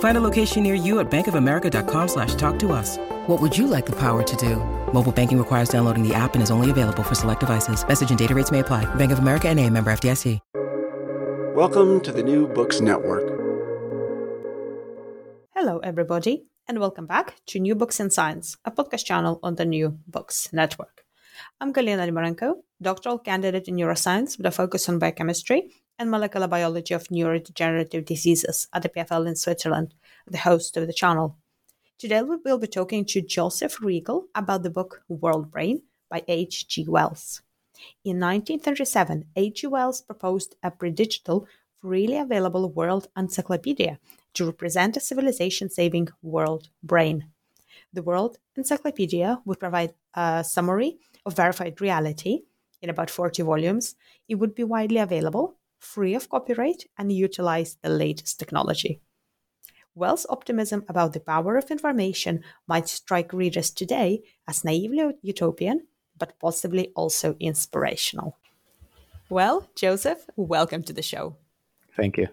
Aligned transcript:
Find 0.00 0.16
a 0.16 0.20
location 0.20 0.64
near 0.64 0.74
you 0.74 0.98
at 0.98 1.08
bankofamerica.com 1.08 2.08
slash 2.08 2.34
talk 2.34 2.58
to 2.58 2.72
us. 2.72 2.98
What 3.28 3.40
would 3.40 3.56
you 3.56 3.68
like 3.68 3.86
the 3.86 3.94
power 3.96 4.24
to 4.24 4.36
do? 4.36 4.56
Mobile 4.92 5.12
banking 5.12 5.38
requires 5.38 5.68
downloading 5.68 6.02
the 6.02 6.14
app 6.14 6.34
and 6.34 6.42
is 6.42 6.50
only 6.50 6.70
available 6.72 7.04
for 7.04 7.14
select 7.14 7.40
devices. 7.40 7.86
Message 7.86 8.10
and 8.10 8.18
data 8.18 8.34
rates 8.34 8.50
may 8.50 8.58
apply. 8.58 8.92
Bank 8.96 9.12
of 9.12 9.20
America 9.20 9.48
and 9.48 9.60
a 9.60 9.70
member 9.70 9.92
FDIC. 9.92 10.40
Welcome 11.54 12.00
to 12.02 12.12
the 12.12 12.22
New 12.22 12.46
Books 12.46 12.80
Network. 12.80 13.26
Hello, 15.56 15.78
everybody, 15.78 16.44
and 16.68 16.78
welcome 16.78 17.06
back 17.06 17.34
to 17.46 17.58
New 17.58 17.74
Books 17.74 17.98
in 17.98 18.10
Science, 18.10 18.56
a 18.64 18.70
podcast 18.70 19.04
channel 19.04 19.40
on 19.42 19.56
the 19.56 19.64
New 19.64 19.98
Books 20.06 20.52
Network. 20.52 21.04
I'm 21.60 21.72
Galina 21.72 22.08
Limarenko, 22.08 22.62
doctoral 22.80 23.18
candidate 23.18 23.66
in 23.66 23.74
neuroscience 23.74 24.36
with 24.36 24.46
a 24.46 24.52
focus 24.52 24.88
on 24.88 25.00
biochemistry 25.00 25.72
and 25.98 26.10
molecular 26.10 26.46
biology 26.46 26.94
of 26.94 27.08
neurodegenerative 27.08 28.04
diseases 28.04 28.68
at 28.72 28.82
the 28.82 28.88
EPFL 28.88 29.26
in 29.26 29.36
Switzerland, 29.36 29.94
the 30.26 30.38
host 30.38 30.76
of 30.76 30.86
the 30.86 30.92
channel. 30.92 31.36
Today 31.98 32.22
we 32.22 32.36
will 32.44 32.58
be 32.58 32.68
talking 32.68 33.04
to 33.06 33.20
Joseph 33.20 33.78
Reagle 33.78 34.24
about 34.34 34.62
the 34.62 34.70
book 34.70 35.02
World 35.08 35.50
Brain 35.50 35.82
by 36.08 36.22
H.G. 36.28 36.86
Wells. 36.88 37.42
In 38.04 38.20
1937, 38.20 39.24
H.G. 39.34 39.66
Wells 39.66 40.02
proposed 40.02 40.54
a 40.62 40.70
predigital, 40.70 41.46
freely 41.80 42.18
available 42.18 42.70
world 42.70 43.08
encyclopedia 43.16 43.98
to 44.34 44.46
represent 44.46 44.96
a 44.96 45.00
civilization 45.00 45.68
saving 45.68 46.08
world 46.22 46.68
brain. 46.82 47.26
The 47.92 48.02
World 48.02 48.38
Encyclopedia 48.56 49.40
would 49.44 49.58
provide 49.58 49.94
a 50.14 50.44
summary 50.44 50.98
of 51.24 51.34
verified 51.34 51.80
reality 51.80 52.42
in 52.80 52.90
about 52.90 53.10
40 53.10 53.42
volumes. 53.42 53.96
It 54.28 54.36
would 54.36 54.54
be 54.54 54.64
widely 54.64 54.98
available, 54.98 55.57
free 55.78 56.14
of 56.14 56.28
copyright, 56.28 56.84
and 56.96 57.12
utilize 57.12 57.76
the 57.82 57.88
latest 57.88 58.38
technology. 58.38 59.00
Wells' 59.94 60.26
optimism 60.28 60.84
about 60.88 61.12
the 61.12 61.20
power 61.20 61.56
of 61.56 61.70
information 61.70 62.44
might 62.66 62.88
strike 62.88 63.32
readers 63.32 63.70
today 63.70 64.22
as 64.46 64.64
naively 64.64 65.14
utopian, 65.22 65.86
but 66.16 66.38
possibly 66.38 66.92
also 66.94 67.36
inspirational. 67.40 68.36
Well, 69.28 69.68
Joseph, 69.74 70.24
welcome 70.36 70.82
to 70.84 70.92
the 70.92 71.02
show. 71.02 71.36
Thank 71.96 72.16
you. 72.16 72.28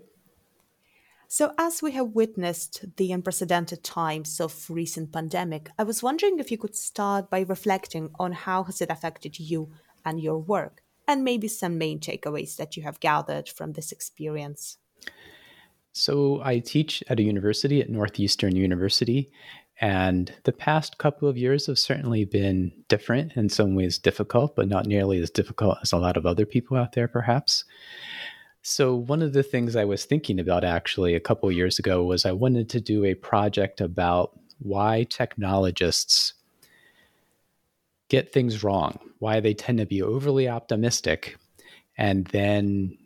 So, 1.28 1.53
as 1.57 1.81
we 1.81 1.91
have 1.91 2.16
witnessed 2.16 2.85
the 2.97 3.11
unprecedented 3.11 3.84
times 3.84 4.39
of 4.39 4.69
recent 4.69 5.11
pandemic, 5.11 5.69
I 5.78 5.84
was 5.84 6.03
wondering 6.03 6.39
if 6.39 6.51
you 6.51 6.57
could 6.57 6.75
start 6.75 7.29
by 7.29 7.41
reflecting 7.41 8.11
on 8.19 8.31
how 8.31 8.63
has 8.63 8.79
it 8.79 8.91
affected 8.91 9.39
you 9.39 9.72
and 10.05 10.22
your 10.22 10.38
work, 10.38 10.84
and 11.07 11.23
maybe 11.23 11.47
some 11.47 11.77
main 11.77 11.99
takeaways 11.99 12.55
that 12.57 12.75
you 12.75 12.83
have 12.83 12.99
gathered 12.99 13.49
from 13.49 13.73
this 13.73 13.91
experience. 13.91 14.77
So, 15.93 16.41
I 16.43 16.59
teach 16.59 17.01
at 17.07 17.19
a 17.19 17.23
university 17.23 17.79
at 17.79 17.89
Northeastern 17.89 18.55
University, 18.55 19.31
and 19.79 20.33
the 20.43 20.51
past 20.51 20.97
couple 20.97 21.29
of 21.29 21.38
years 21.38 21.67
have 21.67 21.79
certainly 21.79 22.25
been 22.25 22.71
different, 22.89 23.33
in 23.38 23.47
some 23.47 23.75
ways 23.75 23.97
difficult, 23.97 24.55
but 24.55 24.67
not 24.67 24.88
nearly 24.88 25.19
as 25.19 25.29
difficult 25.29 25.77
as 25.81 25.93
a 25.93 25.97
lot 25.97 26.17
of 26.17 26.25
other 26.25 26.45
people 26.45 26.75
out 26.75 26.93
there, 26.93 27.07
perhaps. 27.07 27.63
So, 28.61 28.95
one 28.95 29.22
of 29.22 29.33
the 29.33 29.43
things 29.43 29.75
I 29.75 29.85
was 29.85 30.05
thinking 30.05 30.39
about 30.39 30.63
actually 30.63 31.13
a 31.13 31.19
couple 31.19 31.47
of 31.47 31.55
years 31.55 31.79
ago 31.79 32.03
was 32.03 32.25
I 32.25 32.31
wanted 32.31 32.67
to 32.72 32.81
do 32.81 33.05
a 33.05 33.13
project 33.13 33.79
about 33.79 34.37
why 34.59 35.05
technologists 35.09 36.33
get 38.09 38.31
things 38.31 38.63
wrong, 38.63 38.99
why 39.19 39.39
they 39.39 39.53
tend 39.53 39.79
to 39.79 39.85
be 39.85 40.01
overly 40.01 40.47
optimistic, 40.47 41.38
and 41.97 42.25
then 42.27 42.97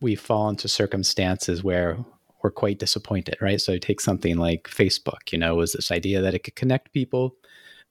we 0.00 0.14
fall 0.14 0.48
into 0.48 0.68
circumstances 0.68 1.62
where 1.62 2.04
we're 2.42 2.50
quite 2.50 2.78
disappointed, 2.78 3.36
right? 3.40 3.60
So 3.60 3.78
take 3.78 4.00
something 4.00 4.36
like 4.36 4.64
Facebook, 4.64 5.30
you 5.30 5.38
know, 5.38 5.54
was 5.54 5.72
this 5.72 5.92
idea 5.92 6.20
that 6.20 6.34
it 6.34 6.40
could 6.40 6.56
connect 6.56 6.92
people, 6.92 7.36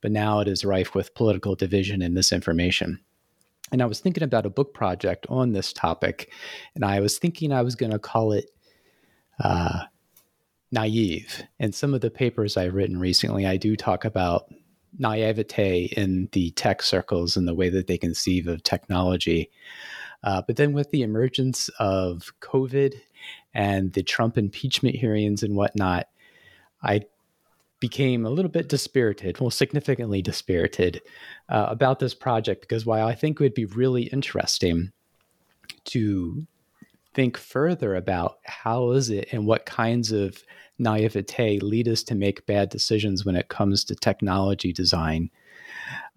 but 0.02 0.12
now 0.12 0.40
it 0.42 0.48
is 0.48 0.66
rife 0.66 0.94
with 0.94 1.16
political 1.16 1.56
division 1.56 2.02
and 2.02 2.14
misinformation. 2.14 3.00
And 3.72 3.82
I 3.82 3.86
was 3.86 4.02
thinking 4.02 4.24
about 4.24 4.46
a 4.46 4.50
book 4.50 4.74
project 4.74 5.26
on 5.30 5.54
this 5.54 5.72
topic, 5.72 6.32
and 6.76 6.84
I 6.84 7.00
was 7.00 7.18
thinking 7.18 7.54
I 7.54 7.62
was 7.62 7.76
going 7.76 7.94
to 7.94 8.00
call 8.00 8.34
it 8.34 8.52
uh, 9.42 9.84
naive. 10.72 11.44
And 11.60 11.74
some 11.74 11.94
of 11.94 12.02
the 12.02 12.12
papers 12.12 12.58
I've 12.58 12.74
written 12.74 13.00
recently, 13.00 13.46
I 13.46 13.56
do 13.56 13.78
talk 13.78 14.04
about 14.04 14.52
naivete 14.98 15.94
in 15.98 16.30
the 16.32 16.52
tech 16.52 16.82
circles 16.82 17.38
and 17.38 17.48
the 17.48 17.56
way 17.56 17.70
that 17.70 17.88
they 17.88 17.98
conceive 17.98 18.48
of 18.48 18.64
technology. 18.64 19.50
Uh, 20.24 20.42
but 20.46 20.56
then 20.56 20.74
with 20.74 20.92
the 20.92 21.02
emergence 21.02 21.70
of 21.80 22.32
COVID 22.42 22.96
and 23.54 23.94
the 23.94 24.04
Trump 24.04 24.38
impeachment 24.38 24.96
hearings 24.96 25.44
and 25.44 25.56
whatnot, 25.56 26.08
I 26.84 27.02
became 27.80 28.26
a 28.26 28.30
little 28.30 28.52
bit 28.52 28.70
dispirited, 28.70 29.40
well, 29.40 29.50
significantly 29.50 30.22
dispirited 30.22 31.02
uh, 31.50 31.66
about 31.70 32.00
this 32.00 32.14
project 32.14 32.62
because 32.62 32.86
while 32.86 33.08
I 33.08 33.16
think 33.16 33.40
it 33.40 33.44
would 33.44 33.54
be 33.56 33.66
really 33.66 34.04
interesting 34.04 34.92
to 35.86 36.46
think 37.14 37.38
further 37.38 37.96
about 37.96 38.38
how 38.44 38.92
is 38.92 39.10
it 39.10 39.30
and 39.32 39.46
what 39.46 39.66
kinds 39.66 40.12
of 40.12 40.44
naivete 40.82 41.60
lead 41.60 41.88
us 41.88 42.04
to 42.04 42.16
make 42.16 42.46
bad 42.46 42.70
decisions 42.70 43.26
when 43.26 43.36
it 43.36 43.50
comes 43.50 43.86
to 43.86 43.96
technology 43.96 44.74
design 44.74 45.30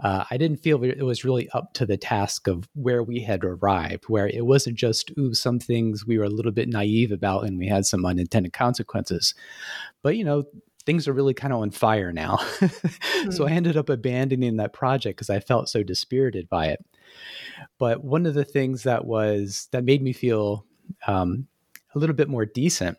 uh, 0.01 0.25
I 0.31 0.37
didn't 0.37 0.59
feel 0.59 0.83
it 0.83 1.03
was 1.03 1.25
really 1.25 1.49
up 1.51 1.73
to 1.75 1.87
the 1.87 1.97
task 1.97 2.49
of 2.49 2.69
where 2.75 3.03
we 3.03 3.21
had 3.21 3.45
arrived, 3.45 4.05
where 4.09 4.27
it 4.27 4.45
wasn't 4.45 4.77
just, 4.77 5.13
ooh, 5.19 5.35
some 5.35 5.59
things 5.59 6.07
we 6.07 6.19
were 6.19 6.25
a 6.25 6.31
little 6.31 6.53
bit 6.53 6.69
naive 6.69 7.13
about 7.13 7.45
and 7.45 7.59
we 7.59 7.69
had 7.69 7.87
some 7.87 8.05
unintended 8.05 8.53
consequences. 8.53 9.35
But, 10.03 10.17
you 10.17 10.25
know, 10.25 10.45
things 10.84 11.07
are 11.07 11.13
really 11.13 11.34
kind 11.34 11.53
of 11.53 11.60
on 11.60 11.71
fire 11.71 12.13
now. 12.13 12.37
mm-hmm. 12.37 13.31
So 13.31 13.47
I 13.47 13.51
hmm. 13.51 13.57
ended 13.57 13.77
up 13.77 13.89
abandoning 13.89 14.57
that 14.57 14.72
project 14.72 15.17
because 15.17 15.31
I 15.31 15.41
felt 15.41 15.69
so 15.69 15.83
dispirited 15.83 16.49
by 16.49 16.67
it. 16.67 16.84
But 17.78 18.05
one 18.05 18.27
of 18.27 18.34
the 18.34 18.45
things 18.45 18.83
that 18.83 19.05
was, 19.05 19.69
that 19.71 19.84
made 19.84 20.03
me 20.03 20.13
feel 20.13 20.67
um, 21.07 21.47
a 21.95 21.99
little 21.99 22.17
bit 22.17 22.28
more 22.28 22.45
decent 22.45 22.99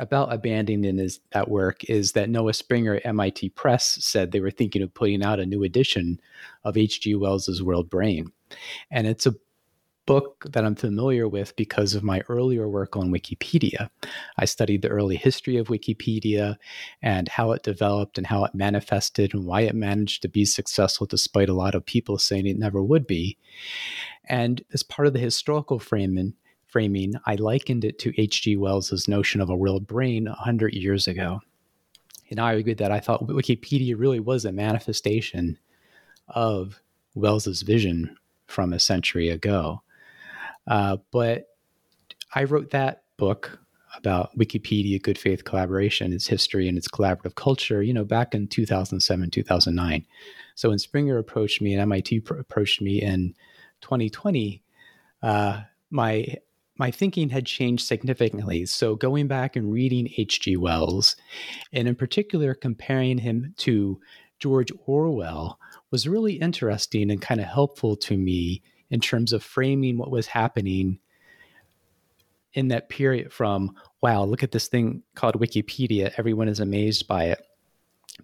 about 0.00 0.32
abandoning 0.32 0.98
his, 0.98 1.20
that 1.32 1.48
work 1.48 1.84
is 1.84 2.12
that 2.12 2.30
Noah 2.30 2.54
Springer 2.54 2.96
at 2.96 3.06
MIT 3.06 3.50
Press 3.50 3.98
said 4.02 4.32
they 4.32 4.40
were 4.40 4.50
thinking 4.50 4.82
of 4.82 4.94
putting 4.94 5.22
out 5.22 5.38
a 5.38 5.46
new 5.46 5.62
edition 5.62 6.20
of 6.64 6.76
H.G. 6.76 7.14
Wells's 7.14 7.62
World 7.62 7.90
Brain. 7.90 8.32
And 8.90 9.06
it's 9.06 9.26
a 9.26 9.34
book 10.06 10.46
that 10.50 10.64
I'm 10.64 10.74
familiar 10.74 11.28
with 11.28 11.54
because 11.54 11.94
of 11.94 12.02
my 12.02 12.22
earlier 12.28 12.68
work 12.68 12.96
on 12.96 13.12
Wikipedia. 13.12 13.90
I 14.38 14.44
studied 14.46 14.82
the 14.82 14.88
early 14.88 15.16
history 15.16 15.56
of 15.56 15.68
Wikipedia 15.68 16.56
and 17.02 17.28
how 17.28 17.52
it 17.52 17.62
developed 17.62 18.18
and 18.18 18.26
how 18.26 18.44
it 18.44 18.54
manifested 18.54 19.34
and 19.34 19.44
why 19.44 19.60
it 19.60 19.74
managed 19.74 20.22
to 20.22 20.28
be 20.28 20.44
successful 20.44 21.06
despite 21.06 21.48
a 21.48 21.54
lot 21.54 21.74
of 21.74 21.86
people 21.86 22.18
saying 22.18 22.46
it 22.46 22.58
never 22.58 22.82
would 22.82 23.06
be. 23.06 23.36
And 24.24 24.64
as 24.72 24.82
part 24.82 25.06
of 25.06 25.12
the 25.12 25.20
historical 25.20 25.78
framing, 25.78 26.34
framing, 26.70 27.14
I 27.26 27.34
likened 27.34 27.84
it 27.84 27.98
to 28.00 28.12
H.G. 28.20 28.56
Wells's 28.56 29.08
notion 29.08 29.40
of 29.40 29.50
a 29.50 29.56
world 29.56 29.86
brain 29.86 30.26
100 30.26 30.74
years 30.74 31.08
ago. 31.08 31.40
And 32.30 32.38
I 32.38 32.54
argued 32.54 32.78
that 32.78 32.92
I 32.92 33.00
thought 33.00 33.26
Wikipedia 33.26 33.98
really 33.98 34.20
was 34.20 34.44
a 34.44 34.52
manifestation 34.52 35.58
of 36.28 36.80
Wells's 37.14 37.62
vision 37.62 38.16
from 38.46 38.72
a 38.72 38.78
century 38.78 39.28
ago. 39.28 39.82
Uh, 40.66 40.98
but 41.10 41.48
I 42.34 42.44
wrote 42.44 42.70
that 42.70 43.02
book 43.16 43.58
about 43.96 44.36
Wikipedia, 44.38 45.02
good 45.02 45.18
faith 45.18 45.44
collaboration, 45.44 46.12
its 46.12 46.28
history, 46.28 46.68
and 46.68 46.78
its 46.78 46.88
collaborative 46.88 47.34
culture, 47.34 47.82
you 47.82 47.92
know, 47.92 48.04
back 48.04 48.34
in 48.34 48.46
2007, 48.46 49.30
2009. 49.30 50.06
So 50.54 50.68
when 50.68 50.78
Springer 50.78 51.18
approached 51.18 51.60
me 51.60 51.72
and 51.72 51.82
MIT 51.82 52.20
pr- 52.20 52.34
approached 52.34 52.80
me 52.80 53.02
in 53.02 53.34
2020, 53.80 54.62
uh, 55.22 55.62
my 55.90 56.36
my 56.80 56.90
thinking 56.90 57.28
had 57.28 57.44
changed 57.44 57.86
significantly. 57.86 58.64
So 58.64 58.96
going 58.96 59.28
back 59.28 59.54
and 59.54 59.70
reading 59.70 60.08
H.G. 60.16 60.56
Wells, 60.56 61.14
and 61.74 61.86
in 61.86 61.94
particular 61.94 62.54
comparing 62.54 63.18
him 63.18 63.52
to 63.58 64.00
George 64.38 64.72
Orwell, 64.86 65.58
was 65.90 66.08
really 66.08 66.36
interesting 66.36 67.10
and 67.10 67.20
kind 67.20 67.38
of 67.38 67.48
helpful 67.48 67.96
to 67.96 68.16
me 68.16 68.62
in 68.88 68.98
terms 68.98 69.34
of 69.34 69.42
framing 69.44 69.98
what 69.98 70.10
was 70.10 70.26
happening 70.26 70.98
in 72.54 72.68
that 72.68 72.88
period 72.88 73.32
from 73.32 73.76
wow 74.02 74.24
look 74.24 74.42
at 74.42 74.50
this 74.50 74.66
thing 74.66 75.04
called 75.14 75.38
wikipedia 75.38 76.12
everyone 76.16 76.48
is 76.48 76.58
amazed 76.58 77.06
by 77.06 77.26
it 77.26 77.40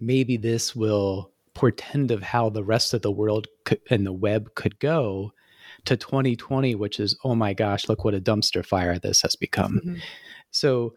maybe 0.01 0.35
this 0.35 0.75
will 0.75 1.31
portend 1.53 2.11
of 2.11 2.21
how 2.21 2.49
the 2.49 2.63
rest 2.63 2.93
of 2.93 3.01
the 3.01 3.11
world 3.11 3.47
could, 3.63 3.79
and 3.89 4.05
the 4.05 4.11
web 4.11 4.53
could 4.53 4.77
go 4.79 5.31
to 5.87 5.97
2020 5.97 6.75
which 6.75 6.99
is 6.99 7.17
oh 7.23 7.35
my 7.35 7.53
gosh 7.53 7.87
look 7.87 8.03
what 8.03 8.13
a 8.13 8.21
dumpster 8.21 8.65
fire 8.65 8.99
this 8.99 9.21
has 9.21 9.35
become 9.35 9.79
mm-hmm. 9.79 9.95
so 10.51 10.93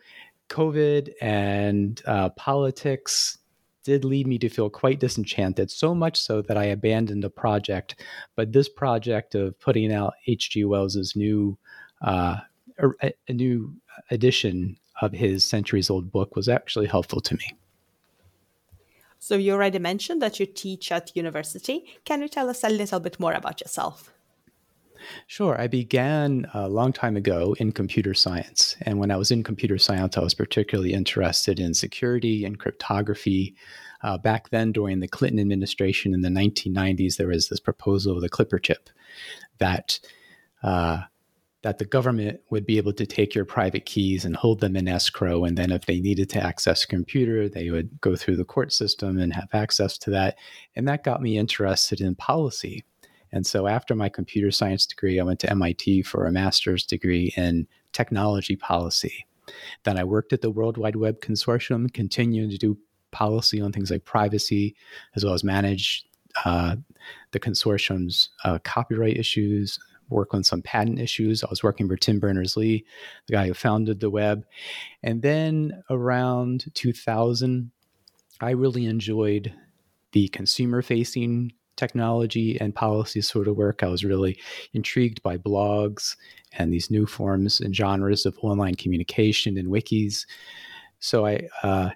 covid 0.48 1.10
and 1.20 2.02
uh, 2.06 2.28
politics 2.30 3.38
did 3.82 4.04
lead 4.04 4.26
me 4.26 4.38
to 4.38 4.48
feel 4.48 4.68
quite 4.68 5.00
disenchanted, 5.00 5.70
so 5.70 5.94
much 5.94 6.20
so 6.20 6.42
that 6.42 6.56
I 6.56 6.64
abandoned 6.64 7.22
the 7.22 7.30
project. 7.30 8.04
But 8.36 8.52
this 8.52 8.68
project 8.68 9.34
of 9.34 9.58
putting 9.58 9.92
out 9.92 10.14
H.G. 10.26 10.64
Wells's 10.64 11.16
new, 11.16 11.56
uh, 12.02 12.36
a, 12.78 13.12
a 13.28 13.32
new 13.32 13.74
edition 14.10 14.76
of 15.00 15.12
his 15.12 15.44
centuries 15.44 15.88
old 15.88 16.12
book 16.12 16.36
was 16.36 16.48
actually 16.48 16.86
helpful 16.86 17.20
to 17.22 17.34
me. 17.34 17.56
So 19.18 19.36
you 19.36 19.52
already 19.52 19.78
mentioned 19.78 20.22
that 20.22 20.40
you 20.40 20.46
teach 20.46 20.90
at 20.92 21.14
university. 21.14 21.84
Can 22.04 22.22
you 22.22 22.28
tell 22.28 22.48
us 22.48 22.64
a 22.64 22.70
little 22.70 23.00
bit 23.00 23.20
more 23.20 23.32
about 23.34 23.60
yourself? 23.60 24.12
Sure. 25.26 25.60
I 25.60 25.66
began 25.66 26.46
a 26.54 26.68
long 26.68 26.92
time 26.92 27.16
ago 27.16 27.54
in 27.58 27.72
computer 27.72 28.14
science. 28.14 28.76
And 28.82 28.98
when 28.98 29.10
I 29.10 29.16
was 29.16 29.30
in 29.30 29.42
computer 29.42 29.78
science, 29.78 30.16
I 30.16 30.20
was 30.20 30.34
particularly 30.34 30.92
interested 30.92 31.60
in 31.60 31.74
security 31.74 32.44
and 32.44 32.58
cryptography. 32.58 33.54
Uh, 34.02 34.18
back 34.18 34.50
then, 34.50 34.72
during 34.72 35.00
the 35.00 35.08
Clinton 35.08 35.40
administration 35.40 36.14
in 36.14 36.22
the 36.22 36.28
1990s, 36.28 37.16
there 37.16 37.28
was 37.28 37.48
this 37.48 37.60
proposal 37.60 38.16
of 38.16 38.22
the 38.22 38.28
Clipper 38.28 38.58
chip 38.58 38.90
that 39.58 40.00
uh, 40.62 41.02
that 41.62 41.78
the 41.78 41.84
government 41.84 42.40
would 42.48 42.64
be 42.64 42.78
able 42.78 42.92
to 42.94 43.04
take 43.04 43.34
your 43.34 43.44
private 43.44 43.84
keys 43.84 44.24
and 44.24 44.34
hold 44.34 44.60
them 44.60 44.76
in 44.76 44.88
escrow. 44.88 45.44
And 45.44 45.58
then 45.58 45.70
if 45.70 45.84
they 45.84 46.00
needed 46.00 46.30
to 46.30 46.42
access 46.42 46.84
a 46.84 46.88
computer, 46.88 47.48
they 47.48 47.70
would 47.70 48.00
go 48.00 48.16
through 48.16 48.36
the 48.36 48.44
court 48.44 48.72
system 48.72 49.18
and 49.18 49.34
have 49.34 49.48
access 49.52 49.98
to 49.98 50.10
that. 50.10 50.38
And 50.74 50.88
that 50.88 51.04
got 51.04 51.20
me 51.20 51.36
interested 51.36 52.00
in 52.00 52.14
policy. 52.14 52.84
And 53.32 53.46
so 53.46 53.66
after 53.66 53.94
my 53.94 54.08
computer 54.08 54.50
science 54.50 54.86
degree, 54.86 55.20
I 55.20 55.24
went 55.24 55.40
to 55.40 55.50
MIT 55.50 56.02
for 56.02 56.26
a 56.26 56.32
master's 56.32 56.84
degree 56.84 57.32
in 57.36 57.66
technology 57.92 58.56
policy. 58.56 59.26
Then 59.84 59.98
I 59.98 60.04
worked 60.04 60.32
at 60.32 60.42
the 60.42 60.50
World 60.50 60.76
Wide 60.76 60.96
Web 60.96 61.20
Consortium, 61.20 61.92
continuing 61.92 62.50
to 62.50 62.58
do 62.58 62.78
policy 63.10 63.60
on 63.60 63.72
things 63.72 63.90
like 63.90 64.04
privacy, 64.04 64.76
as 65.16 65.24
well 65.24 65.34
as 65.34 65.44
manage 65.44 66.04
uh, 66.44 66.76
the 67.32 67.40
consortium's 67.40 68.30
uh, 68.44 68.58
copyright 68.62 69.16
issues, 69.16 69.78
work 70.08 70.34
on 70.34 70.44
some 70.44 70.62
patent 70.62 70.98
issues. 70.98 71.42
I 71.42 71.48
was 71.50 71.62
working 71.62 71.88
for 71.88 71.96
Tim 71.96 72.18
Berners 72.18 72.56
Lee, 72.56 72.84
the 73.26 73.32
guy 73.32 73.46
who 73.46 73.54
founded 73.54 74.00
the 74.00 74.10
web. 74.10 74.44
And 75.02 75.22
then 75.22 75.82
around 75.88 76.66
2000, 76.74 77.70
I 78.40 78.50
really 78.50 78.86
enjoyed 78.86 79.54
the 80.12 80.28
consumer 80.28 80.82
facing 80.82 81.52
technology 81.76 82.60
and 82.60 82.74
policy 82.74 83.20
sort 83.20 83.48
of 83.48 83.56
work. 83.56 83.82
I 83.82 83.88
was 83.88 84.04
really 84.04 84.38
intrigued 84.72 85.22
by 85.22 85.38
blogs 85.38 86.16
and 86.52 86.72
these 86.72 86.90
new 86.90 87.06
forms 87.06 87.60
and 87.60 87.74
genres 87.74 88.26
of 88.26 88.38
online 88.42 88.74
communication 88.74 89.56
and 89.56 89.68
wikis. 89.68 90.26
So 90.98 91.26
I 91.26 91.48
uh, 91.62 91.90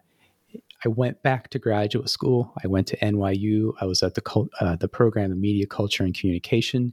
I 0.85 0.89
went 0.89 1.23
back 1.23 1.49
to 1.51 1.59
graduate 1.59 2.11
school. 2.11 2.53
I 2.63 2.67
went 2.67 2.87
to 2.89 2.99
NYU. 2.99 3.73
I 3.81 3.87
was 3.87 4.03
at 4.03 4.15
the 4.15 4.49
uh, 4.61 4.77
the 4.77 4.89
program 4.89 5.33
of 5.33 5.39
media 5.39 5.67
culture 5.67 6.05
and 6.05 6.15
communication, 6.15 6.93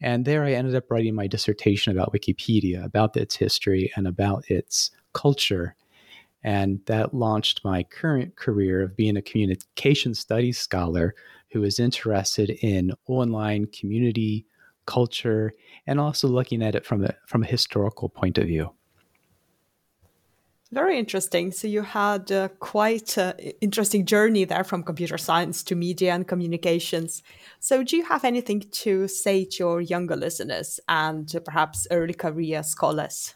and 0.00 0.24
there 0.24 0.44
I 0.44 0.52
ended 0.52 0.74
up 0.74 0.90
writing 0.90 1.14
my 1.14 1.26
dissertation 1.26 1.92
about 1.92 2.12
Wikipedia, 2.12 2.84
about 2.84 3.16
its 3.16 3.36
history 3.36 3.92
and 3.96 4.06
about 4.06 4.50
its 4.50 4.90
culture. 5.12 5.76
And 6.42 6.80
that 6.86 7.12
launched 7.12 7.60
my 7.64 7.82
current 7.82 8.36
career 8.36 8.80
of 8.82 8.96
being 8.96 9.18
a 9.18 9.22
communication 9.22 10.14
studies 10.14 10.58
scholar 10.58 11.14
who 11.50 11.62
is 11.64 11.78
interested 11.78 12.50
in 12.62 12.92
online 13.06 13.66
community 13.66 14.46
culture 14.86 15.52
and 15.86 16.00
also 16.00 16.28
looking 16.28 16.62
at 16.62 16.74
it 16.74 16.84
from 16.84 17.04
a 17.04 17.14
from 17.26 17.42
a 17.42 17.46
historical 17.46 18.08
point 18.08 18.38
of 18.38 18.46
view. 18.46 18.72
Very 20.72 20.98
interesting. 20.98 21.50
So 21.50 21.66
you 21.66 21.82
had 21.82 22.30
uh, 22.30 22.48
quite 22.60 23.16
an 23.16 23.34
interesting 23.60 24.06
journey 24.06 24.44
there 24.44 24.62
from 24.62 24.84
computer 24.84 25.18
science 25.18 25.64
to 25.64 25.74
media 25.74 26.14
and 26.14 26.28
communications. 26.28 27.24
So 27.58 27.82
do 27.82 27.96
you 27.96 28.04
have 28.04 28.24
anything 28.24 28.60
to 28.84 29.08
say 29.08 29.44
to 29.44 29.56
your 29.58 29.80
younger 29.80 30.14
listeners 30.14 30.78
and 30.88 31.26
perhaps 31.44 31.88
early 31.90 32.14
career 32.14 32.62
scholars? 32.62 33.34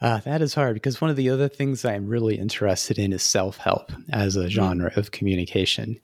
Uh, 0.00 0.18
that 0.20 0.40
is 0.40 0.54
hard 0.54 0.74
because 0.74 1.00
one 1.00 1.10
of 1.10 1.16
the 1.16 1.28
other 1.28 1.48
things 1.48 1.84
I'm 1.84 2.06
really 2.06 2.38
interested 2.38 2.98
in 2.98 3.12
is 3.12 3.22
self 3.22 3.58
help 3.58 3.92
as 4.12 4.36
a 4.36 4.40
mm-hmm. 4.40 4.48
genre 4.48 4.92
of 4.96 5.10
communication. 5.10 6.00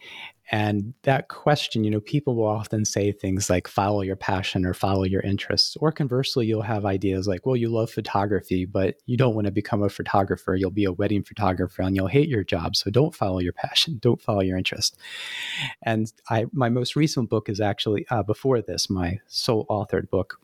And 0.52 0.94
that 1.02 1.28
question, 1.28 1.82
you 1.82 1.90
know, 1.90 2.00
people 2.00 2.36
will 2.36 2.46
often 2.46 2.84
say 2.84 3.10
things 3.10 3.50
like 3.50 3.66
follow 3.66 4.02
your 4.02 4.14
passion 4.14 4.64
or 4.64 4.74
follow 4.74 5.02
your 5.02 5.22
interests. 5.22 5.76
Or 5.80 5.90
conversely, 5.90 6.46
you'll 6.46 6.62
have 6.62 6.86
ideas 6.86 7.26
like, 7.26 7.44
well, 7.44 7.56
you 7.56 7.68
love 7.68 7.90
photography, 7.90 8.64
but 8.64 8.96
you 9.06 9.16
don't 9.16 9.34
want 9.34 9.46
to 9.46 9.50
become 9.50 9.82
a 9.82 9.88
photographer. 9.88 10.54
You'll 10.54 10.70
be 10.70 10.84
a 10.84 10.92
wedding 10.92 11.24
photographer 11.24 11.82
and 11.82 11.96
you'll 11.96 12.06
hate 12.06 12.28
your 12.28 12.44
job. 12.44 12.76
So 12.76 12.90
don't 12.90 13.14
follow 13.14 13.40
your 13.40 13.54
passion, 13.54 13.98
don't 14.00 14.22
follow 14.22 14.40
your 14.40 14.56
interest. 14.56 14.96
And 15.82 16.12
I, 16.30 16.46
my 16.52 16.68
most 16.68 16.94
recent 16.94 17.28
book 17.28 17.48
is 17.48 17.60
actually 17.60 18.06
uh, 18.10 18.22
before 18.22 18.62
this, 18.62 18.88
my 18.88 19.18
sole 19.26 19.66
authored 19.66 20.10
book 20.10 20.38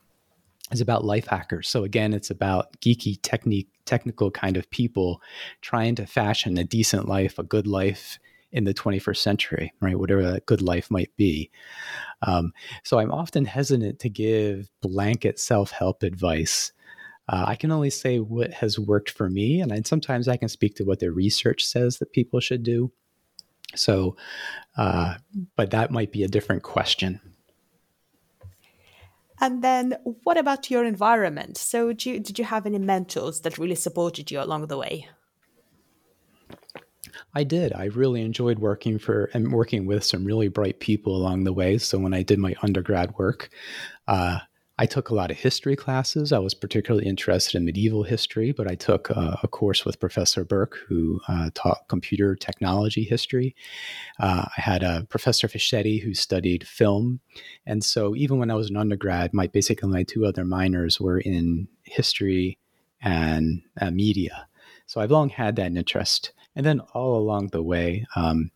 is 0.73 0.81
about 0.81 1.05
life 1.05 1.27
hackers. 1.27 1.69
So 1.69 1.85
again, 1.85 2.13
it's 2.13 2.31
about 2.31 2.79
geeky 2.81 3.21
technique, 3.23 3.69
technical 3.85 4.31
kind 4.31 4.57
of 4.57 4.71
people 4.71 5.21
trying 5.61 5.95
to 5.97 6.07
fashion 6.07 6.59
a 6.59 6.65
decent 6.65 7.09
life, 7.09 7.39
a 7.39 7.43
good 7.43 7.67
life 7.67 8.19
in 8.53 8.65
the 8.65 8.75
21st 8.75 9.17
century, 9.17 9.73
right? 9.81 9.99
Whatever 9.99 10.23
that 10.31 10.47
good 10.47 10.63
life 10.63 10.91
might 10.91 11.11
be. 11.17 11.51
Um, 12.23 12.53
so 12.85 12.99
I'm 12.99 13.11
often 13.11 13.45
hesitant 13.45 13.99
to 14.01 14.11
give 14.11 14.69
blanket 14.83 15.39
self-help 15.39 16.03
advice. 16.03 16.73
Uh, 17.29 17.45
I 17.47 17.55
can 17.57 17.71
only 17.71 17.91
say 17.91 18.19
what 18.19 18.53
has 18.55 18.79
worked 18.79 19.11
for 19.11 19.31
me, 19.31 19.61
and 19.61 19.73
I, 19.73 19.81
sometimes 19.85 20.29
I 20.29 20.37
can 20.37 20.49
speak 20.49 20.75
to 20.77 20.85
what 20.85 20.99
the 20.99 21.11
research 21.11 21.65
says 21.65 21.99
that 21.99 22.13
people 22.13 22.41
should 22.41 22.63
do. 22.63 22.93
So, 23.75 24.17
uh, 24.77 25.15
but 25.57 25.71
that 25.71 25.91
might 25.91 26.13
be 26.13 26.25
a 26.25 26.29
different 26.29 26.63
question. 26.63 27.21
And 29.43 29.61
then, 29.61 29.97
what 30.23 30.39
about 30.39 30.71
your 30.71 30.85
environment? 30.85 31.57
So, 31.59 31.89
did 31.89 32.07
you, 32.07 32.21
did 32.21 32.39
you 32.39 32.45
have 32.45 32.65
any 32.65 32.79
mentors 32.79 33.41
that 33.41 33.59
really 33.59 33.75
supported 33.75 34.31
you 34.31 34.41
along 34.41 34.69
the 34.69 34.79
way? 34.79 35.09
I 37.35 37.43
did. 37.43 37.73
I 37.73 37.87
really 37.87 38.23
enjoyed 38.23 38.61
working 38.61 39.01
for 39.01 39.31
and 39.35 39.53
working 39.53 39.85
with 39.87 40.05
some 40.05 40.25
really 40.25 40.47
bright 40.47 40.79
people 40.79 41.17
along 41.17 41.43
the 41.43 41.53
way. 41.53 41.79
So 41.79 41.99
when 41.99 42.15
I 42.15 42.23
did 42.23 42.39
my 42.39 42.55
undergrad 42.63 43.19
work, 43.19 43.51
uh, 44.07 44.39
I 44.79 44.87
took 44.87 45.11
a 45.11 45.15
lot 45.15 45.31
of 45.31 45.37
history 45.37 45.77
classes. 45.77 46.33
I 46.33 46.39
was 46.39 46.55
particularly 46.55 47.07
interested 47.07 47.59
in 47.59 47.65
medieval 47.65 48.05
history, 48.05 48.53
but 48.53 48.67
I 48.67 48.75
took 48.75 49.11
uh, 49.11 49.37
a 49.43 49.49
course 49.49 49.85
with 49.85 50.01
Professor 50.01 50.45
Burke, 50.45 50.79
who 50.89 51.21
uh, 51.29 51.51
taught 51.55 51.89
computer 51.89 52.35
technology 52.35 53.05
history. 53.05 53.55
Uh, 54.19 54.47
I 54.57 54.61
had 54.61 54.83
a 54.83 55.07
Professor 55.11 55.47
Fischetti 55.47 56.03
who 56.03 56.15
studied 56.15 56.67
film. 56.67 57.21
And 57.67 57.85
so 57.85 58.17
even 58.17 58.39
when 58.39 58.51
I 58.51 58.55
was 58.55 58.71
an 58.71 58.77
undergrad, 58.77 59.35
my 59.35 59.47
basically 59.47 59.91
my 59.91 60.05
two 60.05 60.25
other 60.25 60.45
minors 60.45 60.99
were 60.99 61.19
in 61.19 61.69
history 61.85 62.59
and 63.03 63.63
uh, 63.81 63.91
media. 63.91 64.49
So 64.87 65.01
I've 65.01 65.11
long 65.11 65.29
had 65.29 65.57
that 65.57 65.77
interest. 65.77 66.33
And 66.57 66.65
then 66.65 66.81
all 66.95 67.19
along 67.19 67.49
the 67.49 67.63
way, 67.63 68.07
um, 68.17 68.51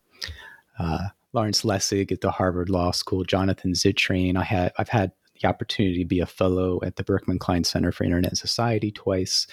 uh, 0.79 1.09
Lawrence 1.33 1.61
Lessig 1.61 2.11
at 2.11 2.21
the 2.21 2.31
Harvard 2.31 2.69
Law 2.69 2.91
School, 2.91 3.23
Jonathan 3.23 3.73
Zittrain. 3.73 4.37
I 4.37 4.43
had 4.43 4.73
I've 4.77 4.89
had 4.89 5.11
the 5.39 5.47
opportunity 5.47 5.99
to 5.99 6.07
be 6.07 6.19
a 6.19 6.25
fellow 6.25 6.79
at 6.83 6.95
the 6.95 7.03
Berkman 7.03 7.39
Klein 7.39 7.63
Center 7.63 7.91
for 7.91 8.03
Internet 8.03 8.37
Society 8.37 8.91
twice. 8.91 9.47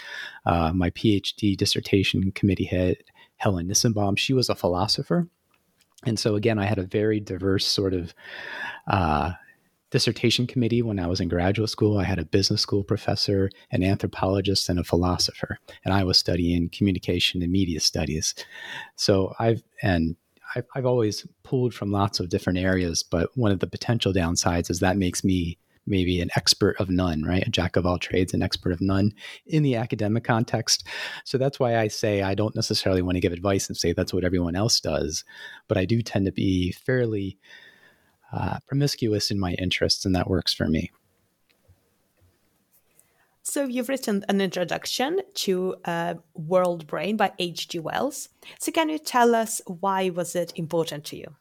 Uh, 0.47 0.73
my 0.73 0.91
PhD 0.91 1.57
dissertation 1.57 2.33
committee 2.33 2.65
head, 2.65 2.97
Helen 3.37 3.69
Nissenbaum, 3.69 4.17
she 4.19 4.33
was 4.33 4.49
a 4.49 4.55
philosopher. 4.55 5.29
And 6.07 6.19
so, 6.19 6.35
again, 6.35 6.59
I 6.59 6.67
had 6.67 6.79
a 6.79 6.85
very 6.85 7.21
diverse 7.21 7.67
sort 7.67 7.95
of 7.95 8.15
uh, 8.87 9.33
dissertation 9.91 10.47
committee 10.47 10.83
when 10.83 10.99
I 10.99 11.07
was 11.07 11.21
in 11.21 11.29
graduate 11.29 11.71
school. 11.71 11.99
I 11.99 12.05
had 12.05 12.19
a 12.19 12.25
business 12.25 12.61
school 12.61 12.83
professor, 12.83 13.51
an 13.71 13.83
anthropologist, 13.83 14.69
and 14.69 14.79
a 14.79 14.85
philosopher. 14.85 15.59
And 15.85 15.95
I 15.95 16.05
was 16.05 16.19
studying 16.19 16.69
communication 16.69 17.43
and 17.43 17.53
media 17.53 17.81
studies. 17.81 18.35
So 18.97 19.35
I've, 19.39 19.63
and 19.83 20.17
I've, 20.55 20.67
I've 20.75 20.87
always 20.87 21.27
pulled 21.43 21.75
from 21.75 21.91
lots 21.91 22.21
of 22.21 22.29
different 22.29 22.59
areas, 22.59 23.03
but 23.03 23.31
one 23.37 23.53
of 23.53 23.61
the 23.61 23.67
potential 23.67 24.13
downsides 24.13 24.71
is 24.71 24.81
that 24.81 24.97
makes 24.97 25.25
me 25.25 25.59
maybe 25.87 26.21
an 26.21 26.31
expert 26.37 26.79
of 26.81 26.91
none, 26.91 27.23
right? 27.23 27.47
A 27.47 27.51
jack 27.51 27.77
of 27.77 27.87
all 27.87 27.99
trades, 27.99 28.35
an 28.35 28.43
expert 28.43 28.73
of 28.73 28.81
none 28.81 29.13
in 29.47 29.63
the 29.63 29.77
academic 29.77 30.25
context. 30.25 30.87
So 31.25 31.39
that's 31.39 31.61
why 31.61 31.79
I 31.79 31.89
say 31.89 32.23
I 32.23 32.35
don't 32.35 32.55
necessarily 32.55 33.03
want 33.03 33.17
to 33.17 33.21
give 33.21 33.33
advice 33.33 33.69
and 33.69 33.77
say 33.77 33.93
that's 33.93 34.15
what 34.15 34.25
everyone 34.25 34.57
else 34.57 34.81
does, 34.81 35.25
but 35.69 35.79
I 35.79 35.85
do 35.85 36.03
tend 36.03 36.27
to 36.27 36.33
be 36.33 36.73
fairly 36.73 37.39
uh, 38.33 38.59
promiscuous 38.67 39.31
in 39.31 39.39
my 39.39 39.53
interests, 39.53 40.05
and 40.05 40.15
that 40.15 40.29
works 40.29 40.53
for 40.53 40.67
me. 40.67 40.91
So 43.47 43.67
you've 43.67 43.91
written 43.91 44.25
an 44.29 44.41
introduction 44.41 45.21
to 45.35 45.77
uh, 45.85 46.15
World 46.33 46.87
Brain 46.87 47.19
by 47.19 47.33
H.G. 47.39 47.79
Wells. 47.79 48.31
So 48.59 48.73
can 48.73 48.89
you 48.89 48.99
tell 48.99 49.35
us 49.35 49.61
why 49.67 50.09
was 50.09 50.35
it 50.35 50.53
important 50.57 51.05
to 51.07 51.17
you? 51.17 51.37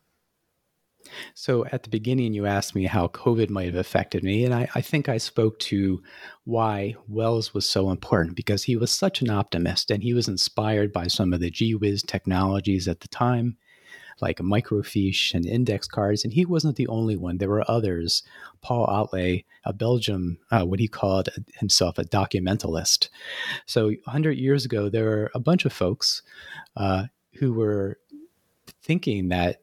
So 1.34 1.66
at 1.72 1.84
the 1.84 1.90
beginning, 1.90 2.34
you 2.34 2.46
asked 2.46 2.76
me 2.76 2.86
how 2.86 3.08
COVID 3.08 3.50
might 3.50 3.66
have 3.66 3.76
affected 3.76 4.24
me, 4.24 4.46
and 4.46 4.54
I, 4.54 4.68
I, 4.76 4.82
think 4.82 5.10
I 5.10 5.18
spoke 5.18 5.60
to 5.60 6.02
why 6.46 6.96
Wells 7.08 7.54
was 7.54 7.68
so 7.68 7.92
important 7.92 8.36
because 8.36 8.64
he 8.64 8.76
was 8.76 8.92
such 8.92 9.22
an 9.22 9.30
optimist, 9.30 9.92
and 9.92 10.02
he 10.02 10.14
was 10.14 10.28
inspired 10.28 10.92
by 10.92 11.08
some 11.08 11.34
of 11.34 11.40
the 11.40 11.52
gee 11.52 11.76
whiz 11.76 12.04
technologies 12.04 12.88
at 12.88 13.02
the 13.02 13.08
time 13.08 13.58
like 14.22 14.38
microfiche 14.38 15.34
and 15.34 15.46
index 15.46 15.88
cards, 15.88 16.24
and 16.24 16.34
he 16.34 16.46
wasn't 16.46 16.76
the 16.76 16.88
only 16.88 17.16
one. 17.16 17.38
There 17.38 17.50
were 17.50 17.70
others. 17.70 18.24
Paul 18.62 18.86
Otlet, 18.86 19.44
a 19.66 19.74
Belgium, 19.74 20.38
uh, 20.52 20.66
what 20.66 20.80
he 20.80 20.88
called 20.88 21.30
himself 21.56 21.98
a 21.98 22.04
documentalist. 22.04 23.10
So 23.66 23.88
100 23.88 24.32
years 24.38 24.66
ago, 24.66 24.90
there 24.90 25.06
were 25.06 25.32
a 25.34 25.40
bunch 25.40 25.66
of 25.66 25.74
folks 25.74 26.22
uh, 26.78 27.06
who 27.34 27.54
were 27.54 28.00
thinking 28.82 29.30
that 29.30 29.62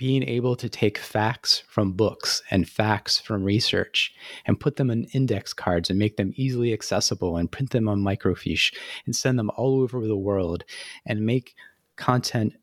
being 0.00 0.22
able 0.22 0.56
to 0.56 0.66
take 0.66 0.96
facts 0.96 1.62
from 1.68 1.92
books 1.92 2.42
and 2.50 2.66
facts 2.66 3.20
from 3.20 3.44
research 3.44 4.14
and 4.46 4.58
put 4.58 4.76
them 4.76 4.90
in 4.90 5.04
index 5.12 5.52
cards 5.52 5.90
and 5.90 5.98
make 5.98 6.16
them 6.16 6.32
easily 6.36 6.72
accessible 6.72 7.36
and 7.36 7.52
print 7.52 7.68
them 7.68 7.86
on 7.86 8.00
microfiche 8.00 8.74
and 9.04 9.14
send 9.14 9.38
them 9.38 9.50
all 9.58 9.82
over 9.82 10.06
the 10.06 10.16
world 10.16 10.64
and 11.04 11.26
make 11.26 11.54
content 11.96 12.54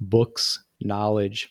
books, 0.00 0.64
knowledge 0.80 1.50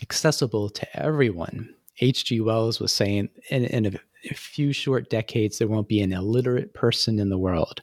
accessible 0.00 0.70
to 0.70 0.98
everyone. 0.98 1.68
H.G. 2.00 2.40
Wells 2.40 2.80
was 2.80 2.90
saying 2.90 3.28
in, 3.50 3.66
in 3.66 3.84
a, 3.84 3.92
a 4.30 4.34
few 4.34 4.72
short 4.72 5.10
decades, 5.10 5.58
there 5.58 5.68
won't 5.68 5.88
be 5.88 6.00
an 6.00 6.14
illiterate 6.14 6.72
person 6.72 7.18
in 7.18 7.28
the 7.28 7.36
world. 7.36 7.82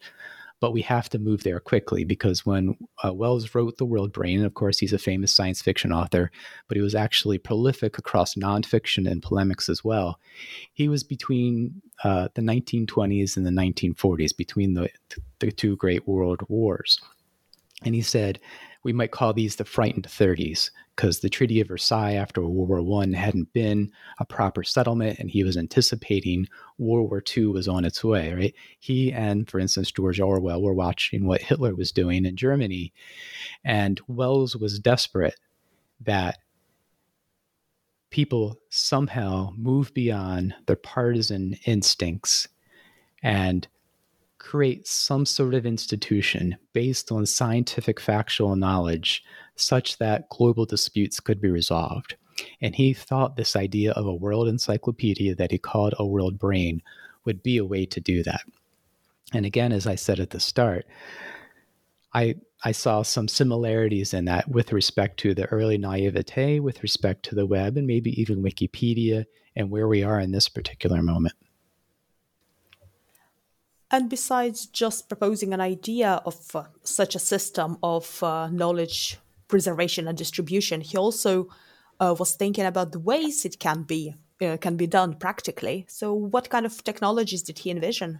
But 0.62 0.72
we 0.72 0.82
have 0.84 1.10
to 1.10 1.20
move 1.20 1.44
there 1.44 1.60
quickly 1.60 2.06
because 2.06 2.46
when 2.46 2.77
uh, 3.03 3.12
Wells 3.12 3.53
wrote 3.53 3.77
The 3.77 3.86
World 3.86 4.13
Brain, 4.13 4.38
and 4.38 4.46
of 4.46 4.53
course, 4.53 4.80
he's 4.80 4.94
a 4.94 4.98
famous 5.00 5.34
science 5.34 5.62
fiction 5.62 5.91
author, 5.91 6.32
but 6.70 6.77
he 6.77 6.82
was 6.82 6.96
actually 6.96 7.38
prolific 7.39 7.98
across 7.98 8.36
nonfiction 8.36 9.10
and 9.10 9.22
polemics 9.22 9.68
as 9.68 9.84
well. 9.84 10.20
He 10.72 10.88
was 10.88 11.03
between 11.03 11.82
uh, 12.06 12.30
the 12.36 12.41
1920s 12.41 13.36
and 13.36 13.46
the 13.46 13.51
1940s, 13.51 14.38
between 14.38 14.75
the, 14.75 14.89
the 15.39 15.51
two 15.51 15.75
great 15.75 16.08
world 16.08 16.41
wars. 16.48 17.01
And 17.84 17.96
he 17.96 18.01
said, 18.01 18.39
we 18.84 18.94
might 18.94 19.12
call 19.12 19.34
these 19.34 19.56
the 19.56 19.66
frightened 19.66 20.08
30s 20.08 20.72
because 20.96 21.20
the 21.20 21.30
Treaty 21.30 21.62
of 21.62 21.68
Versailles 21.68 22.14
after 22.14 22.42
World 22.42 22.88
War 22.88 23.04
I 23.04 23.16
hadn't 23.16 23.54
been 23.54 23.92
a 24.20 24.26
proper 24.26 24.64
settlement 24.64 25.20
and 25.20 25.30
he 25.30 25.44
was 25.44 25.58
anticipating 25.58 26.48
World 26.78 27.10
War 27.10 27.24
II 27.36 27.48
was 27.48 27.68
on 27.68 27.86
its 27.86 28.04
way, 28.04 28.34
right? 28.34 28.56
He 28.80 29.12
and, 29.12 29.50
for 29.50 29.60
instance, 29.60 29.92
George 29.92 30.20
Orwell 30.20 30.62
were 30.62 30.74
watching 30.74 31.26
what 31.26 31.42
Hitler 31.42 31.76
was 31.76 31.92
doing 31.92 32.26
in 32.26 32.36
Germany. 32.36 32.94
And 33.64 34.02
Wells 34.08 34.56
was 34.56 34.80
desperate 34.80 35.40
that 36.02 36.40
people 38.10 38.60
somehow 38.70 39.54
move 39.56 39.94
beyond 39.94 40.54
their 40.66 40.76
partisan 40.76 41.58
instincts 41.66 42.48
and 43.24 43.68
create 44.51 44.86
some 44.86 45.25
sort 45.25 45.53
of 45.53 45.65
institution 45.65 46.58
based 46.74 47.10
on 47.10 47.25
scientific 47.25 48.01
factual 48.01 48.58
knowledge 48.58 49.24
such 49.55 49.98
that 49.98 50.27
global 50.27 50.65
disputes 50.65 51.22
could 51.22 51.39
be 51.39 51.50
resolved. 51.50 52.17
And 52.62 52.75
he 52.75 52.93
thought 52.93 53.38
this 53.38 53.55
idea 53.55 53.93
of 53.93 54.05
a 54.05 54.13
world 54.13 54.50
encyclopedia 54.50 55.36
that 55.36 55.51
he 55.51 55.58
called 55.58 55.93
a 55.98 56.05
world 56.05 56.38
brain 56.38 56.81
would 57.24 57.41
be 57.41 57.55
a 57.60 57.63
way 57.63 57.86
to 57.86 58.01
do 58.01 58.24
that. 58.24 58.41
And 59.31 59.46
again, 59.46 59.72
as 59.72 59.88
I 59.88 59.96
said 59.96 60.20
at 60.20 60.31
the 60.31 60.39
start, 60.41 60.86
I 62.13 62.36
I 62.65 62.74
saw 62.74 63.03
some 63.03 63.29
similarities 63.29 64.13
in 64.13 64.25
that 64.25 64.50
with 64.50 64.74
respect 64.74 65.17
to 65.22 65.34
the 65.34 65.46
early 65.46 65.77
naivete, 65.77 66.60
with 66.60 66.84
respect 66.84 67.24
to 67.24 67.36
the 67.36 67.46
web, 67.46 67.77
and 67.77 67.88
maybe 67.88 68.20
even 68.20 68.43
Wikipedia 68.43 69.24
and 69.55 69.72
where 69.72 69.88
we 69.88 70.03
are 70.03 70.20
in 70.20 70.34
this 70.34 70.50
particular 70.50 71.01
moment. 71.01 71.36
And 73.91 74.10
besides 74.10 74.67
just 74.67 75.10
proposing 75.10 75.53
an 75.53 75.60
idea 75.60 76.21
of 76.25 76.55
uh, 76.55 76.63
such 76.83 77.13
a 77.13 77.19
system 77.19 77.77
of 77.83 78.24
uh, 78.24 78.48
knowledge 78.48 79.17
preservation 79.50 80.07
and 80.07 80.17
distribution, 80.17 80.79
he 80.79 80.98
also 80.98 81.50
uh, 82.00 82.15
was 82.17 82.36
thinking 82.36 82.65
about 82.65 82.93
the 82.93 83.00
ways 83.00 83.43
it 83.43 83.60
can 83.60 83.83
be 83.83 84.15
uh, 84.41 84.57
can 84.57 84.77
be 84.77 84.88
done 84.88 85.13
practically. 85.13 85.86
So, 85.89 86.13
what 86.13 86.50
kind 86.50 86.65
of 86.65 86.83
technologies 86.83 87.43
did 87.43 87.60
he 87.60 87.69
envision? 87.69 88.19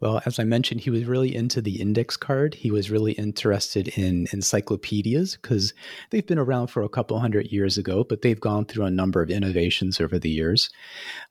Well, 0.00 0.20
as 0.26 0.38
I 0.38 0.44
mentioned, 0.44 0.80
he 0.80 0.90
was 0.90 1.04
really 1.04 1.34
into 1.34 1.60
the 1.60 1.80
index 1.80 2.16
card. 2.16 2.54
He 2.54 2.70
was 2.70 2.90
really 2.90 3.12
interested 3.12 3.88
in 3.88 4.26
encyclopedias 4.32 5.36
because 5.40 5.72
they've 6.10 6.26
been 6.26 6.38
around 6.38 6.68
for 6.68 6.82
a 6.82 6.88
couple 6.88 7.18
hundred 7.18 7.50
years 7.52 7.78
ago, 7.78 8.04
but 8.04 8.22
they've 8.22 8.40
gone 8.40 8.66
through 8.66 8.84
a 8.84 8.90
number 8.90 9.22
of 9.22 9.30
innovations 9.30 10.00
over 10.00 10.18
the 10.18 10.30
years. 10.30 10.70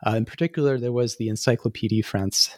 Uh, 0.06 0.12
in 0.12 0.26
particular, 0.26 0.78
there 0.78 0.92
was 0.92 1.16
the 1.16 1.28
Encyclopédie 1.28 2.04
Française 2.04 2.58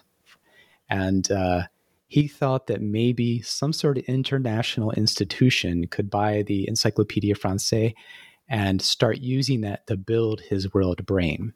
and 0.89 1.29
uh, 1.31 1.63
he 2.07 2.27
thought 2.27 2.67
that 2.67 2.81
maybe 2.81 3.41
some 3.41 3.73
sort 3.73 3.97
of 3.97 4.05
international 4.05 4.91
institution 4.91 5.87
could 5.87 6.09
buy 6.09 6.43
the 6.43 6.67
Encyclopedia 6.67 7.35
Francaise 7.35 7.93
and 8.49 8.81
start 8.81 9.17
using 9.17 9.61
that 9.61 9.85
to 9.87 9.97
build 9.97 10.41
his 10.41 10.73
world 10.73 11.05
brain. 11.05 11.53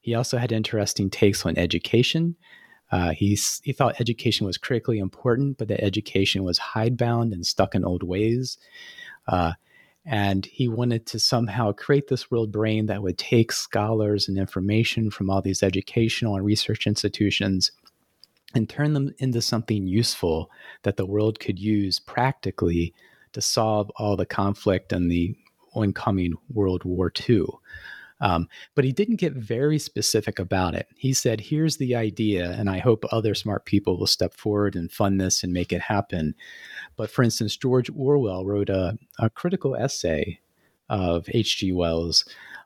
He 0.00 0.14
also 0.14 0.38
had 0.38 0.52
interesting 0.52 1.10
takes 1.10 1.44
on 1.44 1.58
education. 1.58 2.36
Uh, 2.92 3.10
he 3.10 3.36
thought 3.36 4.00
education 4.00 4.46
was 4.46 4.56
critically 4.56 4.98
important, 4.98 5.58
but 5.58 5.68
that 5.68 5.84
education 5.84 6.44
was 6.44 6.58
hidebound 6.58 7.32
and 7.32 7.44
stuck 7.44 7.74
in 7.74 7.84
old 7.84 8.04
ways. 8.04 8.56
Uh, 9.26 9.54
and 10.06 10.46
he 10.46 10.68
wanted 10.68 11.04
to 11.06 11.18
somehow 11.18 11.72
create 11.72 12.08
this 12.08 12.30
world 12.30 12.52
brain 12.52 12.86
that 12.86 13.02
would 13.02 13.18
take 13.18 13.52
scholars 13.52 14.28
and 14.28 14.38
information 14.38 15.10
from 15.10 15.28
all 15.28 15.42
these 15.42 15.62
educational 15.62 16.36
and 16.36 16.46
research 16.46 16.86
institutions 16.86 17.72
and 18.54 18.68
turn 18.68 18.94
them 18.94 19.14
into 19.18 19.42
something 19.42 19.86
useful 19.86 20.50
that 20.82 20.96
the 20.96 21.06
world 21.06 21.38
could 21.38 21.58
use 21.58 22.00
practically 22.00 22.94
to 23.32 23.40
solve 23.40 23.90
all 23.96 24.16
the 24.16 24.26
conflict 24.26 24.92
and 24.92 25.10
the 25.10 25.36
oncoming 25.74 26.34
World 26.48 26.84
War 26.84 27.12
II. 27.28 27.44
Um, 28.20 28.48
but 28.74 28.84
he 28.84 28.92
didn't 28.92 29.16
get 29.16 29.34
very 29.34 29.78
specific 29.78 30.38
about 30.38 30.74
it. 30.74 30.88
He 30.96 31.12
said, 31.12 31.40
Here's 31.40 31.76
the 31.76 31.94
idea, 31.94 32.50
and 32.50 32.68
I 32.68 32.78
hope 32.78 33.04
other 33.12 33.34
smart 33.34 33.64
people 33.64 33.96
will 33.96 34.08
step 34.08 34.34
forward 34.34 34.74
and 34.74 34.90
fund 34.90 35.20
this 35.20 35.44
and 35.44 35.52
make 35.52 35.72
it 35.72 35.82
happen. 35.82 36.34
But 36.96 37.10
for 37.10 37.22
instance, 37.22 37.56
George 37.56 37.90
Orwell 37.96 38.44
wrote 38.44 38.70
a, 38.70 38.98
a 39.20 39.30
critical 39.30 39.76
essay 39.76 40.40
of 40.88 41.28
H.G. 41.32 41.72
Wells 41.72 42.24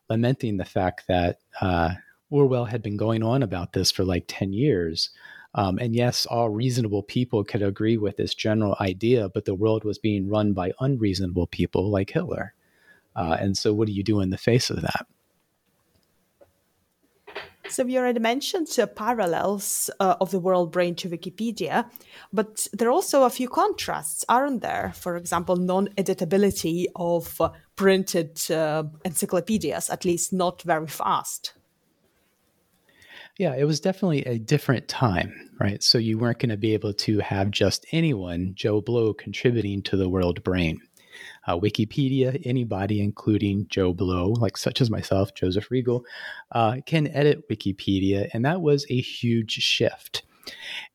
lamenting 0.09 0.57
the 0.57 0.65
fact 0.65 1.05
that 1.09 1.39
uh, 1.61 1.95
Orwell 2.31 2.65
had 2.65 2.83
been 2.83 2.97
going 2.97 3.23
on 3.23 3.43
about 3.43 3.73
this 3.75 3.91
for 3.91 4.05
like 4.05 4.25
10 4.29 4.53
years, 4.55 5.11
um, 5.55 5.79
and 5.79 5.95
yes, 5.95 6.27
all 6.27 6.49
reasonable 6.49 7.03
people 7.03 7.45
could 7.45 7.63
agree 7.63 7.97
with 7.97 8.17
this 8.17 8.35
general 8.35 8.77
idea, 8.81 9.29
but 9.29 9.45
the 9.45 9.55
world 9.55 9.85
was 9.85 9.99
being 9.99 10.29
run 10.29 10.53
by 10.53 10.73
unreasonable 10.81 11.47
people 11.47 11.91
like 11.91 12.11
Hitler. 12.11 12.55
Uh, 13.15 13.37
and 13.39 13.57
so, 13.57 13.75
what 13.75 13.87
do 13.87 13.93
you 13.93 14.03
do 14.03 14.21
in 14.21 14.31
the 14.31 14.39
face 14.39 14.71
of 14.71 14.81
that? 14.81 15.07
So 17.69 17.85
we 17.85 17.97
already 17.97 18.19
mentioned 18.19 18.69
uh, 18.79 18.87
parallels 18.87 19.89
uh, 20.01 20.17
of 20.21 20.31
the 20.31 20.41
world 20.41 20.73
brain 20.73 20.95
to 20.97 21.09
Wikipedia, 21.09 21.89
but 22.33 22.67
there 22.73 22.89
are 22.89 22.93
also 22.93 23.23
a 23.23 23.31
few 23.31 23.49
contrasts, 23.49 24.25
aren't 24.29 24.63
there? 24.63 24.93
For 24.95 25.17
example, 25.17 25.57
non-editability 25.57 26.87
of 26.97 27.41
uh, 27.41 27.51
printed 27.77 28.51
uh, 28.51 28.85
encyclopedias, 29.05 29.91
at 29.91 30.05
least 30.05 30.33
not 30.33 30.63
very 30.63 30.89
fast. 30.89 31.55
Yeah, 33.43 33.57
it 33.57 33.65
was 33.65 33.81
definitely 33.81 34.23
a 34.25 34.39
different 34.39 34.87
time, 34.87 35.51
right? 35.59 35.83
So 35.83 35.99
you 35.99 36.17
weren't 36.17 36.39
going 36.39 36.51
to 36.51 36.57
be 36.57 36.75
able 36.75 36.95
to 36.95 37.19
have 37.19 37.51
just 37.51 37.85
anyone, 37.91 38.53
Joe 38.55 38.81
Blow, 38.81 39.13
contributing 39.13 39.83
to 39.83 39.97
the 39.97 40.09
world 40.09 40.45
brain. 40.45 40.81
Uh, 41.45 41.59
Wikipedia, 41.59 42.41
anybody, 42.45 43.01
including 43.01 43.67
Joe 43.69 43.95
Blow, 43.95 44.29
like 44.29 44.57
such 44.57 44.81
as 44.81 44.91
myself, 44.91 45.35
Joseph 45.35 45.71
Reagle, 45.71 46.05
uh, 46.53 46.77
can 46.87 47.09
edit 47.09 47.49
Wikipedia, 47.51 48.29
and 48.33 48.45
that 48.45 48.63
was 48.63 48.87
a 48.89 49.01
huge 49.01 49.55
shift. 49.55 50.23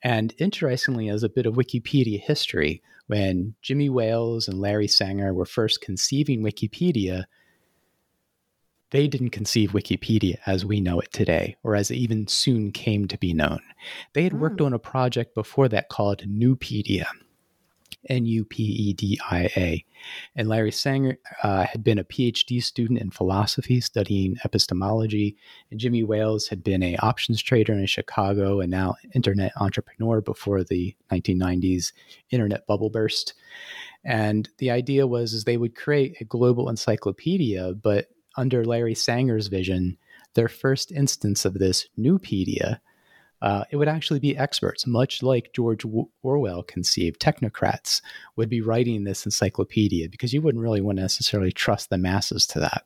And 0.02 0.34
interestingly, 0.38 1.10
as 1.10 1.24
a 1.24 1.30
bit 1.30 1.48
of 1.48 1.56
Wikipedia 1.56 2.22
history, 2.22 2.82
when 3.08 3.56
Jimmy 3.62 3.90
Wales 3.90 4.48
and 4.48 4.58
Larry 4.58 4.88
Sanger 4.88 5.34
were 5.34 5.46
first 5.46 5.82
conceiving 5.82 6.44
Wikipedia, 6.44 7.26
they 8.92 9.08
didn't 9.08 9.32
conceive 9.32 9.72
Wikipedia 9.72 10.38
as 10.46 10.66
we 10.66 10.80
know 10.80 11.00
it 11.00 11.12
today, 11.12 11.58
or 11.64 11.76
as 11.76 11.92
it 11.92 11.96
even 11.96 12.28
soon 12.28 12.72
came 12.72 13.08
to 13.08 13.18
be 13.18 13.34
known. 13.34 13.60
They 14.14 14.24
had 14.24 14.40
worked 14.40 14.60
mm. 14.60 14.68
on 14.68 14.74
a 14.74 14.80
project 14.80 15.36
before 15.36 15.68
that 15.70 15.90
called 15.90 16.24
Nupedia. 16.28 17.06
N 18.10 18.26
U 18.26 18.46
P 18.46 18.64
E 18.64 18.94
D 18.94 19.20
I 19.30 19.50
A. 19.58 19.86
And 20.36 20.48
Larry 20.48 20.72
Sanger 20.72 21.18
uh, 21.44 21.66
had 21.66 21.84
been 21.84 22.00
a 22.00 22.04
PhD 22.04 22.64
student 22.64 23.00
in 23.00 23.12
philosophy, 23.12 23.82
studying 23.82 24.38
epistemology. 24.46 25.36
And 25.72 25.80
Jimmy 25.80 26.04
Wales 26.04 26.48
had 26.48 26.64
been 26.64 26.84
a 26.84 26.96
options 26.98 27.42
trader 27.42 27.74
in 27.74 27.86
Chicago 27.86 28.62
and 28.62 28.72
now 28.72 28.96
internet 29.14 29.52
entrepreneur 29.58 30.22
before 30.22 30.64
the 30.64 30.96
1990s 31.12 31.92
internet 32.30 32.66
bubble 32.68 32.90
burst. 32.90 33.34
And 34.06 34.48
the 34.58 34.72
idea 34.72 35.08
was 35.08 35.34
is 35.34 35.44
they 35.44 35.58
would 35.58 35.76
create 35.76 36.18
a 36.22 36.26
global 36.26 36.70
encyclopedia, 36.70 37.74
but 37.74 38.08
under 38.38 38.64
Larry 38.64 38.96
Sanger's 38.96 39.48
vision, 39.48 39.98
their 40.36 40.48
first 40.48 40.92
instance 40.92 41.44
of 41.44 41.56
this 41.56 41.88
Nupedia, 41.98 42.80
uh, 43.42 43.64
it 43.70 43.76
would 43.78 43.88
actually 43.88 44.20
be 44.20 44.38
experts, 44.38 44.88
much 44.88 45.22
like 45.22 45.54
George 45.54 45.84
Orwell 46.24 46.64
conceived. 46.64 47.20
Technocrats 47.20 48.02
would 48.36 48.50
be 48.50 48.62
writing 48.62 49.04
this 49.04 49.26
encyclopedia 49.26 50.10
because 50.10 50.34
you 50.34 50.42
wouldn't 50.42 50.64
really 50.64 50.82
want 50.82 50.98
to 50.98 51.04
necessarily 51.04 51.52
trust 51.52 51.90
the 51.90 51.98
masses 51.98 52.48
to 52.48 52.60
that. 52.60 52.84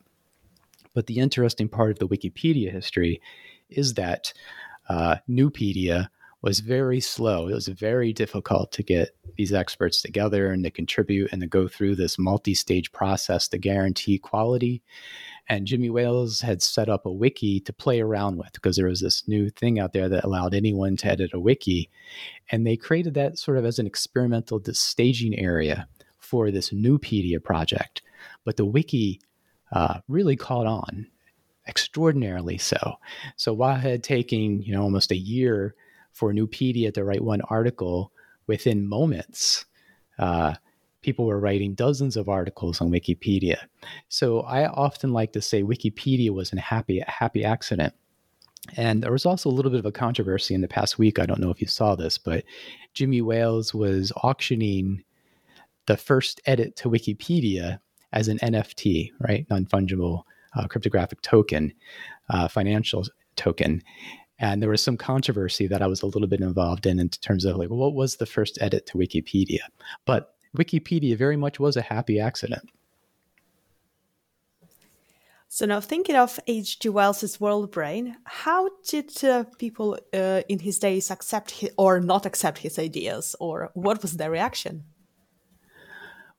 But 0.93 1.07
the 1.07 1.19
interesting 1.19 1.69
part 1.69 1.91
of 1.91 1.99
the 1.99 2.07
Wikipedia 2.07 2.71
history 2.71 3.21
is 3.69 3.93
that 3.93 4.33
uh, 4.89 5.17
Nupedia 5.29 6.09
was 6.41 6.59
very 6.59 6.99
slow. 6.99 7.47
It 7.47 7.53
was 7.53 7.67
very 7.67 8.13
difficult 8.13 8.71
to 8.73 8.83
get 8.83 9.15
these 9.37 9.53
experts 9.53 10.01
together 10.01 10.51
and 10.51 10.63
to 10.63 10.71
contribute 10.71 11.31
and 11.31 11.41
to 11.41 11.47
go 11.47 11.67
through 11.67 11.95
this 11.95 12.17
multi 12.17 12.53
stage 12.53 12.91
process 12.91 13.47
to 13.49 13.57
guarantee 13.57 14.17
quality. 14.17 14.81
And 15.47 15.67
Jimmy 15.67 15.89
Wales 15.89 16.41
had 16.41 16.61
set 16.61 16.89
up 16.89 17.05
a 17.05 17.11
wiki 17.11 17.59
to 17.61 17.73
play 17.73 17.99
around 17.99 18.37
with 18.37 18.53
because 18.53 18.75
there 18.75 18.87
was 18.87 19.01
this 19.01 19.27
new 19.27 19.49
thing 19.49 19.79
out 19.79 19.93
there 19.93 20.09
that 20.09 20.23
allowed 20.23 20.53
anyone 20.53 20.97
to 20.97 21.07
edit 21.07 21.33
a 21.33 21.39
wiki. 21.39 21.89
And 22.51 22.65
they 22.65 22.77
created 22.77 23.13
that 23.15 23.37
sort 23.37 23.57
of 23.57 23.65
as 23.65 23.77
an 23.77 23.87
experimental 23.87 24.61
staging 24.71 25.37
area 25.37 25.87
for 26.17 26.49
this 26.49 26.71
Nupedia 26.71 27.43
project. 27.43 28.01
But 28.45 28.57
the 28.57 28.65
wiki 28.65 29.19
uh, 29.71 29.99
really 30.07 30.35
caught 30.35 30.67
on 30.67 31.07
extraordinarily 31.67 32.57
so. 32.57 32.95
So 33.35 33.53
while 33.53 33.75
had 33.75 34.03
taken, 34.03 34.61
you 34.61 34.73
know, 34.73 34.81
almost 34.81 35.11
a 35.11 35.17
year 35.17 35.75
for 36.13 36.33
Nupedia 36.33 36.93
to 36.93 37.03
write 37.03 37.23
one 37.23 37.41
article 37.41 38.11
within 38.47 38.87
moments, 38.87 39.65
uh, 40.19 40.53
people 41.01 41.25
were 41.25 41.39
writing 41.39 41.73
dozens 41.73 42.15
of 42.15 42.29
articles 42.29 42.81
on 42.81 42.91
Wikipedia. 42.91 43.57
So 44.09 44.41
I 44.41 44.67
often 44.67 45.13
like 45.13 45.33
to 45.33 45.41
say 45.41 45.63
Wikipedia 45.63 46.31
was 46.31 46.53
a 46.53 46.59
happy 46.59 47.03
happy 47.07 47.43
accident. 47.43 47.93
And 48.77 49.01
there 49.01 49.11
was 49.11 49.25
also 49.25 49.49
a 49.49 49.51
little 49.51 49.71
bit 49.71 49.79
of 49.79 49.87
a 49.87 49.91
controversy 49.91 50.53
in 50.53 50.61
the 50.61 50.67
past 50.67 50.99
week. 50.99 51.17
I 51.17 51.25
don't 51.25 51.39
know 51.39 51.49
if 51.49 51.61
you 51.61 51.67
saw 51.67 51.95
this, 51.95 52.19
but 52.19 52.43
Jimmy 52.93 53.21
Wales 53.21 53.73
was 53.73 54.11
auctioning 54.17 55.03
the 55.87 55.97
first 55.97 56.39
edit 56.45 56.75
to 56.77 56.89
Wikipedia 56.89 57.79
as 58.13 58.27
an 58.27 58.37
NFT, 58.39 59.11
right? 59.19 59.47
Non 59.49 59.65
fungible 59.65 60.23
uh, 60.55 60.67
cryptographic 60.67 61.21
token, 61.21 61.73
uh, 62.29 62.47
financial 62.47 63.05
token. 63.35 63.81
And 64.41 64.59
there 64.59 64.69
was 64.69 64.81
some 64.81 64.97
controversy 64.97 65.67
that 65.67 65.83
I 65.83 65.87
was 65.87 66.01
a 66.01 66.07
little 66.07 66.27
bit 66.27 66.41
involved 66.41 66.87
in 66.87 66.99
in 66.99 67.09
terms 67.09 67.45
of 67.45 67.57
like, 67.57 67.69
what 67.69 67.93
was 67.93 68.15
the 68.15 68.25
first 68.25 68.57
edit 68.59 68.87
to 68.87 68.97
Wikipedia? 68.97 69.59
But 70.05 70.33
Wikipedia 70.57 71.15
very 71.15 71.37
much 71.37 71.59
was 71.59 71.77
a 71.77 71.83
happy 71.83 72.19
accident. 72.19 72.67
So 75.47 75.65
now 75.67 75.79
thinking 75.79 76.15
of 76.15 76.39
H.G. 76.47 76.89
Wells's 76.89 77.39
World 77.39 77.71
Brain, 77.71 78.17
how 78.23 78.69
did 78.87 79.23
uh, 79.23 79.43
people 79.59 79.99
uh, 80.13 80.41
in 80.49 80.59
his 80.59 80.79
days 80.79 81.11
accept 81.11 81.51
his, 81.51 81.69
or 81.77 81.99
not 81.99 82.25
accept 82.25 82.59
his 82.59 82.79
ideas, 82.79 83.35
or 83.39 83.69
what 83.75 84.01
was 84.01 84.13
their 84.13 84.31
reaction? 84.31 84.85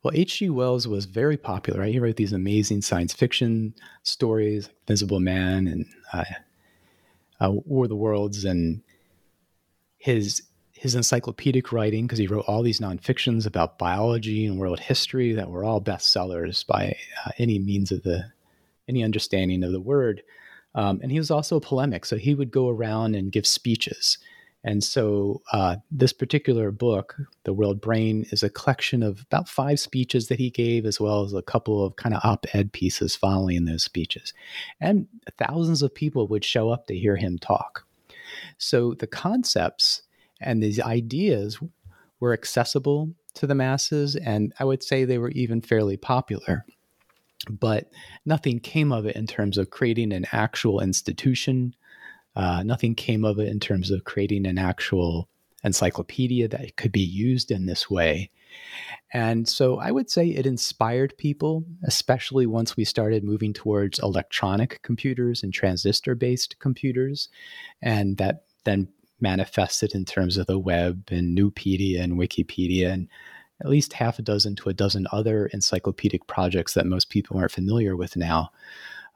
Well, 0.03 0.13
H.G. 0.17 0.51
Wells 0.51 0.89
was 0.89 1.05
very 1.05 1.37
popular. 1.37 1.81
Right? 1.81 1.93
He 1.93 2.01
wrote 2.01 2.17
these 2.17 2.33
amazing 2.33 2.83
science 2.83 3.13
fiction 3.13 3.75
stories, 4.03 4.67
like 4.67 4.77
Invisible 4.89 5.21
Man 5.21 5.69
and 5.69 5.87
uh, 6.13 6.25
uh, 7.43 7.51
War 7.51 7.85
of 7.85 7.89
the 7.89 7.97
Worlds, 7.97 8.45
and 8.45 8.83
his 9.99 10.43
his 10.73 10.95
encyclopedic 10.95 11.73
writing, 11.73 12.07
because 12.07 12.19
he 12.19 12.27
wrote 12.27 12.45
all 12.49 12.63
these 12.63 12.81
nonfictions 12.81 13.47
about 13.47 13.79
biology 13.79 14.47
and 14.47 14.59
world 14.59 14.81
history 14.81 15.33
that 15.33 15.51
were 15.51 15.65
all 15.65 15.81
bestsellers 15.81 16.67
by 16.67 16.97
uh, 17.25 17.31
any 17.39 17.59
means 17.59 17.93
of 17.93 18.03
the 18.03 18.25
any 18.89 19.05
understanding 19.05 19.63
of 19.63 19.73
the 19.73 19.81
word. 19.81 20.23
Um, 20.75 21.01
and 21.03 21.13
he 21.13 21.19
was 21.19 21.31
also 21.31 21.57
a 21.57 21.61
polemic, 21.61 22.05
so 22.05 22.17
he 22.17 22.35
would 22.35 22.51
go 22.51 22.69
around 22.69 23.15
and 23.15 23.31
give 23.31 23.47
speeches. 23.47 24.19
And 24.65 24.85
so 24.85 25.43
uh, 25.53 25.77
this 25.91 26.13
particular 26.13 26.71
book, 26.71 27.17
The 27.45 27.53
World 27.53 27.81
Brain, 27.81 28.27
is 28.31 28.43
a 28.43 28.51
collection 28.51 29.03
of 29.03 29.23
about 29.23 29.49
five 29.49 29.81
speeches 29.81 30.29
that 30.29 30.39
he 30.39 30.51
gave, 30.51 30.87
as 30.87 31.01
well 31.01 31.25
as 31.25 31.33
a 31.33 31.43
couple 31.43 31.85
of 31.85 31.97
kind 31.97 32.15
of 32.15 32.21
op 32.25 32.47
ed 32.53 32.73
pieces 32.73 33.17
following 33.17 33.65
those 33.65 33.83
speeches. 33.83 34.33
And 34.81 35.09
thousands 35.37 35.83
of 35.83 35.95
people 35.95 36.29
would 36.29 36.45
show 36.45 36.71
up 36.71 36.87
to 36.87 36.99
hear 36.99 37.17
him 37.17 37.39
talk. 37.39 37.85
So 38.59 38.95
the 38.95 39.07
concepts 39.07 40.03
and 40.41 40.63
these 40.63 40.81
ideas 40.81 41.59
were 42.21 42.33
accessible 42.33 43.11
to 43.35 43.47
the 43.47 43.55
masses, 43.55 44.15
and 44.15 44.53
I 44.61 44.65
would 44.65 44.83
say 44.83 45.05
they 45.05 45.19
were 45.19 45.31
even 45.31 45.61
fairly 45.61 45.97
popular. 45.97 46.65
But 47.51 47.91
nothing 48.25 48.61
came 48.61 48.93
of 48.93 49.07
it 49.07 49.17
in 49.17 49.27
terms 49.27 49.59
of 49.59 49.71
creating 49.71 50.13
an 50.13 50.27
actual 50.31 50.81
institution. 50.81 51.75
Uh, 52.35 52.63
nothing 52.63 52.95
came 52.95 53.25
of 53.25 53.39
it 53.39 53.49
in 53.49 53.61
terms 53.61 53.91
of 53.91 54.05
creating 54.05 54.47
an 54.47 54.59
actual 54.59 55.29
encyclopedia 55.65 56.49
that 56.49 56.77
could 56.77 56.93
be 56.93 57.01
used 57.01 57.51
in 57.51 57.67
this 57.67 57.89
way. 57.91 58.31
And 59.13 59.49
so 59.49 59.79
I 59.79 59.91
would 59.91 60.11
say 60.11 60.29
it 60.29 60.47
inspired 60.47 61.17
people, 61.19 61.65
especially 61.85 62.47
once 62.47 62.77
we 62.77 62.85
started 62.85 63.25
moving 63.25 63.53
towards 63.53 63.99
electronic 63.99 64.81
computers 64.83 65.43
and 65.43 65.53
transistor 65.53 66.15
based 66.15 66.59
computers. 66.59 67.29
And 67.81 68.17
that 68.17 68.45
then 68.65 68.89
manifested 69.21 69.95
in 69.95 70.05
terms 70.05 70.37
of 70.37 70.47
the 70.47 70.59
web 70.59 71.09
and 71.11 71.39
Nupedia 71.39 72.03
and 72.03 72.15
Wikipedia 72.15 72.93
and 72.93 73.09
at 73.61 73.71
least 73.71 73.93
half 73.93 74.19
a 74.19 74.23
dozen 74.23 74.57
to 74.57 74.69
a 74.69 74.75
dozen 74.75 75.07
other 75.13 75.47
encyclopedic 75.47 76.27
projects 76.27 76.75
that 76.75 76.87
most 76.87 77.09
people 77.09 77.39
aren't 77.39 77.53
familiar 77.53 77.97
with 77.97 78.17
now. 78.17 78.51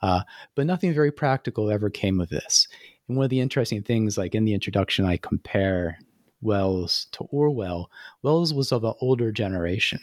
Uh, 0.02 0.20
but 0.54 0.66
nothing 0.66 0.94
very 0.94 1.10
practical 1.10 1.70
ever 1.70 1.90
came 1.90 2.20
of 2.20 2.28
this. 2.28 2.68
And 3.08 3.16
one 3.16 3.24
of 3.24 3.30
the 3.30 3.40
interesting 3.40 3.82
things, 3.82 4.18
like 4.18 4.34
in 4.34 4.44
the 4.44 4.54
introduction, 4.54 5.04
I 5.04 5.16
compare 5.16 5.98
Wells 6.40 7.06
to 7.12 7.24
Orwell. 7.24 7.90
Wells 8.22 8.52
was 8.52 8.72
of 8.72 8.84
an 8.84 8.94
older 9.00 9.32
generation. 9.32 10.00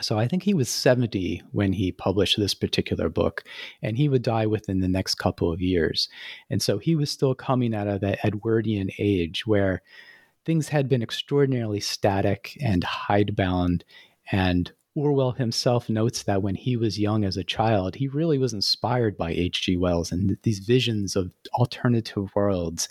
So 0.00 0.18
I 0.18 0.26
think 0.26 0.42
he 0.42 0.54
was 0.54 0.68
70 0.68 1.42
when 1.52 1.72
he 1.72 1.92
published 1.92 2.38
this 2.38 2.54
particular 2.54 3.08
book, 3.08 3.44
and 3.82 3.96
he 3.96 4.08
would 4.08 4.22
die 4.22 4.46
within 4.46 4.80
the 4.80 4.88
next 4.88 5.16
couple 5.16 5.52
of 5.52 5.60
years. 5.60 6.08
And 6.48 6.62
so 6.62 6.78
he 6.78 6.96
was 6.96 7.10
still 7.10 7.34
coming 7.34 7.74
out 7.74 7.88
of 7.88 8.00
that 8.00 8.24
Edwardian 8.24 8.90
age 8.98 9.46
where 9.46 9.82
things 10.44 10.68
had 10.68 10.88
been 10.88 11.02
extraordinarily 11.02 11.80
static 11.80 12.56
and 12.60 12.82
hidebound. 12.82 13.84
And 14.32 14.72
Orwell 14.94 15.32
himself 15.32 15.88
notes 15.88 16.24
that 16.24 16.42
when 16.42 16.54
he 16.54 16.76
was 16.76 16.98
young 16.98 17.24
as 17.24 17.38
a 17.38 17.44
child, 17.44 17.94
he 17.94 18.08
really 18.08 18.36
was 18.36 18.52
inspired 18.52 19.16
by 19.16 19.30
H.G. 19.30 19.78
Wells 19.78 20.12
and 20.12 20.36
these 20.42 20.58
visions 20.58 21.16
of 21.16 21.30
alternative 21.54 22.30
worlds 22.34 22.88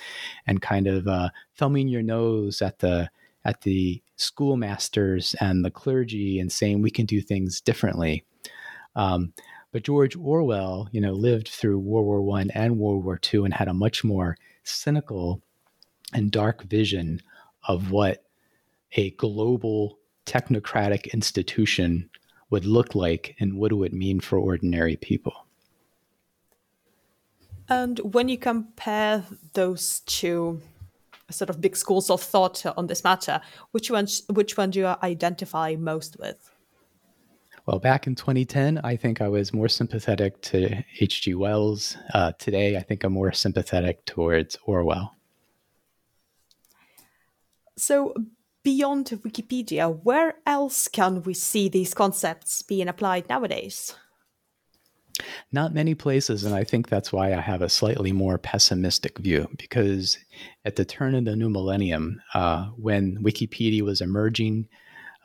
and 0.47 0.61
kind 0.61 0.87
of 0.87 1.07
uh, 1.07 1.29
thumbing 1.55 1.87
your 1.87 2.01
nose 2.01 2.61
at 2.61 2.79
the 2.79 3.09
at 3.43 3.61
the 3.61 4.01
schoolmasters 4.17 5.35
and 5.39 5.65
the 5.65 5.71
clergy 5.71 6.39
and 6.39 6.51
saying 6.51 6.81
we 6.81 6.91
can 6.91 7.05
do 7.05 7.21
things 7.21 7.59
differently. 7.59 8.23
Um, 8.95 9.33
but 9.71 9.83
George 9.83 10.15
Orwell, 10.15 10.89
you 10.91 11.01
know, 11.01 11.13
lived 11.13 11.47
through 11.47 11.79
World 11.79 12.05
War 12.05 12.21
One 12.21 12.49
and 12.51 12.77
World 12.77 13.05
War 13.05 13.17
Two 13.17 13.45
and 13.45 13.53
had 13.53 13.67
a 13.67 13.73
much 13.73 14.03
more 14.03 14.37
cynical 14.63 15.41
and 16.13 16.31
dark 16.31 16.63
vision 16.63 17.21
of 17.67 17.91
what 17.91 18.23
a 18.93 19.11
global 19.11 19.99
technocratic 20.25 21.13
institution 21.13 22.09
would 22.49 22.65
look 22.65 22.95
like 22.95 23.35
and 23.39 23.55
what 23.55 23.69
do 23.69 23.83
it 23.83 23.93
mean 23.93 24.19
for 24.19 24.37
ordinary 24.37 24.95
people. 24.97 25.45
And 27.69 27.99
when 27.99 28.27
you 28.27 28.37
compare 28.37 29.23
those 29.53 30.01
two 30.01 30.61
sort 31.29 31.49
of 31.49 31.61
big 31.61 31.77
schools 31.77 32.09
of 32.09 32.21
thought 32.21 32.65
on 32.77 32.87
this 32.87 33.03
matter, 33.03 33.39
which 33.71 33.89
one 33.89 34.07
which 34.29 34.57
one 34.57 34.71
do 34.71 34.79
you 34.79 34.95
identify 35.01 35.75
most 35.79 36.17
with? 36.19 36.51
Well, 37.65 37.79
back 37.79 38.07
in 38.07 38.15
2010, 38.15 38.81
I 38.83 38.95
think 38.95 39.21
I 39.21 39.27
was 39.27 39.53
more 39.53 39.69
sympathetic 39.69 40.41
to 40.41 40.83
H.G. 40.99 41.35
Wells. 41.35 41.95
Uh, 42.13 42.31
today, 42.39 42.75
I 42.75 42.81
think 42.81 43.03
I'm 43.03 43.13
more 43.13 43.31
sympathetic 43.31 44.03
towards 44.05 44.57
Orwell. 44.65 45.15
So, 47.77 48.15
beyond 48.63 49.07
Wikipedia, 49.07 49.99
where 50.03 50.35
else 50.45 50.87
can 50.87 51.23
we 51.23 51.33
see 51.33 51.69
these 51.69 51.93
concepts 51.93 52.61
being 52.61 52.87
applied 52.87 53.27
nowadays? 53.29 53.95
Not 55.51 55.73
many 55.73 55.93
places, 55.93 56.43
and 56.43 56.55
I 56.55 56.63
think 56.63 56.87
that's 56.87 57.11
why 57.11 57.33
I 57.33 57.41
have 57.41 57.61
a 57.61 57.69
slightly 57.69 58.11
more 58.11 58.37
pessimistic 58.37 59.19
view. 59.19 59.47
Because 59.57 60.17
at 60.65 60.75
the 60.75 60.85
turn 60.85 61.15
of 61.15 61.25
the 61.25 61.35
new 61.35 61.49
millennium, 61.49 62.21
uh, 62.33 62.67
when 62.77 63.17
Wikipedia 63.21 63.81
was 63.81 64.01
emerging, 64.01 64.67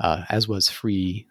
uh, 0.01 0.25
as 0.29 0.49
was 0.49 0.69
free 0.69 1.27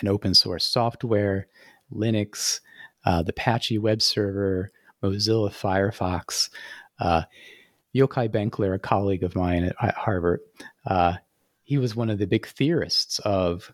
and 0.00 0.08
open 0.08 0.34
source 0.34 0.64
software, 0.64 1.48
Linux, 1.92 2.60
uh, 3.04 3.22
the 3.22 3.30
Apache 3.30 3.78
web 3.78 4.00
server, 4.02 4.70
Mozilla 5.02 5.50
Firefox, 5.50 6.50
uh, 7.00 7.22
Yochai 7.94 8.28
Benkler, 8.28 8.74
a 8.74 8.78
colleague 8.78 9.22
of 9.22 9.34
mine 9.34 9.64
at, 9.64 9.76
at 9.80 9.94
Harvard, 9.94 10.40
uh, 10.86 11.14
he 11.68 11.76
was 11.76 11.94
one 11.94 12.08
of 12.08 12.18
the 12.18 12.26
big 12.26 12.46
theorists 12.46 13.18
of 13.20 13.72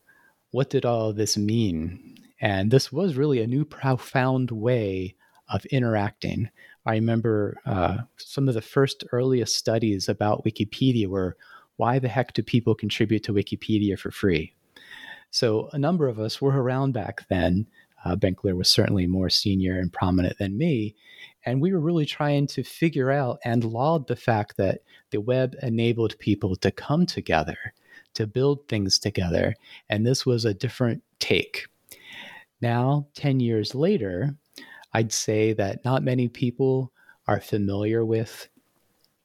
what 0.50 0.70
did 0.70 0.84
all 0.84 1.12
this 1.12 1.36
mean 1.36 2.14
and 2.44 2.70
this 2.70 2.92
was 2.92 3.16
really 3.16 3.40
a 3.40 3.46
new, 3.46 3.64
profound 3.64 4.50
way 4.50 5.14
of 5.48 5.64
interacting. 5.66 6.50
I 6.84 6.92
remember 6.92 7.56
uh, 7.64 7.98
some 8.16 8.48
of 8.48 8.54
the 8.54 8.60
first 8.60 9.02
earliest 9.12 9.56
studies 9.56 10.10
about 10.10 10.44
Wikipedia 10.44 11.06
were 11.06 11.38
why 11.76 11.98
the 11.98 12.08
heck 12.08 12.34
do 12.34 12.42
people 12.42 12.74
contribute 12.74 13.24
to 13.24 13.32
Wikipedia 13.32 13.98
for 13.98 14.10
free? 14.10 14.54
So 15.30 15.70
a 15.72 15.78
number 15.78 16.06
of 16.06 16.20
us 16.20 16.42
were 16.42 16.62
around 16.62 16.92
back 16.92 17.26
then. 17.28 17.66
Uh, 18.04 18.14
Benkler 18.14 18.54
was 18.54 18.68
certainly 18.68 19.06
more 19.06 19.30
senior 19.30 19.78
and 19.78 19.90
prominent 19.90 20.36
than 20.36 20.58
me. 20.58 20.94
And 21.46 21.62
we 21.62 21.72
were 21.72 21.80
really 21.80 22.04
trying 22.04 22.46
to 22.48 22.62
figure 22.62 23.10
out 23.10 23.38
and 23.44 23.64
laud 23.64 24.06
the 24.06 24.16
fact 24.16 24.58
that 24.58 24.82
the 25.10 25.20
web 25.22 25.56
enabled 25.62 26.18
people 26.18 26.56
to 26.56 26.70
come 26.70 27.06
together, 27.06 27.72
to 28.14 28.26
build 28.26 28.68
things 28.68 28.98
together. 28.98 29.54
And 29.88 30.06
this 30.06 30.24
was 30.24 30.44
a 30.44 30.54
different 30.54 31.02
take. 31.18 31.66
Now, 32.60 33.08
10 33.14 33.40
years 33.40 33.74
later, 33.74 34.36
I'd 34.92 35.12
say 35.12 35.52
that 35.54 35.84
not 35.84 36.02
many 36.02 36.28
people 36.28 36.92
are 37.26 37.40
familiar 37.40 38.04
with 38.04 38.48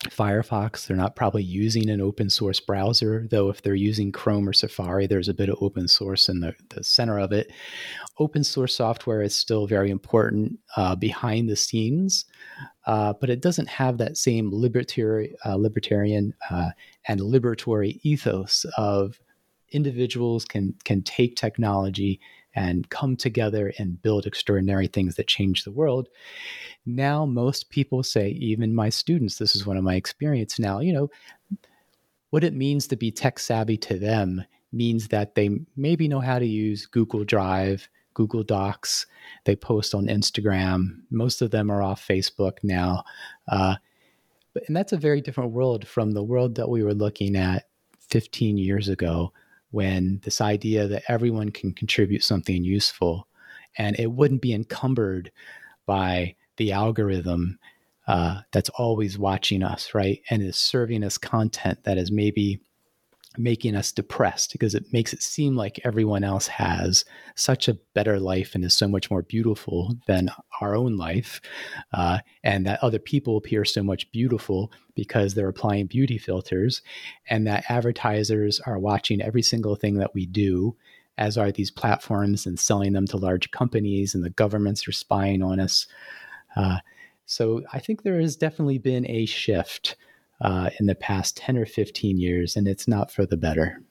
Firefox. 0.06 0.88
They're 0.88 0.96
not 0.96 1.18
probably 1.18 1.44
using 1.44 1.90
an 1.90 2.00
open 2.00 2.30
source 2.30 2.62
browser, 2.62 3.28
though, 3.30 3.50
if 3.50 3.62
they're 3.62 3.76
using 3.76 4.14
Chrome 4.14 4.48
or 4.48 4.54
Safari, 4.54 5.08
there's 5.08 5.28
a 5.28 5.34
bit 5.34 5.50
of 5.50 5.58
open 5.60 5.90
source 5.90 6.30
in 6.30 6.40
the, 6.40 6.56
the 6.70 6.86
center 6.86 7.20
of 7.20 7.34
it. 7.34 7.52
Open 8.18 8.44
source 8.44 8.74
software 8.74 9.22
is 9.22 9.36
still 9.36 9.68
very 9.68 9.90
important 9.90 10.58
uh, 10.78 10.96
behind 10.96 11.50
the 11.50 11.56
scenes, 11.56 12.24
uh, 12.86 13.14
but 13.20 13.30
it 13.30 13.42
doesn't 13.42 13.68
have 13.68 13.98
that 13.98 14.16
same 14.16 14.52
libertari- 14.52 15.34
uh, 15.46 15.56
libertarian 15.56 16.34
uh, 16.50 16.70
and 17.10 17.20
liberatory 17.20 18.00
ethos 18.04 18.66
of 18.78 19.20
individuals 19.72 20.46
can, 20.46 20.74
can 20.86 21.02
take 21.02 21.36
technology 21.36 22.22
and 22.56 22.90
come 22.90 23.16
together 23.16 23.72
and 23.78 24.02
build 24.02 24.26
extraordinary 24.26 24.88
things 24.88 25.16
that 25.16 25.28
change 25.28 25.64
the 25.64 25.72
world. 25.72 26.10
Now, 26.86 27.26
most 27.26 27.70
people 27.70 28.04
say, 28.04 28.30
even 28.30 28.74
my 28.74 28.90
students, 28.90 29.38
this 29.38 29.56
is 29.56 29.66
one 29.66 29.78
of 29.78 29.84
my 29.84 29.96
experience 29.96 30.60
now, 30.60 30.80
you 30.80 30.94
know, 30.94 31.10
what 32.32 32.44
it 32.44 32.54
means 32.54 32.88
to 32.88 32.96
be 32.96 33.12
tech 33.12 33.40
savvy 33.40 33.78
to 33.78 33.98
them 33.98 34.44
means 34.72 35.08
that 35.08 35.36
they 35.36 35.50
maybe 35.76 36.08
know 36.08 36.20
how 36.20 36.38
to 36.40 36.46
use 36.46 36.86
Google 36.86 37.24
Drive, 37.24 37.90
Google 38.14 38.44
Docs. 38.44 39.08
They 39.46 39.56
post 39.56 39.96
on 39.96 40.08
Instagram. 40.08 41.02
Most 41.10 41.42
of 41.42 41.52
them 41.52 41.72
are 41.72 41.82
off 41.82 42.06
Facebook 42.06 42.58
now. 42.64 43.04
Uh, 43.48 43.76
and 44.68 44.76
that's 44.76 44.94
a 44.94 44.98
very 44.98 45.22
different 45.22 45.52
world 45.52 45.88
from 45.88 46.12
the 46.12 46.24
world 46.24 46.56
that 46.56 46.70
we 46.70 46.84
were 46.84 46.94
looking 46.94 47.36
at 47.36 47.68
15 48.10 48.58
years 48.58 48.90
ago 48.90 49.32
when 49.72 50.20
this 50.24 50.42
idea 50.42 50.88
that 50.88 51.04
everyone 51.08 51.50
can 51.50 51.74
contribute 51.74 52.24
something 52.24 52.64
useful 52.64 53.28
and 53.78 54.00
it 54.00 54.12
wouldn't 54.12 54.42
be 54.42 54.54
encumbered 54.54 55.32
by 55.86 56.36
the 56.58 56.72
algorithm 56.72 57.60
uh, 58.08 58.42
that's 58.52 58.70
always 58.70 59.20
watching 59.20 59.62
us, 59.62 59.94
right? 59.94 60.22
And 60.30 60.42
is 60.42 60.58
serving 60.58 61.04
us 61.04 61.18
content 61.18 61.84
that 61.84 61.98
is 61.98 62.12
maybe 62.12 62.60
making 63.38 63.76
us 63.76 63.92
depressed 63.92 64.52
because 64.52 64.74
it 64.74 64.92
makes 64.92 65.14
it 65.14 65.22
seem 65.22 65.56
like 65.56 65.80
everyone 65.84 66.24
else 66.24 66.48
has 66.48 67.06
such 67.36 67.68
a 67.68 67.78
better 67.94 68.20
life 68.20 68.56
and 68.56 68.66
is 68.66 68.74
so 68.76 68.88
much 68.88 69.12
more 69.12 69.22
beautiful 69.22 69.96
than 70.08 70.30
our 70.62 70.76
own 70.76 70.98
life, 70.98 71.40
uh, 71.94 72.20
and 72.44 72.66
that 72.66 72.84
other 72.84 73.00
people 73.00 73.38
appear 73.38 73.64
so 73.64 73.84
much 73.84 74.12
beautiful 74.12 74.72
because 74.96 75.34
they're 75.34 75.48
applying 75.48 75.86
beauty 75.86 76.18
filters, 76.18 76.82
and 77.30 77.46
that 77.46 77.64
advertisers 77.70 78.60
are 78.62 78.80
watching 78.80 79.22
every 79.22 79.44
single 79.44 79.76
thing 79.76 79.96
that 79.96 80.14
we 80.14 80.26
do. 80.26 80.76
As 81.18 81.38
are 81.38 81.52
these 81.52 81.70
platforms 81.70 82.46
and 82.46 82.58
selling 82.58 82.94
them 82.94 83.06
to 83.08 83.18
large 83.18 83.52
companies, 83.52 84.16
and 84.16 84.24
the 84.24 84.30
governments 84.30 84.88
are 84.88 84.94
spying 84.94 85.44
on 85.44 85.60
us. 85.60 85.86
Uh, 86.56 86.78
so 87.26 87.62
I 87.74 87.80
think 87.80 88.02
there 88.02 88.20
has 88.20 88.36
definitely 88.38 88.80
been 88.80 89.06
a 89.08 89.26
shift 89.26 89.98
uh, 90.42 90.70
in 90.80 90.86
the 90.86 90.96
past 90.96 91.38
10 91.38 91.58
or 91.58 91.66
15 91.66 92.18
years, 92.18 92.56
and 92.56 92.68
it's 92.68 92.88
not 92.88 93.12
for 93.12 93.26
the 93.26 93.38
better. 93.38 93.82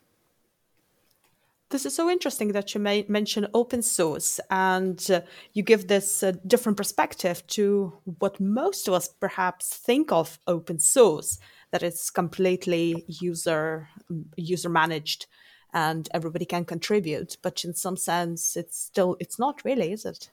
This 1.71 1.85
is 1.85 1.95
so 1.95 2.09
interesting 2.09 2.53
that 2.53 2.75
you 2.75 2.81
may 2.81 3.05
mention 3.09 3.47
open 3.53 3.83
source 3.83 4.41
and 4.51 5.11
uh, 5.11 5.21
you 5.53 5.63
give 5.63 5.87
this 5.87 6.23
uh, 6.23 6.33
different 6.47 6.79
perspective 6.79 7.47
to 7.49 7.93
what 8.21 8.41
most 8.41 8.89
of 8.89 8.95
us 8.95 9.09
perhaps 9.09 9.77
think 9.77 10.11
of 10.11 10.39
open 10.47 10.79
source 10.79 11.39
that 11.71 11.83
it's 11.83 12.09
completely 12.09 13.05
user 13.07 13.89
user 14.37 14.71
managed 14.71 15.27
and 15.75 16.09
everybody 16.15 16.47
can 16.47 16.65
contribute 16.65 17.37
but 17.43 17.63
in 17.63 17.75
some 17.75 17.99
sense 17.99 18.57
it's 18.57 18.79
still 18.79 19.19
it's 19.21 19.39
not 19.39 19.63
really 19.63 19.93
is 19.93 20.07
it 20.07 20.31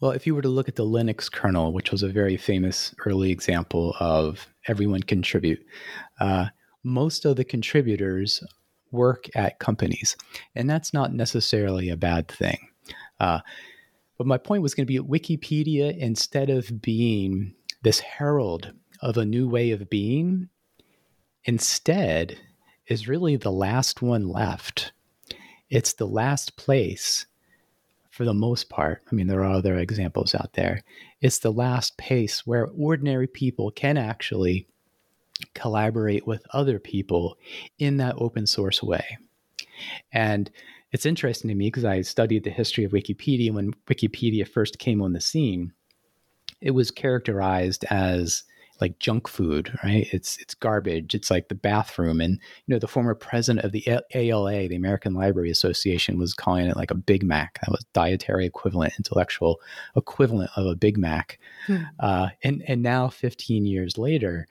well, 0.00 0.10
if 0.12 0.26
you 0.26 0.34
were 0.34 0.42
to 0.42 0.48
look 0.48 0.68
at 0.68 0.76
the 0.76 0.84
Linux 0.84 1.30
kernel, 1.30 1.72
which 1.72 1.90
was 1.90 2.02
a 2.02 2.08
very 2.08 2.36
famous 2.36 2.94
early 3.06 3.30
example 3.30 3.94
of 4.00 4.46
everyone 4.66 5.02
contribute, 5.02 5.64
uh, 6.20 6.46
most 6.82 7.24
of 7.24 7.36
the 7.36 7.44
contributors 7.44 8.42
work 8.90 9.26
at 9.34 9.58
companies, 9.58 10.16
and 10.54 10.68
that's 10.68 10.92
not 10.92 11.12
necessarily 11.12 11.90
a 11.90 11.96
bad 11.96 12.28
thing. 12.28 12.68
Uh, 13.20 13.40
but 14.18 14.26
my 14.26 14.38
point 14.38 14.62
was 14.62 14.74
going 14.74 14.86
to 14.86 14.92
be 14.92 14.98
Wikipedia, 14.98 15.96
instead 15.96 16.50
of 16.50 16.82
being 16.82 17.54
this 17.82 18.00
herald 18.00 18.72
of 19.00 19.16
a 19.16 19.24
new 19.24 19.48
way 19.48 19.70
of 19.70 19.88
being, 19.88 20.48
instead 21.44 22.38
is 22.86 23.08
really 23.08 23.36
the 23.36 23.52
last 23.52 24.02
one 24.02 24.28
left. 24.28 24.92
It's 25.70 25.94
the 25.94 26.06
last 26.06 26.56
place 26.56 27.26
for 28.20 28.26
the 28.26 28.34
most 28.34 28.68
part, 28.68 29.02
I 29.10 29.14
mean, 29.14 29.28
there 29.28 29.42
are 29.42 29.50
other 29.50 29.78
examples 29.78 30.34
out 30.34 30.52
there, 30.52 30.82
it's 31.22 31.38
the 31.38 31.50
last 31.50 31.96
pace 31.96 32.46
where 32.46 32.68
ordinary 32.76 33.26
people 33.26 33.70
can 33.70 33.96
actually 33.96 34.68
collaborate 35.54 36.26
with 36.26 36.44
other 36.52 36.78
people 36.78 37.38
in 37.78 37.96
that 37.96 38.16
open 38.18 38.46
source 38.46 38.82
way. 38.82 39.16
And 40.12 40.50
it's 40.92 41.06
interesting 41.06 41.48
to 41.48 41.54
me 41.54 41.68
because 41.68 41.86
I 41.86 42.02
studied 42.02 42.44
the 42.44 42.50
history 42.50 42.84
of 42.84 42.92
Wikipedia 42.92 43.52
when 43.52 43.72
Wikipedia 43.88 44.46
first 44.46 44.78
came 44.78 45.00
on 45.00 45.14
the 45.14 45.20
scene. 45.22 45.72
It 46.60 46.72
was 46.72 46.90
characterized 46.90 47.86
as 47.88 48.42
like 48.80 48.98
junk 48.98 49.28
food, 49.28 49.76
right? 49.84 50.06
It's 50.12 50.36
it's 50.38 50.54
garbage. 50.54 51.14
It's 51.14 51.30
like 51.30 51.48
the 51.48 51.54
bathroom. 51.54 52.20
And 52.20 52.34
you 52.66 52.74
know, 52.74 52.78
the 52.78 52.88
former 52.88 53.14
president 53.14 53.64
of 53.64 53.72
the 53.72 53.84
ALA, 54.14 54.68
the 54.68 54.76
American 54.76 55.14
Library 55.14 55.50
Association, 55.50 56.18
was 56.18 56.34
calling 56.34 56.66
it 56.66 56.76
like 56.76 56.90
a 56.90 56.96
Big 56.96 57.22
Mac. 57.22 57.58
That 57.60 57.70
was 57.70 57.84
dietary 57.92 58.46
equivalent, 58.46 58.94
intellectual 58.98 59.60
equivalent 59.96 60.50
of 60.56 60.66
a 60.66 60.76
Big 60.76 60.96
Mac. 60.96 61.38
Hmm. 61.66 61.82
Uh, 61.98 62.28
and 62.42 62.62
and 62.66 62.82
now, 62.82 63.08
15 63.08 63.66
years 63.66 63.98
later, 63.98 64.46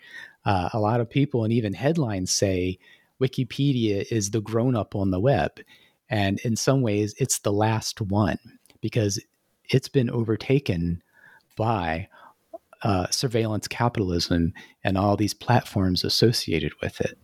uh, 0.45 0.69
a 0.73 0.79
lot 0.79 1.01
of 1.01 1.09
people 1.09 1.43
and 1.43 1.53
even 1.53 1.73
headlines 1.73 2.31
say 2.31 2.77
Wikipedia 3.21 4.05
is 4.11 4.31
the 4.31 4.41
grown 4.41 4.75
up 4.75 4.95
on 4.95 5.11
the 5.11 5.19
web, 5.19 5.59
and 6.09 6.39
in 6.41 6.55
some 6.55 6.81
ways, 6.81 7.15
it's 7.17 7.39
the 7.39 7.53
last 7.53 8.01
one 8.01 8.39
because 8.81 9.19
it's 9.69 9.89
been 9.89 10.09
overtaken 10.09 11.03
by 11.55 12.07
uh, 12.83 13.07
surveillance 13.09 13.67
capitalism 13.67 14.53
and 14.83 14.97
all 14.97 15.17
these 15.17 15.33
platforms 15.33 16.03
associated 16.03 16.73
with 16.81 17.01
it. 17.01 17.17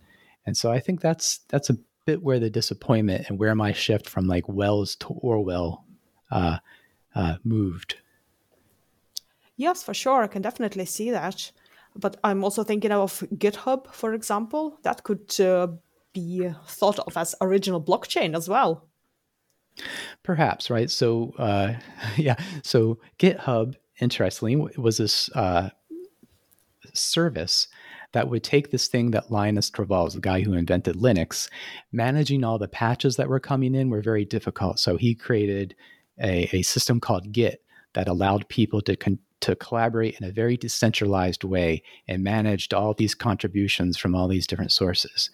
And 0.45 0.55
so 0.55 0.71
I 0.71 0.79
think 0.79 1.01
that's 1.01 1.39
that's 1.49 1.69
a 1.69 1.77
bit 2.05 2.21
where 2.21 2.39
the 2.39 2.49
disappointment 2.49 3.29
and 3.29 3.39
where 3.39 3.55
my 3.55 3.73
shift 3.73 4.07
from 4.07 4.27
like 4.27 4.47
Wells 4.47 4.95
to 4.97 5.07
Orwell 5.07 5.85
uh, 6.31 6.57
uh, 7.15 7.35
moved. 7.43 7.95
Yes, 9.57 9.83
for 9.83 9.93
sure. 9.93 10.23
I 10.23 10.27
can 10.27 10.41
definitely 10.41 10.85
see 10.85 11.11
that. 11.11 11.51
But 11.95 12.17
I'm 12.23 12.43
also 12.43 12.63
thinking 12.63 12.91
of 12.91 13.23
GitHub, 13.35 13.93
for 13.93 14.13
example. 14.13 14.77
That 14.83 15.03
could 15.03 15.39
uh, 15.39 15.67
be 16.13 16.51
thought 16.67 16.99
of 16.99 17.15
as 17.15 17.35
original 17.41 17.81
blockchain 17.81 18.35
as 18.35 18.49
well. 18.49 18.87
Perhaps, 20.23 20.69
right? 20.69 20.89
So, 20.89 21.33
uh, 21.37 21.73
yeah. 22.17 22.35
So, 22.63 22.99
GitHub, 23.17 23.75
interestingly, 23.99 24.55
was 24.77 24.97
this 24.97 25.29
uh, 25.35 25.69
service 26.93 27.67
that 28.11 28.29
would 28.29 28.43
take 28.43 28.71
this 28.71 28.87
thing 28.87 29.11
that 29.11 29.31
Linus 29.31 29.69
Torvalds, 29.69 30.13
the 30.13 30.21
guy 30.21 30.41
who 30.41 30.53
invented 30.53 30.95
Linux, 30.95 31.49
managing 31.91 32.43
all 32.43 32.57
the 32.57 32.67
patches 32.67 33.17
that 33.17 33.29
were 33.29 33.39
coming 33.39 33.75
in 33.75 33.89
were 33.89 34.01
very 34.01 34.25
difficult. 34.25 34.79
So, 34.79 34.97
he 34.97 35.15
created 35.15 35.75
a, 36.21 36.49
a 36.55 36.61
system 36.61 36.99
called 36.99 37.31
Git 37.31 37.61
that 37.93 38.07
allowed 38.07 38.47
people 38.49 38.81
to 38.81 38.95
con- 38.95 39.19
to 39.41 39.55
collaborate 39.55 40.19
in 40.19 40.25
a 40.25 40.31
very 40.31 40.57
decentralized 40.57 41.43
way 41.43 41.83
and 42.07 42.23
managed 42.23 42.73
all 42.73 42.93
these 42.93 43.13
contributions 43.13 43.95
from 43.95 44.15
all 44.15 44.27
these 44.27 44.47
different 44.47 44.71
sources. 44.71 45.29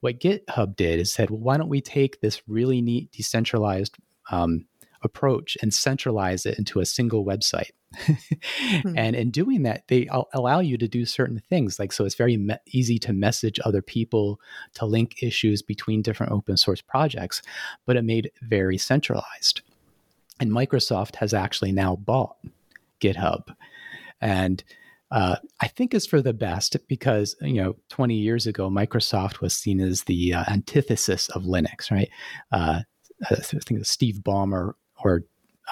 What 0.00 0.20
GitHub 0.20 0.74
did 0.74 0.98
is 0.98 1.12
said, 1.12 1.28
well, 1.28 1.40
why 1.40 1.56
don't 1.58 1.68
we 1.68 1.80
take 1.80 2.20
this 2.20 2.40
really 2.48 2.80
neat 2.80 3.12
decentralized 3.12 3.96
um, 4.30 4.64
approach 5.02 5.56
and 5.62 5.72
centralize 5.72 6.46
it 6.46 6.58
into 6.58 6.80
a 6.80 6.86
single 6.86 7.24
website? 7.24 7.70
hmm. 8.06 8.96
And 8.96 9.14
in 9.14 9.30
doing 9.30 9.62
that, 9.64 9.88
they 9.88 10.08
allow 10.32 10.60
you 10.60 10.78
to 10.78 10.88
do 10.88 11.04
certain 11.04 11.40
things. 11.48 11.78
Like, 11.78 11.92
so 11.92 12.04
it's 12.04 12.14
very 12.14 12.36
me- 12.36 12.56
easy 12.68 12.98
to 13.00 13.12
message 13.12 13.60
other 13.64 13.82
people, 13.82 14.40
to 14.74 14.86
link 14.86 15.22
issues 15.22 15.62
between 15.62 16.02
different 16.02 16.32
open 16.32 16.56
source 16.56 16.80
projects, 16.80 17.42
but 17.86 17.96
it 17.96 18.04
made 18.04 18.30
very 18.42 18.78
centralized. 18.78 19.62
And 20.40 20.50
Microsoft 20.50 21.16
has 21.16 21.34
actually 21.34 21.72
now 21.72 21.96
bought 21.96 22.36
GitHub. 23.00 23.54
And 24.20 24.62
uh, 25.10 25.36
I 25.60 25.68
think 25.68 25.92
is 25.92 26.06
for 26.06 26.22
the 26.22 26.32
best 26.32 26.76
because 26.88 27.36
you 27.42 27.62
know 27.62 27.76
20 27.90 28.14
years 28.14 28.46
ago 28.46 28.70
Microsoft 28.70 29.40
was 29.40 29.54
seen 29.54 29.78
as 29.78 30.04
the 30.04 30.32
uh, 30.32 30.44
antithesis 30.48 31.28
of 31.28 31.42
Linux, 31.42 31.90
right? 31.90 32.08
Uh, 32.50 32.80
I 33.30 33.34
think 33.36 33.84
Steve 33.84 34.16
Ballmer 34.16 34.72
or 35.04 35.24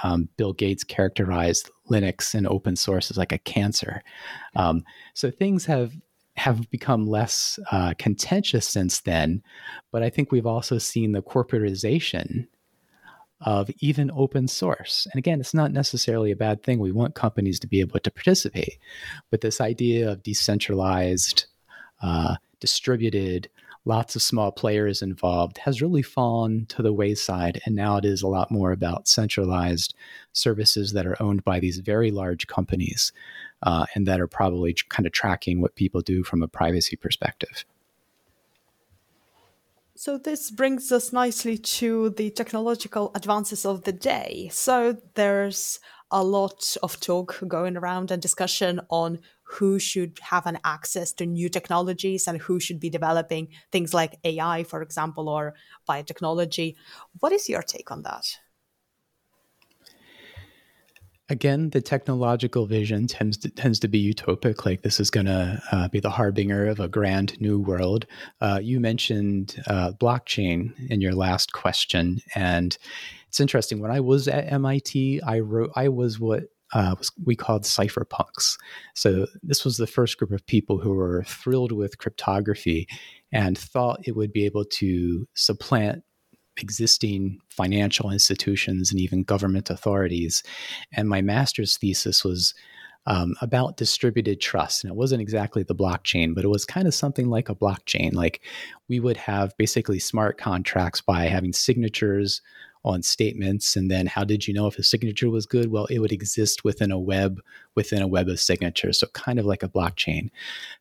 um, 0.02 0.28
Bill 0.36 0.52
Gates 0.52 0.84
characterized 0.84 1.70
Linux 1.90 2.34
and 2.34 2.46
open 2.46 2.76
source 2.76 3.10
as 3.10 3.16
like 3.16 3.32
a 3.32 3.38
cancer. 3.38 4.02
Um, 4.56 4.84
so 5.14 5.30
things 5.30 5.66
have 5.66 5.92
have 6.36 6.70
become 6.70 7.06
less 7.06 7.58
uh, 7.70 7.92
contentious 7.98 8.66
since 8.66 9.00
then, 9.00 9.42
but 9.92 10.02
I 10.02 10.08
think 10.08 10.30
we've 10.30 10.46
also 10.46 10.78
seen 10.78 11.12
the 11.12 11.20
corporatization 11.20 12.46
of 13.42 13.70
even 13.80 14.10
open 14.14 14.46
source. 14.48 15.06
And 15.12 15.18
again, 15.18 15.40
it's 15.40 15.54
not 15.54 15.72
necessarily 15.72 16.30
a 16.30 16.36
bad 16.36 16.62
thing. 16.62 16.78
We 16.78 16.92
want 16.92 17.14
companies 17.14 17.58
to 17.60 17.66
be 17.66 17.80
able 17.80 17.98
to 17.98 18.10
participate. 18.10 18.78
But 19.30 19.40
this 19.40 19.60
idea 19.60 20.10
of 20.10 20.22
decentralized, 20.22 21.46
uh, 22.02 22.36
distributed, 22.60 23.48
lots 23.84 24.14
of 24.14 24.22
small 24.22 24.52
players 24.52 25.02
involved 25.02 25.58
has 25.58 25.80
really 25.80 26.02
fallen 26.02 26.66
to 26.66 26.82
the 26.82 26.92
wayside. 26.92 27.60
And 27.64 27.74
now 27.74 27.96
it 27.96 28.04
is 28.04 28.22
a 28.22 28.28
lot 28.28 28.50
more 28.50 28.72
about 28.72 29.08
centralized 29.08 29.94
services 30.32 30.92
that 30.92 31.06
are 31.06 31.20
owned 31.22 31.44
by 31.44 31.60
these 31.60 31.78
very 31.78 32.10
large 32.10 32.46
companies 32.46 33.12
uh, 33.62 33.86
and 33.94 34.06
that 34.06 34.20
are 34.20 34.26
probably 34.26 34.74
kind 34.88 35.06
of 35.06 35.12
tracking 35.12 35.60
what 35.60 35.74
people 35.74 36.00
do 36.02 36.22
from 36.22 36.42
a 36.42 36.48
privacy 36.48 36.96
perspective. 36.96 37.64
So 39.94 40.16
this 40.16 40.50
brings 40.50 40.90
us 40.92 41.12
nicely 41.12 41.58
to 41.58 42.10
the 42.10 42.30
technological 42.30 43.10
advances 43.14 43.66
of 43.66 43.84
the 43.84 43.92
day. 43.92 44.48
So 44.50 44.96
there's 45.14 45.78
a 46.10 46.24
lot 46.24 46.76
of 46.82 46.98
talk 47.00 47.38
going 47.46 47.76
around 47.76 48.10
and 48.10 48.20
discussion 48.20 48.80
on 48.88 49.20
who 49.52 49.78
should 49.78 50.18
have 50.20 50.46
an 50.46 50.58
access 50.64 51.12
to 51.12 51.26
new 51.26 51.48
technologies 51.48 52.26
and 52.28 52.40
who 52.40 52.60
should 52.60 52.80
be 52.80 52.90
developing 52.90 53.48
things 53.72 53.92
like 53.92 54.18
AI, 54.24 54.64
for 54.64 54.82
example, 54.82 55.28
or 55.28 55.54
biotechnology. 55.88 56.76
What 57.18 57.32
is 57.32 57.48
your 57.48 57.62
take 57.62 57.90
on 57.90 58.02
that? 58.02 58.24
again, 61.30 61.70
the 61.70 61.80
technological 61.80 62.66
vision 62.66 63.06
tends 63.06 63.38
to, 63.38 63.48
tends 63.48 63.78
to 63.78 63.88
be 63.88 64.12
utopic, 64.12 64.66
like 64.66 64.82
this 64.82 65.00
is 65.00 65.10
going 65.10 65.26
to 65.26 65.62
uh, 65.72 65.88
be 65.88 66.00
the 66.00 66.10
harbinger 66.10 66.66
of 66.66 66.80
a 66.80 66.88
grand 66.88 67.40
new 67.40 67.58
world. 67.58 68.04
Uh, 68.40 68.58
you 68.60 68.80
mentioned 68.80 69.62
uh, 69.68 69.92
blockchain 69.92 70.72
in 70.90 71.00
your 71.00 71.14
last 71.14 71.52
question, 71.52 72.20
and 72.34 72.76
it's 73.28 73.40
interesting. 73.40 73.80
When 73.80 73.92
I 73.92 74.00
was 74.00 74.26
at 74.28 74.52
MIT, 74.52 75.22
I 75.22 75.38
wrote, 75.38 75.70
I 75.76 75.88
was 75.88 76.18
what 76.18 76.44
uh, 76.72 76.94
was 76.98 77.10
we 77.24 77.36
called 77.36 77.64
cypherpunks. 77.64 78.56
So 78.94 79.26
this 79.42 79.64
was 79.64 79.76
the 79.76 79.86
first 79.86 80.18
group 80.18 80.30
of 80.32 80.46
people 80.46 80.78
who 80.78 80.92
were 80.92 81.24
thrilled 81.26 81.72
with 81.72 81.98
cryptography 81.98 82.86
and 83.32 83.56
thought 83.56 84.00
it 84.04 84.16
would 84.16 84.32
be 84.32 84.44
able 84.44 84.64
to 84.64 85.26
supplant 85.34 86.02
existing 86.56 87.38
financial 87.48 88.10
institutions 88.10 88.90
and 88.90 89.00
even 89.00 89.22
government 89.22 89.70
authorities. 89.70 90.42
And 90.92 91.08
my 91.08 91.20
master's 91.20 91.76
thesis 91.76 92.24
was 92.24 92.54
um, 93.06 93.34
about 93.40 93.76
distributed 93.76 94.40
trust. 94.40 94.84
And 94.84 94.90
it 94.90 94.96
wasn't 94.96 95.22
exactly 95.22 95.62
the 95.62 95.74
blockchain, 95.74 96.34
but 96.34 96.44
it 96.44 96.48
was 96.48 96.64
kind 96.64 96.86
of 96.86 96.94
something 96.94 97.28
like 97.28 97.48
a 97.48 97.54
blockchain. 97.54 98.12
Like 98.12 98.42
we 98.88 99.00
would 99.00 99.16
have 99.16 99.56
basically 99.56 99.98
smart 99.98 100.38
contracts 100.38 101.00
by 101.00 101.24
having 101.24 101.52
signatures 101.52 102.42
on 102.84 103.02
statements. 103.02 103.76
And 103.76 103.90
then 103.90 104.06
how 104.06 104.24
did 104.24 104.46
you 104.46 104.54
know 104.54 104.66
if 104.66 104.78
a 104.78 104.82
signature 104.82 105.30
was 105.30 105.46
good? 105.46 105.70
Well, 105.70 105.86
it 105.86 105.98
would 105.98 106.12
exist 106.12 106.64
within 106.64 106.90
a 106.90 106.98
web, 106.98 107.40
within 107.74 108.02
a 108.02 108.08
web 108.08 108.28
of 108.28 108.40
signatures. 108.40 109.00
So 109.00 109.06
kind 109.08 109.38
of 109.38 109.46
like 109.46 109.62
a 109.62 109.68
blockchain. 109.68 110.30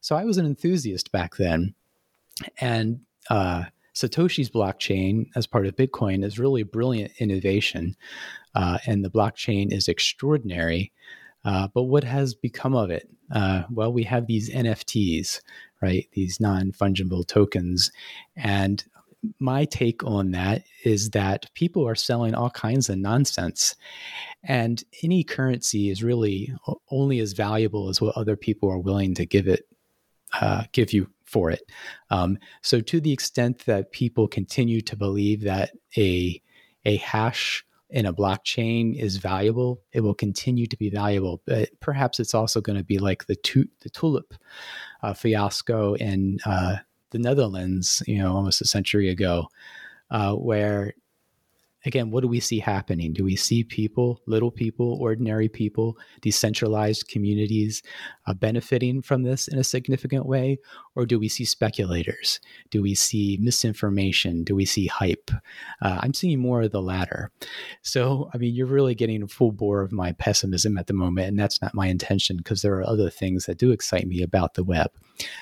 So 0.02 0.16
I 0.16 0.24
was 0.24 0.38
an 0.38 0.46
enthusiast 0.46 1.12
back 1.12 1.36
then. 1.36 1.74
And 2.62 3.02
uh, 3.30 3.66
Satoshi's 3.94 4.50
blockchain 4.50 5.28
as 5.36 5.46
part 5.46 5.66
of 5.66 5.76
Bitcoin 5.76 6.24
is 6.24 6.40
really 6.40 6.62
a 6.62 6.66
brilliant 6.66 7.12
innovation, 7.20 7.96
uh, 8.56 8.78
and 8.86 9.04
the 9.04 9.10
blockchain 9.10 9.74
is 9.74 9.88
extraordinary. 9.88 10.92
Uh, 11.44 11.68
but 11.74 11.84
what 11.84 12.04
has 12.04 12.34
become 12.34 12.76
of 12.76 12.90
it? 12.90 13.10
Uh, 13.32 13.64
well, 13.70 13.92
we 13.92 14.04
have 14.04 14.28
these 14.28 14.50
NFTs, 14.50 15.42
right? 15.82 16.08
These 16.14 16.40
non 16.40 16.72
fungible 16.72 17.26
tokens. 17.26 17.92
And 18.36 18.84
my 19.40 19.66
take 19.66 20.04
on 20.04 20.32
that 20.32 20.64
is 20.84 21.10
that 21.12 21.54
people 21.54 21.88
are 21.88 21.96
selling 21.96 22.34
all 22.34 22.50
kinds 22.50 22.90
of 22.90 22.98
nonsense. 22.98 23.76
And 24.44 24.84
any 25.04 25.24
currency 25.24 25.90
is 25.90 26.04
really 26.04 26.54
only 26.90 27.20
as 27.20 27.34
valuable 27.34 27.90
as 27.90 28.00
what 28.00 28.16
other 28.16 28.36
people 28.36 28.70
are 28.70 28.80
willing 28.80 29.14
to 29.16 29.26
give 29.26 29.48
it, 29.48 29.68
uh, 30.40 30.64
give 30.72 30.94
you 30.94 31.10
for 31.26 31.52
it. 31.52 31.62
Um, 32.10 32.38
so 32.62 32.82
to 32.82 33.00
the 33.00 33.12
extent 33.12 33.66
that 33.66 33.92
people 33.92 34.28
continue 34.28 34.82
to 34.82 34.96
believe 34.96 35.42
that 35.42 35.72
a 35.98 36.42
a 36.86 36.96
hash 36.98 37.66
in 37.90 38.06
a 38.06 38.14
blockchain 38.14 38.96
is 38.96 39.18
valuable, 39.18 39.82
it 39.92 40.02
will 40.02 40.14
continue 40.14 40.68
to 40.68 40.78
be 40.78 40.90
valuable. 40.90 41.42
But 41.46 41.70
perhaps 41.80 42.20
it's 42.20 42.34
also 42.34 42.62
going 42.62 42.78
to 42.78 42.84
be 42.84 43.00
like 43.00 43.26
the 43.26 43.36
tu- 43.36 43.70
the 43.82 43.90
tulip 43.90 44.34
uh, 45.04 45.14
fiasco 45.14 45.96
in 45.96 46.40
uh, 46.46 46.78
the 47.12 47.20
Netherlands, 47.20 48.04
you 48.08 48.20
know, 48.20 48.36
almost 48.36 48.62
a 48.62 48.66
century 48.66 49.10
ago, 49.10 49.48
uh, 50.12 50.34
where 50.34 50.94
again, 51.86 52.12
what 52.12 52.22
do 52.22 52.28
we 52.28 52.40
see 52.40 52.60
happening? 52.60 53.14
Do 53.14 53.24
we 53.24 53.36
see 53.36 53.64
people, 53.64 54.22
little 54.26 54.52
people, 54.52 54.98
ordinary 55.00 55.48
people, 55.48 55.98
decentralized 56.22 57.08
communities 57.08 57.82
uh, 58.28 58.34
benefiting 58.34 59.02
from 59.02 59.24
this 59.24 59.48
in 59.48 59.58
a 59.58 59.64
significant 59.64 60.26
way? 60.26 60.60
Or 60.96 61.06
do 61.06 61.18
we 61.20 61.30
see 61.30 61.46
speculators? 61.46 62.40
Do 62.70 62.82
we 62.82 62.96
see 62.96 63.38
misinformation? 63.42 64.44
Do 64.44 64.56
we 64.56 64.66
see 64.66 64.88
hype? 64.88 65.32
Uh, 65.82 66.00
I'm 66.02 66.14
seeing 66.14 66.40
more 66.40 66.62
of 66.64 66.72
the 66.72 66.82
latter. 66.82 67.32
So, 67.82 68.30
I 68.34 68.38
mean, 68.38 68.54
you're 68.54 68.68
really 68.68 68.96
getting 68.96 69.24
a 69.24 69.28
full 69.28 69.52
bore 69.52 69.82
of 69.82 69.92
my 69.92 70.12
pessimism 70.14 70.78
at 70.78 70.88
the 70.88 70.94
moment, 70.94 71.28
and 71.28 71.40
that's 71.40 71.62
not 71.62 71.74
my 71.74 71.88
intention 71.88 72.38
because 72.38 72.62
there 72.62 72.74
are 72.74 72.88
other 72.88 73.10
things 73.10 73.46
that 73.46 73.58
do 73.58 73.72
excite 73.72 74.08
me 74.08 74.22
about 74.22 74.56
the 74.56 74.64
web. 74.64 74.92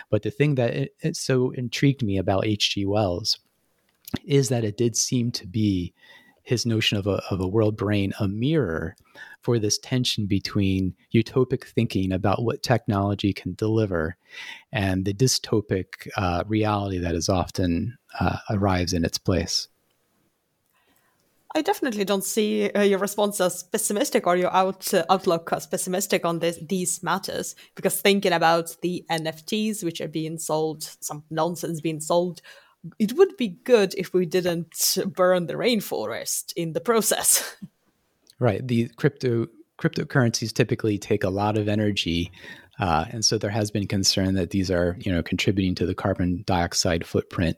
But 0.09 0.23
the 0.23 0.31
thing 0.31 0.55
that 0.55 0.73
it, 0.73 0.95
it 1.01 1.15
so 1.15 1.51
intrigued 1.51 2.03
me 2.03 2.17
about 2.17 2.45
H.G. 2.45 2.85
Wells 2.85 3.39
is 4.25 4.49
that 4.49 4.63
it 4.63 4.77
did 4.77 4.95
seem 4.95 5.31
to 5.31 5.47
be 5.47 5.93
his 6.47 6.65
notion 6.65 6.97
of 6.97 7.05
a, 7.05 7.21
of 7.29 7.41
a 7.41 7.47
world 7.47 7.75
brain 7.75 8.13
a 8.21 8.27
mirror 8.27 8.95
for 9.41 9.59
this 9.59 9.77
tension 9.77 10.27
between 10.27 10.95
utopic 11.13 11.65
thinking 11.65 12.13
about 12.13 12.41
what 12.41 12.63
technology 12.63 13.33
can 13.33 13.53
deliver 13.55 14.15
and 14.71 15.03
the 15.03 15.13
dystopic 15.13 16.07
uh, 16.15 16.45
reality 16.47 16.99
that 16.99 17.15
is 17.15 17.27
often 17.27 17.97
uh, 18.21 18.37
arrives 18.49 18.93
in 18.93 19.03
its 19.03 19.17
place. 19.17 19.67
I 21.53 21.61
definitely 21.61 22.05
don't 22.05 22.23
see 22.23 22.69
uh, 22.69 22.81
your 22.81 22.99
response 22.99 23.41
as 23.41 23.63
pessimistic 23.63 24.25
or 24.25 24.37
your 24.37 24.53
out, 24.53 24.93
uh, 24.93 25.03
outlook 25.09 25.49
as 25.51 25.67
pessimistic 25.67 26.23
on 26.25 26.39
this, 26.39 26.59
these 26.61 27.03
matters. 27.03 27.55
Because 27.75 27.99
thinking 27.99 28.31
about 28.31 28.77
the 28.81 29.03
NFTs 29.11 29.83
which 29.83 29.99
are 29.99 30.07
being 30.07 30.37
sold, 30.37 30.83
some 31.01 31.23
nonsense 31.29 31.81
being 31.81 31.99
sold 31.99 32.41
it 32.99 33.13
would 33.13 33.37
be 33.37 33.49
good 33.63 33.93
if 33.97 34.13
we 34.13 34.25
didn't 34.25 34.97
burn 35.15 35.47
the 35.47 35.53
rainforest 35.53 36.53
in 36.55 36.73
the 36.73 36.81
process. 36.81 37.55
Right. 38.39 38.67
The 38.67 38.87
crypto 38.97 39.47
cryptocurrencies 39.81 40.53
typically 40.53 40.99
take 40.99 41.23
a 41.23 41.29
lot 41.29 41.57
of 41.57 41.67
energy. 41.67 42.31
Uh, 42.79 43.05
and 43.09 43.25
so 43.25 43.37
there 43.37 43.49
has 43.49 43.71
been 43.71 43.87
concern 43.87 44.35
that 44.35 44.51
these 44.51 44.69
are, 44.69 44.95
you 44.99 45.11
know, 45.11 45.23
contributing 45.23 45.73
to 45.75 45.85
the 45.85 45.95
carbon 45.95 46.43
dioxide 46.45 47.05
footprint. 47.05 47.57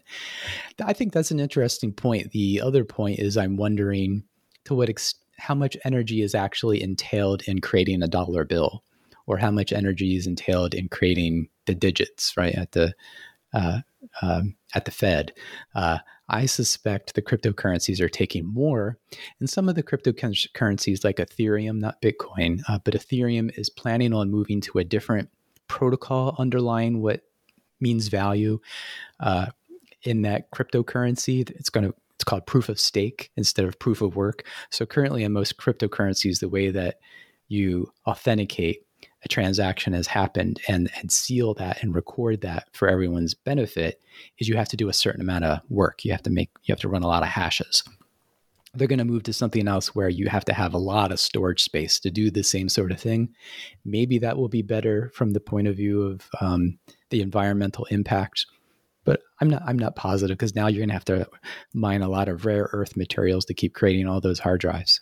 I 0.81 0.93
think 0.93 1.11
that's 1.11 1.31
an 1.31 1.39
interesting 1.39 1.91
point. 1.91 2.31
The 2.31 2.61
other 2.61 2.85
point 2.85 3.19
is 3.19 3.35
I'm 3.35 3.57
wondering 3.57 4.23
to 4.65 4.75
what 4.75 4.89
extent 4.89 5.25
how 5.39 5.55
much 5.55 5.77
energy 5.85 6.21
is 6.21 6.35
actually 6.35 6.81
entailed 6.81 7.41
in 7.43 7.61
creating 7.61 8.03
a 8.03 8.07
dollar 8.07 8.43
bill 8.43 8.83
or 9.25 9.37
how 9.37 9.51
much 9.51 9.71
energy 9.71 10.15
is 10.15 10.27
entailed 10.27 10.73
in 10.73 10.89
creating 10.89 11.47
the 11.65 11.73
digits 11.73 12.33
right 12.35 12.55
at 12.55 12.73
the 12.73 12.93
uh, 13.53 13.79
um, 14.21 14.55
at 14.73 14.85
the 14.85 14.91
Fed. 14.91 15.33
Uh, 15.75 15.99
I 16.29 16.45
suspect 16.45 17.15
the 17.15 17.21
cryptocurrencies 17.21 17.99
are 17.99 18.09
taking 18.09 18.45
more, 18.45 18.97
and 19.39 19.49
some 19.49 19.67
of 19.67 19.75
the 19.75 19.83
cryptocurrencies, 19.83 21.03
like 21.03 21.17
Ethereum, 21.17 21.79
not 21.79 22.01
Bitcoin, 22.01 22.61
uh, 22.67 22.79
but 22.83 22.93
Ethereum 22.93 23.57
is 23.57 23.69
planning 23.69 24.13
on 24.13 24.29
moving 24.29 24.61
to 24.61 24.79
a 24.79 24.83
different 24.83 25.29
protocol 25.67 26.35
underlying 26.37 27.01
what 27.01 27.21
means 27.79 28.09
value 28.09 28.59
uh, 29.19 29.47
in 30.03 30.21
that 30.23 30.51
cryptocurrency. 30.51 31.49
It's 31.49 31.69
going 31.69 31.87
to 31.87 31.95
it's 32.15 32.25
called 32.25 32.45
proof 32.45 32.67
of 32.67 32.77
stake 32.77 33.31
instead 33.37 33.63
of 33.63 33.79
proof 33.79 34.01
of 34.01 34.17
work. 34.17 34.45
So 34.71 34.85
currently, 34.85 35.23
in 35.23 35.31
most 35.31 35.57
cryptocurrencies, 35.57 36.41
the 36.41 36.49
way 36.49 36.69
that 36.69 36.99
you 37.47 37.93
authenticate 38.05 38.85
a 39.23 39.27
transaction 39.27 39.93
has 39.93 40.07
happened 40.07 40.61
and, 40.67 40.89
and 40.99 41.11
seal 41.11 41.53
that 41.55 41.83
and 41.83 41.93
record 41.93 42.41
that 42.41 42.67
for 42.71 42.87
everyone's 42.87 43.33
benefit 43.33 44.01
is 44.37 44.47
you 44.47 44.55
have 44.55 44.69
to 44.69 44.77
do 44.77 44.89
a 44.89 44.93
certain 44.93 45.21
amount 45.21 45.45
of 45.45 45.59
work. 45.69 46.05
You 46.05 46.11
have 46.11 46.23
to 46.23 46.29
make 46.29 46.49
you 46.63 46.71
have 46.71 46.79
to 46.81 46.89
run 46.89 47.03
a 47.03 47.07
lot 47.07 47.23
of 47.23 47.29
hashes. 47.29 47.83
They're 48.75 48.87
going 48.87 48.99
to 48.99 49.05
move 49.05 49.23
to 49.23 49.33
something 49.33 49.67
else 49.67 49.95
where 49.95 50.09
you 50.09 50.29
have 50.29 50.45
to 50.45 50.53
have 50.53 50.73
a 50.73 50.77
lot 50.77 51.11
of 51.11 51.19
storage 51.19 51.63
space 51.63 51.99
to 52.01 52.11
do 52.11 52.29
the 52.29 52.43
same 52.43 52.69
sort 52.69 52.91
of 52.91 52.99
thing. 52.99 53.29
Maybe 53.83 54.19
that 54.19 54.37
will 54.37 54.47
be 54.47 54.61
better 54.61 55.11
from 55.15 55.31
the 55.31 55.39
point 55.39 55.67
of 55.67 55.75
view 55.75 56.03
of 56.03 56.29
um, 56.39 56.77
the 57.09 57.21
environmental 57.21 57.85
impact 57.85 58.45
but 59.05 59.21
I'm 59.41 59.49
not 59.49 59.63
I'm 59.65 59.79
not 59.79 59.95
positive 59.95 60.37
because 60.37 60.55
now 60.55 60.67
you're 60.67 60.81
going 60.81 60.89
to 60.89 60.93
have 60.93 61.05
to 61.05 61.27
mine 61.73 62.03
a 62.03 62.09
lot 62.09 62.27
of 62.27 62.45
rare 62.45 62.69
earth 62.73 62.95
materials 62.95 63.43
to 63.45 63.55
keep 63.55 63.73
creating 63.73 64.07
all 64.07 64.21
those 64.21 64.37
hard 64.37 64.61
drives. 64.61 65.01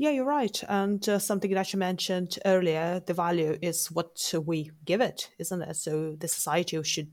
Yeah, 0.00 0.12
you're 0.12 0.24
right. 0.24 0.64
And 0.66 1.06
uh, 1.10 1.18
something 1.18 1.52
that 1.52 1.74
you 1.74 1.78
mentioned 1.78 2.38
earlier, 2.46 3.02
the 3.04 3.12
value 3.12 3.58
is 3.60 3.88
what 3.88 4.32
we 4.46 4.70
give 4.86 5.02
it, 5.02 5.28
isn't 5.38 5.60
it? 5.60 5.76
So 5.76 6.16
the 6.18 6.26
society 6.26 6.82
should 6.82 7.10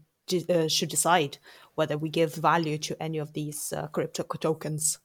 uh, 0.50 0.70
should 0.70 0.88
decide 0.88 1.38
whether 1.76 1.98
we 1.98 2.08
give 2.08 2.34
value 2.34 2.78
to 2.78 3.04
any 3.04 3.18
of 3.18 3.34
these 3.34 3.74
uh, 3.76 3.88
crypto 3.88 4.24
tokens. 4.24 5.00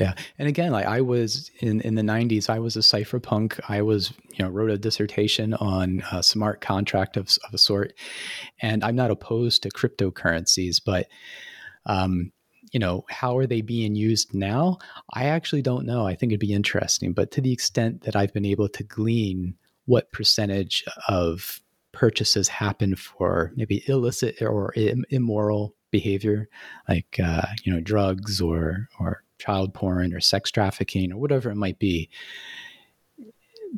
Yeah, 0.00 0.14
and 0.40 0.48
again, 0.48 0.72
like 0.72 0.86
I 0.86 1.02
was 1.02 1.52
in 1.60 1.82
in 1.82 1.94
the 1.94 2.02
'90s, 2.02 2.50
I 2.50 2.58
was 2.58 2.76
a 2.76 2.80
cypherpunk. 2.80 3.60
I 3.68 3.82
was, 3.82 4.12
you 4.32 4.44
know, 4.44 4.50
wrote 4.50 4.70
a 4.70 4.76
dissertation 4.76 5.54
on 5.54 6.02
a 6.10 6.20
smart 6.20 6.60
contract 6.60 7.16
of 7.16 7.28
of 7.46 7.54
a 7.54 7.58
sort, 7.58 7.92
and 8.60 8.82
I'm 8.82 8.96
not 8.96 9.12
opposed 9.12 9.62
to 9.62 9.68
cryptocurrencies, 9.68 10.80
but 10.84 11.06
um, 11.86 12.32
you 12.72 12.80
know, 12.80 13.04
how 13.10 13.36
are 13.36 13.46
they 13.46 13.60
being 13.60 13.94
used 13.94 14.34
now? 14.34 14.78
I 15.12 15.26
actually 15.26 15.62
don't 15.62 15.86
know. 15.86 16.06
I 16.06 16.14
think 16.14 16.32
it'd 16.32 16.40
be 16.40 16.54
interesting. 16.54 17.12
But 17.12 17.30
to 17.32 17.40
the 17.40 17.52
extent 17.52 18.02
that 18.02 18.16
I've 18.16 18.32
been 18.32 18.46
able 18.46 18.68
to 18.70 18.82
glean 18.82 19.54
what 19.84 20.10
percentage 20.10 20.84
of 21.08 21.60
purchases 21.92 22.48
happen 22.48 22.96
for 22.96 23.52
maybe 23.54 23.84
illicit 23.86 24.40
or 24.40 24.72
immoral 25.10 25.74
behavior, 25.90 26.48
like 26.88 27.20
uh, 27.22 27.46
you 27.64 27.72
know, 27.72 27.80
drugs 27.80 28.40
or 28.40 28.88
or 28.98 29.22
child 29.38 29.74
porn 29.74 30.14
or 30.14 30.20
sex 30.20 30.50
trafficking 30.50 31.12
or 31.12 31.18
whatever 31.18 31.50
it 31.50 31.56
might 31.56 31.78
be, 31.78 32.08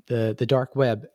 the 0.06 0.34
the 0.36 0.46
dark 0.46 0.74
web 0.76 1.06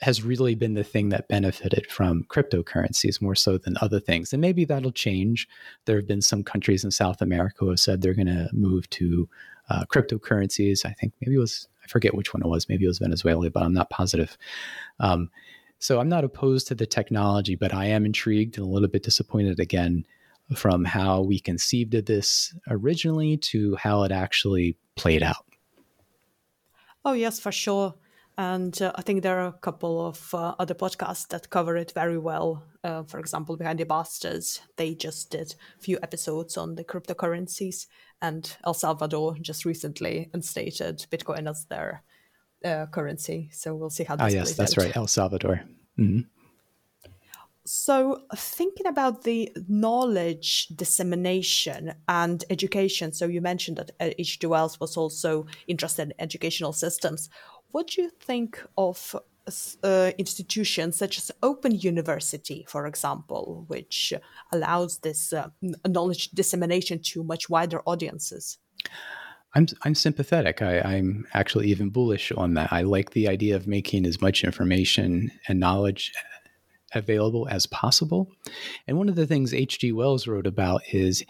has 0.00 0.22
really 0.22 0.54
been 0.54 0.74
the 0.74 0.84
thing 0.84 1.10
that 1.10 1.28
benefited 1.28 1.90
from 1.90 2.24
cryptocurrencies 2.24 3.22
more 3.22 3.34
so 3.34 3.58
than 3.58 3.76
other 3.80 4.00
things. 4.00 4.32
And 4.32 4.40
maybe 4.40 4.64
that'll 4.64 4.92
change. 4.92 5.48
There 5.84 5.96
have 5.96 6.06
been 6.06 6.22
some 6.22 6.42
countries 6.42 6.84
in 6.84 6.90
south 6.90 7.20
america 7.22 7.56
who 7.60 7.70
have 7.70 7.80
said 7.80 8.00
they're 8.00 8.14
going 8.14 8.26
to 8.26 8.48
move 8.52 8.88
to 8.90 9.28
uh, 9.70 9.84
cryptocurrencies. 9.86 10.84
I 10.84 10.92
think 10.92 11.12
maybe 11.20 11.36
it 11.36 11.40
was 11.40 11.68
i 11.82 11.86
forget 11.86 12.14
which 12.14 12.32
one 12.32 12.42
it 12.42 12.48
was. 12.48 12.68
Maybe 12.68 12.84
it 12.84 12.88
was 12.88 12.98
venezuela 12.98 13.50
but 13.50 13.62
i'm 13.62 13.74
not 13.74 13.90
positive. 13.90 14.36
Um, 15.00 15.30
so 15.78 16.00
i'm 16.00 16.08
not 16.08 16.24
opposed 16.24 16.68
to 16.68 16.74
the 16.74 16.86
technology 16.86 17.56
but 17.56 17.74
i 17.74 17.86
am 17.86 18.06
intrigued 18.06 18.56
and 18.56 18.66
a 18.66 18.70
little 18.70 18.88
bit 18.88 19.02
disappointed 19.02 19.60
again 19.60 20.06
from 20.54 20.84
how 20.84 21.22
we 21.22 21.38
conceived 21.38 21.94
of 21.94 22.06
this 22.06 22.54
originally 22.68 23.36
to 23.36 23.76
how 23.76 24.02
it 24.02 24.12
actually 24.12 24.76
played 24.94 25.22
out. 25.22 25.44
Oh, 27.04 27.12
yes, 27.12 27.40
for 27.40 27.52
sure. 27.52 27.94
And 28.36 28.80
uh, 28.82 28.92
I 28.96 29.02
think 29.02 29.22
there 29.22 29.38
are 29.38 29.46
a 29.46 29.52
couple 29.52 30.04
of 30.04 30.34
uh, 30.34 30.54
other 30.58 30.74
podcasts 30.74 31.28
that 31.28 31.50
cover 31.50 31.76
it 31.76 31.92
very 31.92 32.18
well. 32.18 32.64
Uh, 32.82 33.04
for 33.04 33.20
example, 33.20 33.56
Behind 33.56 33.78
the 33.78 33.84
Bastards, 33.84 34.60
they 34.76 34.94
just 34.94 35.30
did 35.30 35.54
a 35.78 35.82
few 35.82 35.98
episodes 36.02 36.56
on 36.56 36.74
the 36.74 36.84
cryptocurrencies, 36.84 37.86
and 38.20 38.56
El 38.64 38.74
Salvador 38.74 39.36
just 39.40 39.64
recently 39.64 40.30
instated 40.34 41.06
Bitcoin 41.12 41.48
as 41.48 41.64
their 41.66 42.02
uh, 42.64 42.86
currency. 42.86 43.50
So 43.52 43.76
we'll 43.76 43.90
see 43.90 44.04
how 44.04 44.16
ah, 44.18 44.26
yes, 44.26 44.54
that's 44.54 44.76
out. 44.76 44.84
right, 44.84 44.96
El 44.96 45.06
Salvador. 45.06 45.62
Mm-hmm. 45.98 46.22
So, 47.66 48.24
thinking 48.36 48.86
about 48.86 49.22
the 49.22 49.50
knowledge 49.68 50.66
dissemination 50.68 51.94
and 52.06 52.44
education, 52.50 53.12
so 53.12 53.24
you 53.24 53.40
mentioned 53.40 53.78
that 53.78 53.92
H.G. 54.00 54.46
Wells 54.46 54.78
was 54.78 54.98
also 54.98 55.46
interested 55.66 56.02
in 56.02 56.14
educational 56.18 56.74
systems. 56.74 57.30
What 57.74 57.88
do 57.88 58.02
you 58.02 58.10
think 58.10 58.62
of 58.78 59.16
uh, 59.82 60.12
institutions 60.16 60.96
such 60.96 61.18
as 61.18 61.32
Open 61.42 61.72
University, 61.74 62.64
for 62.68 62.86
example, 62.86 63.64
which 63.66 64.12
allows 64.52 64.98
this 64.98 65.32
uh, 65.32 65.48
knowledge 65.84 66.30
dissemination 66.30 67.00
to 67.00 67.24
much 67.24 67.50
wider 67.50 67.82
audiences? 67.84 68.58
I'm 69.56 69.66
I'm 69.82 69.96
sympathetic. 69.96 70.62
I, 70.62 70.94
am 70.94 71.26
actually 71.34 71.66
even 71.66 71.90
bullish 71.90 72.30
on 72.36 72.54
that. 72.54 72.72
I 72.72 72.82
like 72.82 73.10
the 73.10 73.26
idea 73.26 73.56
of 73.56 73.66
making 73.66 74.06
as 74.06 74.20
much 74.20 74.44
information 74.44 75.32
and 75.48 75.58
knowledge 75.58 76.12
available 76.94 77.48
as 77.50 77.66
possible. 77.66 78.30
And 78.86 78.98
one 78.98 79.08
of 79.08 79.16
the 79.16 79.26
things 79.26 79.52
H.G. 79.52 79.90
Wells 79.90 80.28
wrote 80.28 80.46
about 80.46 80.82
is 80.92 81.24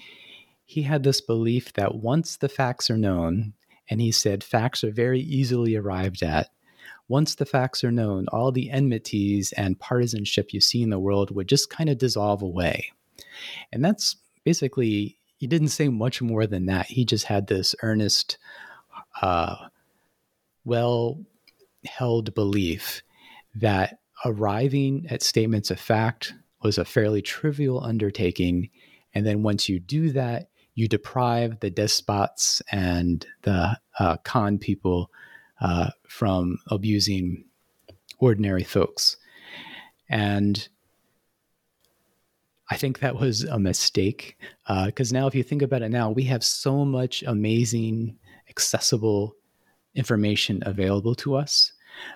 he 0.67 0.83
had 0.83 1.05
this 1.05 1.23
belief 1.23 1.73
that 1.73 1.95
once 1.95 2.37
the 2.37 2.51
facts 2.51 2.91
are 2.91 2.99
known, 2.99 3.55
and 3.88 4.01
he 4.01 4.12
said, 4.12 4.42
Facts 4.42 4.83
are 4.85 4.90
very 4.90 5.20
easily 5.20 5.77
arrived 5.77 6.23
at. 6.23 6.51
Once 7.09 7.35
the 7.35 7.47
facts 7.47 7.85
are 7.85 7.92
known, 7.92 8.27
all 8.29 8.51
the 8.51 8.70
enmities 8.70 9.53
and 9.53 9.79
partisanship 9.79 10.55
you 10.55 10.61
see 10.61 10.83
in 10.83 10.90
the 10.90 10.99
world 10.99 11.31
would 11.31 11.49
just 11.49 11.68
kind 11.68 11.90
of 11.90 11.99
dissolve 11.99 12.40
away. 12.40 12.90
And 13.73 13.85
that's 13.85 14.16
basically, 14.44 15.18
he 15.37 15.47
didn't 15.47 15.68
say 15.68 15.88
much 15.88 16.23
more 16.23 16.47
than 16.47 16.66
that. 16.66 16.87
He 16.87 17.05
just 17.05 17.27
had 17.27 17.47
this 17.47 17.75
earnest, 17.83 18.38
uh, 19.20 19.57
well 20.64 21.20
held 21.85 22.35
belief 22.35 23.03
that 23.54 23.98
arriving 24.25 25.06
at 25.11 25.23
statements 25.23 25.71
of 25.71 25.79
fact 25.79 26.35
was 26.63 26.79
a 26.79 26.85
fairly 26.85 27.21
trivial 27.21 27.83
undertaking. 27.85 28.71
And 29.15 29.27
then 29.27 29.42
once 29.42 29.69
you 29.69 29.79
do 29.79 30.11
that, 30.13 30.48
you 30.75 30.88
deprive 30.88 31.60
the 31.60 31.70
despots 31.70 32.60
and 32.70 33.27
the 33.42 33.79
uh, 33.98 34.16
con 34.18 34.58
people 34.58 35.10
uh, 35.60 35.90
from 36.08 36.58
abusing 36.68 37.44
ordinary 38.18 38.64
folks. 38.64 39.16
And 40.08 40.68
I 42.70 42.77
think 42.77 42.98
that 42.98 43.16
was 43.16 43.44
a 43.44 43.58
mistake 43.58 44.37
because 44.87 45.12
uh, 45.12 45.18
now, 45.18 45.27
if 45.27 45.35
you 45.35 45.42
think 45.42 45.62
about 45.62 45.83
it 45.83 45.90
now, 45.90 46.10
we 46.10 46.25
have 46.25 46.42
so 46.42 46.85
much 46.85 47.22
amazing, 47.22 48.16
accessible 48.48 49.37
information 49.94 50.62
available 50.66 51.14
to 51.16 51.37
us. 51.37 51.72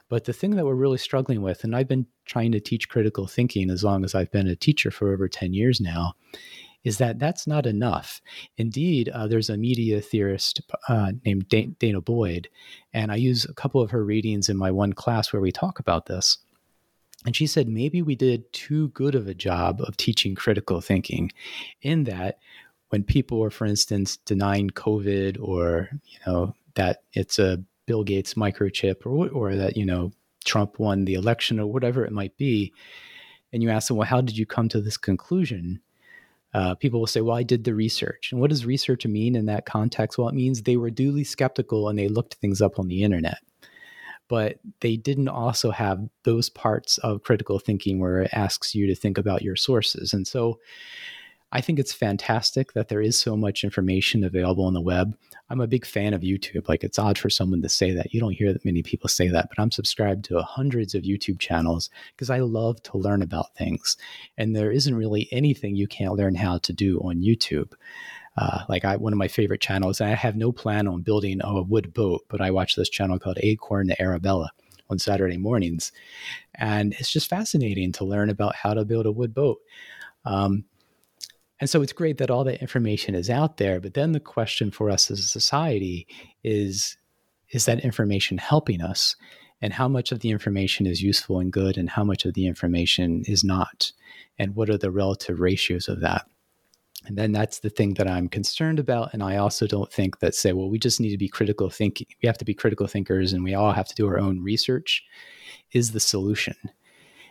But 0.09 0.25
the 0.25 0.33
thing 0.33 0.57
that 0.57 0.65
we're 0.65 0.75
really 0.75 0.99
struggling 0.99 1.43
with, 1.43 1.63
and 1.63 1.77
I've 1.77 1.87
been 1.87 2.07
trying 2.25 2.51
to 2.53 2.61
teach 2.61 2.89
critical 2.89 3.27
thinking 3.27 3.71
as 3.71 3.85
long 3.85 4.05
as 4.05 4.15
I've 4.15 4.33
been 4.33 4.49
a 4.49 4.57
teacher 4.57 4.91
for 4.91 5.13
over 5.13 5.29
10 5.29 5.55
years 5.55 5.81
now, 5.81 6.15
is 6.85 6.99
that 6.99 7.19
that's 7.19 7.47
not 7.47 7.67
enough. 7.67 8.21
Indeed, 8.57 9.09
uh, 9.11 9.27
there's 9.27 9.51
a 9.51 9.57
media 9.57 10.01
theorist 10.01 10.61
uh, 10.89 11.13
named 11.25 11.49
danah 11.49 12.05
boyd, 12.05 12.49
and 12.93 13.11
I 13.11 13.17
use 13.17 13.45
a 13.45 13.55
couple 13.55 13.81
of 13.81 13.91
her 13.91 14.05
readings 14.05 14.49
in 14.49 14.57
my 14.57 14.71
one 14.71 14.93
class 14.93 15.33
where 15.33 15.43
we 15.43 15.53
talk 15.53 15.79
about 15.79 16.07
this. 16.07 16.39
And 17.27 17.35
she 17.35 17.47
said 17.47 17.69
maybe 17.69 18.01
we 18.01 18.15
did 18.15 18.53
too 18.53 18.89
good 18.89 19.15
of 19.15 19.27
a 19.27 19.35
job 19.35 19.81
of 19.81 19.97
teaching 19.97 20.35
critical 20.35 20.81
thinking, 20.81 21.33
in 21.83 22.05
that 22.05 22.39
when 22.91 23.03
people 23.03 23.39
were, 23.41 23.51
for 23.51 23.67
instance, 23.67 24.17
denying 24.19 24.71
COVID 24.71 25.37
or 25.41 25.91
you 26.05 26.19
know 26.27 26.55
that 26.75 27.03
it's 27.13 27.39
a 27.39 27.63
Bill 27.87 28.05
Gates 28.05 28.35
microchip 28.35 29.05
or 29.05 29.29
or 29.29 29.57
that 29.57 29.77
you 29.77 29.85
know 29.85 30.13
Trump 30.45 30.79
won 30.79 31.05
the 31.05 31.15
election 31.15 31.59
or 31.59 31.67
whatever 31.67 32.05
it 32.05 32.13
might 32.13 32.37
be, 32.37 32.73
and 33.53 33.63
you 33.63 33.71
ask 33.71 33.89
them, 33.89 33.97
well, 33.97 34.07
how 34.07 34.21
did 34.21 34.39
you 34.39 34.47
come 34.47 34.69
to 34.69 34.81
this 34.81 34.97
conclusion? 34.97 35.81
Uh, 36.55 36.75
people 36.75 37.01
will 37.01 37.07
say, 37.07 37.21
well, 37.21 37.37
I 37.37 37.43
did 37.43 37.65
the 37.65 37.75
research. 37.75 38.31
And 38.33 38.41
what 38.41 38.51
does 38.51 38.65
research 38.65 39.07
mean 39.07 39.37
in 39.37 39.47
that 39.47 39.67
context? 39.67 40.19
Well, 40.19 40.29
it 40.29 40.35
means 40.35 40.63
they 40.63 40.77
were 40.77 40.91
duly 40.91 41.25
skeptical 41.25 41.89
and 41.89 41.99
they 41.99 42.09
looked 42.09 42.35
things 42.35 42.63
up 42.63 42.79
on 42.79 42.89
the 42.89 43.03
internet. 43.03 43.39
But 44.29 44.59
they 44.81 44.97
didn't 44.97 45.29
also 45.29 45.71
have 45.71 46.07
those 46.25 46.51
parts 46.51 46.99
of 46.99 47.23
critical 47.23 47.59
thinking 47.59 47.99
where 47.99 48.23
it 48.23 48.31
asks 48.33 48.75
you 48.75 48.87
to 48.87 48.95
think 48.95 49.19
about 49.19 49.43
your 49.43 49.57
sources. 49.57 50.13
And 50.13 50.27
so 50.27 50.59
I 51.51 51.63
think 51.63 51.79
it's 51.79 51.95
fantastic 51.95 52.75
that 52.75 52.89
there 52.89 53.01
is 53.01 53.19
so 53.19 53.35
much 53.35 53.65
information 53.65 54.23
available 54.23 54.67
on 54.67 54.75
the 54.75 54.83
web. 54.83 55.17
I'm 55.49 55.63
a 55.63 55.67
big 55.67 55.87
fan 55.87 56.13
of 56.13 56.21
YouTube. 56.21 56.69
Like 56.69 56.85
it's 56.85 56.99
odd 56.99 57.17
for 57.17 57.31
someone 57.31 57.63
to 57.63 57.71
say 57.71 57.93
that. 57.93 58.13
You 58.13 58.21
don't 58.21 58.35
hear 58.35 58.53
that 58.53 58.67
many 58.67 58.83
people 58.83 59.09
say 59.09 59.29
that, 59.29 59.49
but 59.49 59.59
I'm 59.59 59.71
subscribed 59.71 60.27
to 60.27 60.43
hundreds 60.43 60.95
of 60.95 61.05
YouTube 61.05 61.39
channels 61.39 61.89
because 62.15 62.29
I 62.29 62.41
love 62.41 62.83
to 62.85 62.99
learn 62.99 63.23
about 63.23 63.55
things. 63.55 63.97
And 64.37 64.55
there 64.55 64.71
isn't 64.71 64.95
really 64.95 65.27
anything 65.33 65.75
you 65.75 65.87
can't 65.87 66.17
learn 66.17 66.35
how 66.35 66.59
to 66.59 66.73
do 66.75 66.99
on 66.99 67.23
YouTube. 67.23 67.73
Uh, 68.37 68.65
like 68.69 68.85
I, 68.85 68.97
one 68.97 69.15
of 69.15 69.19
my 69.19 69.29
favorite 69.29 69.63
channels, 69.63 70.03
I 70.03 70.09
have 70.11 70.37
no 70.37 70.53
plan 70.53 70.87
on 70.87 71.01
building 71.01 71.41
a 71.43 71.63
wood 71.63 71.95
boat, 71.95 72.27
but 72.29 72.43
I 72.43 72.51
watch 72.51 72.77
this 72.77 72.91
channel 72.91 73.19
called 73.19 73.39
Acorn 73.43 73.89
to 73.89 74.01
Arabella 74.01 74.51
on 74.91 74.99
Saturday 74.99 75.37
mornings, 75.37 75.93
and 76.55 76.95
it's 76.95 77.11
just 77.11 77.29
fascinating 77.29 77.91
to 77.93 78.05
learn 78.05 78.31
about 78.31 78.55
how 78.55 78.75
to 78.75 78.85
build 78.85 79.07
a 79.07 79.13
wood 79.13 79.35
boat. 79.35 79.59
Um, 80.25 80.65
and 81.61 81.69
so 81.69 81.83
it's 81.83 81.93
great 81.93 82.19
that 82.19 82.31
all 82.31 82.45
that 82.45 82.61
information 82.61 83.15
is 83.15 83.29
out 83.29 83.57
there. 83.57 83.81
But 83.81 83.95
then 83.95 84.13
the 84.13 84.21
question 84.21 84.71
for 84.71 84.91
us 84.91 85.11
as 85.11 85.19
a 85.19 85.23
society 85.23 86.07
is 86.45 86.97
is 87.51 87.65
that 87.65 87.81
information 87.81 88.39
helping 88.39 88.83
us? 88.83 89.17
And 89.61 89.73
how 89.73 89.89
much 89.89 90.13
of 90.13 90.21
the 90.21 90.31
information 90.31 90.87
is 90.87 91.03
useful 91.03 91.41
and 91.41 91.53
good, 91.53 91.77
and 91.77 91.91
how 91.91 92.05
much 92.05 92.25
of 92.25 92.35
the 92.35 92.47
information 92.47 93.25
is 93.27 93.43
not? 93.43 93.91
And 94.39 94.55
what 94.55 94.71
are 94.71 94.79
the 94.79 94.91
relative 94.91 95.41
ratios 95.41 95.89
of 95.89 96.01
that? 96.01 96.27
And 97.07 97.17
then 97.17 97.33
that's 97.33 97.61
the 97.61 97.71
thing 97.71 97.95
that 97.95 98.07
I'm 98.07 98.29
concerned 98.29 98.79
about. 98.79 99.13
And 99.15 99.23
I 99.23 99.37
also 99.37 99.67
don't 99.67 99.93
think 99.93 100.19
that 100.21 100.35
say, 100.35 100.53
well, 100.53 100.69
we 100.69 100.79
just 100.79 101.01
need 101.01 101.11
to 101.11 101.19
be 101.19 101.29
critical 101.29 101.71
thinking. 101.71 102.07
We 102.23 102.27
have 102.27 102.39
to 102.39 102.45
be 102.45 102.55
critical 102.55 102.87
thinkers 102.87 103.33
and 103.33 103.43
we 103.43 103.55
all 103.55 103.73
have 103.73 103.89
to 103.89 103.95
do 103.95 104.07
our 104.07 104.19
own 104.19 104.43
research 104.43 105.03
is 105.73 105.93
the 105.93 106.01
solution. 106.01 106.55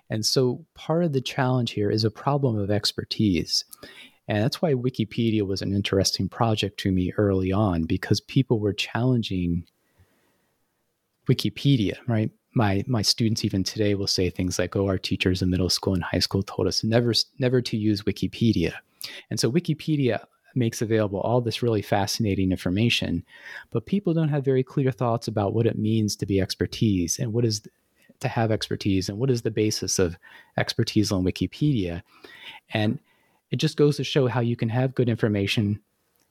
And 0.09 0.25
so 0.25 0.65
part 0.73 1.03
of 1.03 1.13
the 1.13 1.21
challenge 1.21 1.71
here 1.71 1.91
is 1.91 2.03
a 2.03 2.11
problem 2.11 2.57
of 2.57 2.71
expertise. 2.71 3.65
And 4.27 4.43
that's 4.43 4.61
why 4.61 4.73
Wikipedia 4.73 5.43
was 5.43 5.61
an 5.61 5.73
interesting 5.73 6.27
project 6.27 6.79
to 6.81 6.91
me 6.91 7.13
early 7.17 7.51
on 7.51 7.83
because 7.83 8.19
people 8.19 8.59
were 8.59 8.73
challenging 8.73 9.63
Wikipedia, 11.27 11.95
right? 12.07 12.31
My 12.53 12.83
my 12.87 13.01
students 13.01 13.45
even 13.45 13.63
today 13.63 13.95
will 13.95 14.07
say 14.07 14.29
things 14.29 14.57
like, 14.57 14.75
"Oh, 14.75 14.87
our 14.87 14.97
teachers 14.97 15.41
in 15.41 15.49
middle 15.49 15.69
school 15.69 15.93
and 15.93 16.03
high 16.03 16.19
school 16.19 16.43
told 16.43 16.67
us 16.67 16.83
never 16.83 17.13
never 17.39 17.61
to 17.61 17.77
use 17.77 18.03
Wikipedia." 18.03 18.73
And 19.29 19.39
so 19.39 19.51
Wikipedia 19.51 20.25
makes 20.55 20.81
available 20.81 21.19
all 21.19 21.39
this 21.39 21.61
really 21.61 21.81
fascinating 21.81 22.51
information, 22.51 23.23
but 23.71 23.85
people 23.85 24.13
don't 24.13 24.29
have 24.29 24.43
very 24.43 24.63
clear 24.63 24.91
thoughts 24.91 25.27
about 25.27 25.53
what 25.53 25.67
it 25.67 25.77
means 25.77 26.15
to 26.15 26.25
be 26.25 26.41
expertise 26.41 27.19
and 27.19 27.31
what 27.31 27.45
is 27.45 27.61
to 28.19 28.27
have 28.27 28.51
expertise 28.51 29.09
and 29.09 29.19
what 29.19 29.29
is 29.29 29.43
the 29.43 29.51
basis 29.51 29.99
of 29.99 30.17
expertise 30.57 31.11
on 31.11 31.23
Wikipedia. 31.23 32.01
And 32.73 32.99
it 33.51 33.57
just 33.57 33.77
goes 33.77 33.97
to 33.97 34.03
show 34.03 34.27
how 34.27 34.41
you 34.41 34.55
can 34.55 34.69
have 34.69 34.95
good 34.95 35.09
information, 35.09 35.79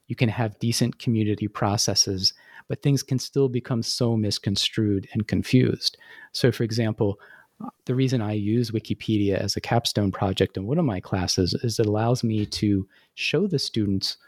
you 0.07 0.17
can 0.17 0.29
have 0.29 0.59
decent 0.59 0.99
community 0.99 1.49
processes, 1.49 2.35
but 2.69 2.83
things 2.83 3.03
can 3.03 3.19
still 3.19 3.49
become 3.49 3.83
so 3.83 4.17
misconstrued 4.17 5.09
and 5.13 5.27
confused. 5.27 5.97
So, 6.33 6.53
for 6.53 6.65
example, 6.65 7.19
uh, 7.65 7.71
the 7.87 7.95
reason 7.95 8.21
I 8.21 8.33
use 8.33 8.71
Wikipedia 8.71 9.37
as 9.37 9.57
a 9.57 9.61
capstone 9.61 10.13
project 10.13 10.57
in 10.57 10.67
one 10.67 10.79
of 10.79 10.85
my 10.85 11.01
classes 11.01 11.55
is 11.55 11.79
it 11.79 11.87
allows 11.87 12.23
me 12.23 12.45
to 12.47 12.87
show 13.15 13.47
the 13.47 13.59
students 13.59 14.19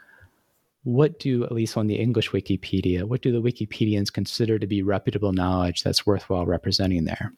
what 0.83 1.19
do, 1.19 1.43
at 1.43 1.51
least 1.51 1.77
on 1.77 1.87
the 1.87 1.95
English 1.95 2.31
Wikipedia, 2.31 3.03
what 3.03 3.21
do 3.21 3.31
the 3.31 3.41
Wikipedians 3.41 4.11
consider 4.11 4.57
to 4.57 4.65
be 4.65 4.81
reputable 4.81 5.33
knowledge 5.33 5.83
that's 5.83 6.05
worthwhile 6.05 6.45
representing 6.45 7.03
there? 7.03 7.33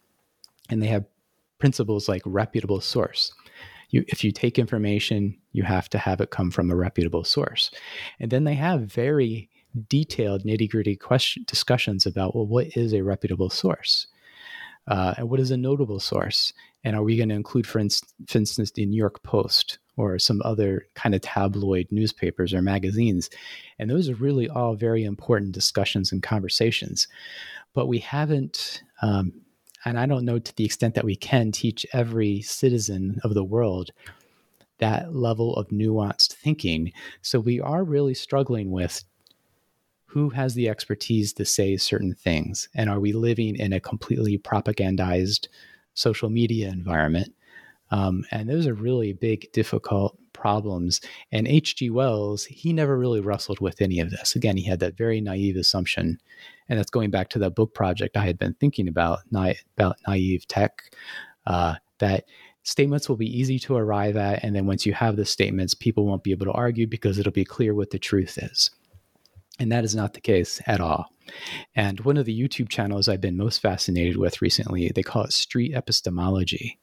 And 0.69 0.81
they 0.81 0.87
have 0.87 1.05
principles 1.57 2.07
like 2.07 2.21
reputable 2.25 2.81
source 2.81 3.33
you 3.91 4.03
if 4.07 4.23
you 4.23 4.31
take 4.31 4.57
information, 4.57 5.37
you 5.51 5.63
have 5.63 5.89
to 5.89 5.97
have 5.97 6.21
it 6.21 6.31
come 6.31 6.51
from 6.51 6.71
a 6.71 6.75
reputable 6.75 7.23
source. 7.23 7.71
And 8.19 8.31
then 8.31 8.43
they 8.45 8.55
have 8.55 8.81
very 8.81 9.49
detailed 9.87 10.43
nitty 10.43 10.69
gritty 10.69 10.95
question 10.95 11.43
discussions 11.47 12.05
about 12.05 12.35
well, 12.35 12.47
what 12.47 12.75
is 12.75 12.93
a 12.93 13.01
reputable 13.03 13.49
source? 13.49 14.07
Uh, 14.87 15.13
and 15.17 15.29
what 15.29 15.39
is 15.39 15.51
a 15.51 15.57
notable 15.57 15.99
source? 15.99 16.53
And 16.83 16.95
are 16.95 17.03
we 17.03 17.15
going 17.15 17.29
to 17.29 17.35
include, 17.35 17.67
for, 17.67 17.79
for 18.27 18.37
instance, 18.37 18.71
the 18.71 18.85
New 18.85 18.97
York 18.97 19.21
Post 19.21 19.77
or 19.97 20.17
some 20.17 20.41
other 20.43 20.87
kind 20.95 21.13
of 21.13 21.21
tabloid 21.21 21.87
newspapers 21.91 22.53
or 22.53 22.61
magazines? 22.61 23.29
And 23.77 23.89
those 23.89 24.09
are 24.09 24.15
really 24.15 24.49
all 24.49 24.73
very 24.73 25.03
important 25.03 25.51
discussions 25.51 26.11
and 26.11 26.23
conversations. 26.23 27.07
But 27.73 27.87
we 27.87 27.99
haven't 27.99 28.81
um, 29.01 29.33
and 29.85 29.99
I 29.99 30.05
don't 30.05 30.25
know 30.25 30.39
to 30.39 30.55
the 30.55 30.65
extent 30.65 30.95
that 30.95 31.05
we 31.05 31.15
can 31.15 31.51
teach 31.51 31.85
every 31.93 32.41
citizen 32.41 33.19
of 33.23 33.33
the 33.33 33.43
world 33.43 33.91
that 34.79 35.15
level 35.15 35.55
of 35.55 35.67
nuanced 35.69 36.33
thinking. 36.33 36.91
So 37.21 37.39
we 37.39 37.59
are 37.61 37.83
really 37.83 38.13
struggling 38.13 38.71
with 38.71 39.03
who 40.11 40.29
has 40.29 40.55
the 40.55 40.67
expertise 40.67 41.31
to 41.31 41.45
say 41.45 41.77
certain 41.77 42.13
things? 42.13 42.67
And 42.75 42.89
are 42.89 42.99
we 42.99 43.13
living 43.13 43.55
in 43.55 43.71
a 43.71 43.79
completely 43.79 44.37
propagandized 44.37 45.47
social 45.93 46.29
media 46.29 46.67
environment? 46.67 47.33
Um, 47.91 48.25
and 48.29 48.49
those 48.49 48.67
are 48.67 48.73
really 48.73 49.13
big, 49.13 49.49
difficult 49.53 50.17
problems. 50.33 51.01
And 51.31 51.47
H.G. 51.47 51.89
Wells, 51.89 52.45
he 52.45 52.73
never 52.73 52.97
really 52.97 53.19
wrestled 53.19 53.59
with 53.59 53.81
any 53.81 53.99
of 53.99 54.11
this. 54.11 54.35
Again, 54.35 54.57
he 54.57 54.63
had 54.63 54.79
that 54.79 54.97
very 54.97 55.21
naive 55.21 55.55
assumption 55.55 56.19
and 56.71 56.79
that's 56.79 56.89
going 56.89 57.11
back 57.11 57.27
to 57.29 57.39
that 57.39 57.53
book 57.53 57.73
project 57.73 58.15
I 58.15 58.23
had 58.23 58.39
been 58.39 58.53
thinking 58.53 58.87
about, 58.87 59.19
na- 59.29 59.53
about 59.77 59.97
naive 60.07 60.47
tech. 60.47 60.95
Uh, 61.45 61.75
that 61.99 62.23
statements 62.63 63.09
will 63.09 63.17
be 63.17 63.39
easy 63.39 63.59
to 63.59 63.75
arrive 63.75 64.15
at, 64.15 64.41
and 64.41 64.55
then 64.55 64.67
once 64.67 64.85
you 64.85 64.93
have 64.93 65.17
the 65.17 65.25
statements, 65.25 65.73
people 65.73 66.05
won't 66.05 66.23
be 66.23 66.31
able 66.31 66.45
to 66.45 66.53
argue 66.53 66.87
because 66.87 67.19
it'll 67.19 67.33
be 67.33 67.43
clear 67.43 67.75
what 67.75 67.89
the 67.89 67.99
truth 67.99 68.37
is. 68.41 68.71
And 69.59 69.69
that 69.73 69.83
is 69.83 69.93
not 69.93 70.13
the 70.13 70.21
case 70.21 70.61
at 70.65 70.79
all. 70.79 71.07
And 71.75 71.99
one 71.99 72.15
of 72.15 72.25
the 72.25 72.39
YouTube 72.39 72.69
channels 72.69 73.09
I've 73.09 73.19
been 73.19 73.35
most 73.35 73.61
fascinated 73.61 74.15
with 74.15 74.41
recently, 74.41 74.89
they 74.95 75.03
call 75.03 75.25
it 75.25 75.33
street 75.33 75.75
epistemology. 75.75 76.79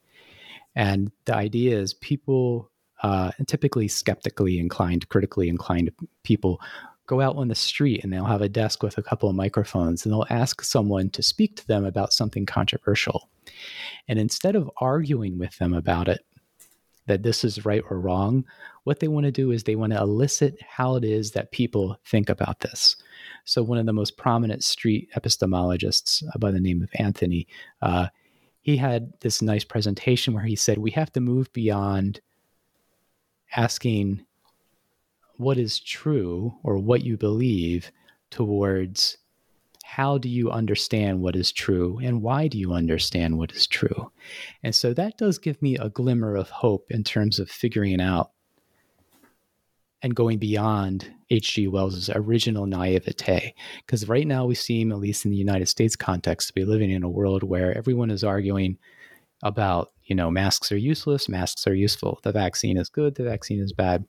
And 0.76 1.10
the 1.24 1.34
idea 1.34 1.78
is 1.78 1.94
people, 1.94 2.70
uh, 3.02 3.30
typically 3.46 3.88
skeptically 3.88 4.58
inclined, 4.58 5.08
critically 5.08 5.48
inclined 5.48 5.90
people, 6.22 6.60
go 7.06 7.20
out 7.20 7.36
on 7.36 7.48
the 7.48 7.54
street 7.54 8.04
and 8.04 8.12
they'll 8.12 8.24
have 8.24 8.42
a 8.42 8.48
desk 8.48 8.82
with 8.82 8.98
a 8.98 9.02
couple 9.02 9.28
of 9.28 9.34
microphones 9.34 10.04
and 10.04 10.12
they'll 10.12 10.26
ask 10.30 10.62
someone 10.62 11.08
to 11.10 11.22
speak 11.22 11.56
to 11.56 11.66
them 11.66 11.84
about 11.84 12.12
something 12.12 12.44
controversial. 12.44 13.28
And 14.08 14.18
instead 14.18 14.54
of 14.54 14.70
arguing 14.76 15.38
with 15.38 15.56
them 15.58 15.72
about 15.72 16.08
it, 16.08 16.24
that 17.06 17.22
this 17.22 17.42
is 17.42 17.64
right 17.64 17.82
or 17.88 17.98
wrong, 17.98 18.44
what 18.84 19.00
they 19.00 19.08
want 19.08 19.24
to 19.24 19.32
do 19.32 19.50
is 19.50 19.64
they 19.64 19.76
want 19.76 19.92
to 19.92 19.98
elicit 19.98 20.58
how 20.62 20.94
it 20.96 21.04
is 21.04 21.32
that 21.32 21.50
people 21.50 21.98
think 22.04 22.28
about 22.28 22.60
this. 22.60 22.96
So, 23.44 23.62
one 23.62 23.78
of 23.78 23.86
the 23.86 23.92
most 23.92 24.16
prominent 24.16 24.62
street 24.62 25.08
epistemologists 25.16 26.22
by 26.38 26.50
the 26.50 26.60
name 26.60 26.82
of 26.82 26.90
Anthony, 26.94 27.48
uh, 27.80 28.08
he 28.60 28.76
had 28.76 29.12
this 29.20 29.40
nice 29.40 29.64
presentation 29.64 30.34
where 30.34 30.44
he 30.44 30.54
said, 30.54 30.78
We 30.78 30.90
have 30.92 31.10
to 31.14 31.20
move 31.20 31.50
beyond 31.54 32.20
asking 33.56 34.24
what 35.36 35.58
is 35.58 35.78
true 35.78 36.54
or 36.62 36.78
what 36.78 37.04
you 37.04 37.16
believe 37.16 37.90
towards 38.30 39.18
how 39.84 40.18
do 40.18 40.28
you 40.28 40.50
understand 40.50 41.20
what 41.20 41.34
is 41.34 41.50
true 41.50 41.98
and 42.02 42.22
why 42.22 42.46
do 42.46 42.58
you 42.58 42.72
understand 42.72 43.38
what 43.38 43.52
is 43.52 43.66
true? 43.66 44.12
And 44.62 44.74
so 44.74 44.92
that 44.92 45.16
does 45.16 45.38
give 45.38 45.62
me 45.62 45.76
a 45.76 45.88
glimmer 45.88 46.36
of 46.36 46.50
hope 46.50 46.90
in 46.90 47.04
terms 47.04 47.38
of 47.38 47.50
figuring 47.50 48.00
out 48.00 48.32
and 50.02 50.14
going 50.14 50.38
beyond 50.38 51.10
H.G. 51.30 51.68
Wells's 51.68 52.10
original 52.10 52.66
naivete. 52.66 53.54
Because 53.84 54.08
right 54.08 54.26
now 54.26 54.46
we 54.46 54.54
seem, 54.54 54.92
at 54.92 54.98
least 54.98 55.24
in 55.24 55.30
the 55.30 55.36
United 55.36 55.66
States 55.66 55.96
context, 55.96 56.48
to 56.48 56.54
be 56.54 56.64
living 56.64 56.90
in 56.90 57.02
a 57.02 57.08
world 57.08 57.42
where 57.42 57.76
everyone 57.76 58.10
is 58.10 58.22
arguing 58.22 58.78
about, 59.42 59.92
you 60.08 60.16
know, 60.16 60.30
masks 60.30 60.72
are 60.72 60.76
useless, 60.76 61.28
masks 61.28 61.66
are 61.66 61.74
useful, 61.74 62.18
the 62.22 62.32
vaccine 62.32 62.78
is 62.78 62.88
good, 62.88 63.14
the 63.14 63.24
vaccine 63.24 63.60
is 63.60 63.72
bad. 63.72 64.04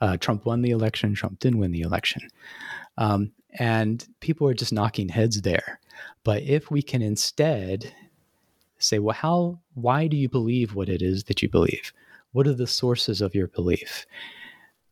Uh, 0.00 0.16
Trump 0.16 0.46
won 0.46 0.62
the 0.62 0.70
election. 0.70 1.14
Trump 1.14 1.40
didn't 1.40 1.58
win 1.58 1.72
the 1.72 1.80
election. 1.80 2.22
Um, 2.98 3.32
and 3.58 4.06
people 4.20 4.46
are 4.48 4.54
just 4.54 4.72
knocking 4.72 5.08
heads 5.08 5.42
there. 5.42 5.80
But 6.22 6.42
if 6.42 6.70
we 6.70 6.82
can 6.82 7.02
instead 7.02 7.92
say, 8.78 8.98
well, 8.98 9.14
how, 9.14 9.58
why 9.74 10.06
do 10.06 10.16
you 10.16 10.28
believe 10.28 10.74
what 10.74 10.88
it 10.88 11.02
is 11.02 11.24
that 11.24 11.42
you 11.42 11.48
believe? 11.48 11.92
What 12.32 12.46
are 12.46 12.54
the 12.54 12.66
sources 12.66 13.20
of 13.20 13.34
your 13.34 13.48
belief? 13.48 14.06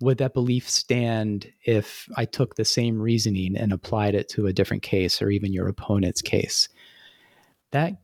Would 0.00 0.18
that 0.18 0.34
belief 0.34 0.68
stand 0.68 1.52
if 1.64 2.08
I 2.16 2.24
took 2.24 2.56
the 2.56 2.64
same 2.64 3.00
reasoning 3.00 3.56
and 3.56 3.72
applied 3.72 4.14
it 4.14 4.28
to 4.30 4.46
a 4.46 4.52
different 4.52 4.82
case 4.82 5.22
or 5.22 5.30
even 5.30 5.52
your 5.52 5.68
opponent's 5.68 6.22
case? 6.22 6.68
That 7.70 7.94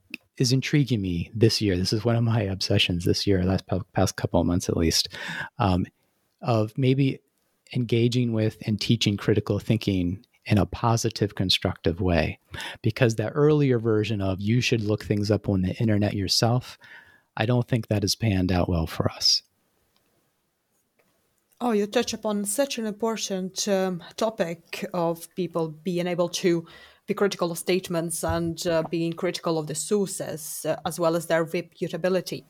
is 0.40 0.52
intriguing 0.52 1.02
me 1.02 1.30
this 1.34 1.60
year. 1.60 1.76
This 1.76 1.92
is 1.92 2.04
one 2.04 2.16
of 2.16 2.24
my 2.24 2.40
obsessions 2.40 3.04
this 3.04 3.26
year, 3.26 3.44
last 3.44 3.64
past 3.92 4.16
couple 4.16 4.40
of 4.40 4.46
months 4.46 4.68
at 4.68 4.76
least, 4.76 5.10
um, 5.58 5.86
of 6.40 6.72
maybe 6.78 7.20
engaging 7.74 8.32
with 8.32 8.56
and 8.66 8.80
teaching 8.80 9.18
critical 9.18 9.58
thinking 9.58 10.24
in 10.46 10.56
a 10.56 10.64
positive, 10.64 11.34
constructive 11.34 12.00
way. 12.00 12.38
Because 12.82 13.16
that 13.16 13.32
earlier 13.34 13.78
version 13.78 14.22
of 14.22 14.40
you 14.40 14.62
should 14.62 14.80
look 14.80 15.04
things 15.04 15.30
up 15.30 15.48
on 15.48 15.60
the 15.60 15.74
internet 15.74 16.14
yourself, 16.14 16.78
I 17.36 17.44
don't 17.44 17.68
think 17.68 17.88
that 17.88 18.02
has 18.02 18.16
panned 18.16 18.50
out 18.50 18.68
well 18.68 18.86
for 18.86 19.10
us. 19.10 19.42
Oh, 21.60 21.72
you 21.72 21.86
touch 21.86 22.14
upon 22.14 22.46
such 22.46 22.78
an 22.78 22.86
important 22.86 23.68
um, 23.68 24.02
topic 24.16 24.86
of 24.94 25.28
people 25.34 25.68
being 25.68 26.06
able 26.06 26.30
to 26.30 26.66
be 27.10 27.14
critical 27.14 27.50
of 27.50 27.58
statements 27.58 28.22
and 28.22 28.64
uh, 28.68 28.84
being 28.88 29.12
critical 29.12 29.58
of 29.58 29.66
the 29.66 29.74
sources 29.74 30.64
uh, 30.68 30.76
as 30.86 31.00
well 31.00 31.16
as 31.16 31.26
their 31.26 31.44
reputability. 31.44 32.44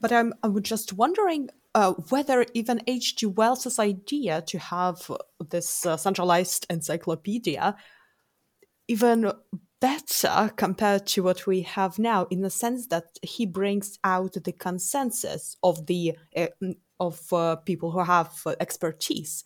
But 0.00 0.10
I'm, 0.10 0.34
I'm 0.42 0.60
just 0.62 0.92
wondering 0.94 1.48
uh, 1.76 1.92
whether 2.08 2.44
even 2.52 2.82
H.G. 2.88 3.26
Wells's 3.26 3.78
idea 3.78 4.42
to 4.48 4.58
have 4.58 5.08
this 5.50 5.86
uh, 5.86 5.96
centralized 5.96 6.66
encyclopedia 6.68 7.76
even 8.88 9.30
better 9.80 10.50
compared 10.56 11.06
to 11.06 11.22
what 11.22 11.46
we 11.46 11.62
have 11.62 11.96
now 12.00 12.26
in 12.30 12.40
the 12.40 12.50
sense 12.50 12.88
that 12.88 13.16
he 13.22 13.46
brings 13.46 14.00
out 14.02 14.32
the 14.44 14.52
consensus 14.52 15.56
of 15.62 15.86
the 15.86 16.18
uh, 16.36 16.48
of 16.98 17.32
uh, 17.32 17.54
people 17.56 17.92
who 17.92 18.00
have 18.00 18.32
expertise 18.58 19.44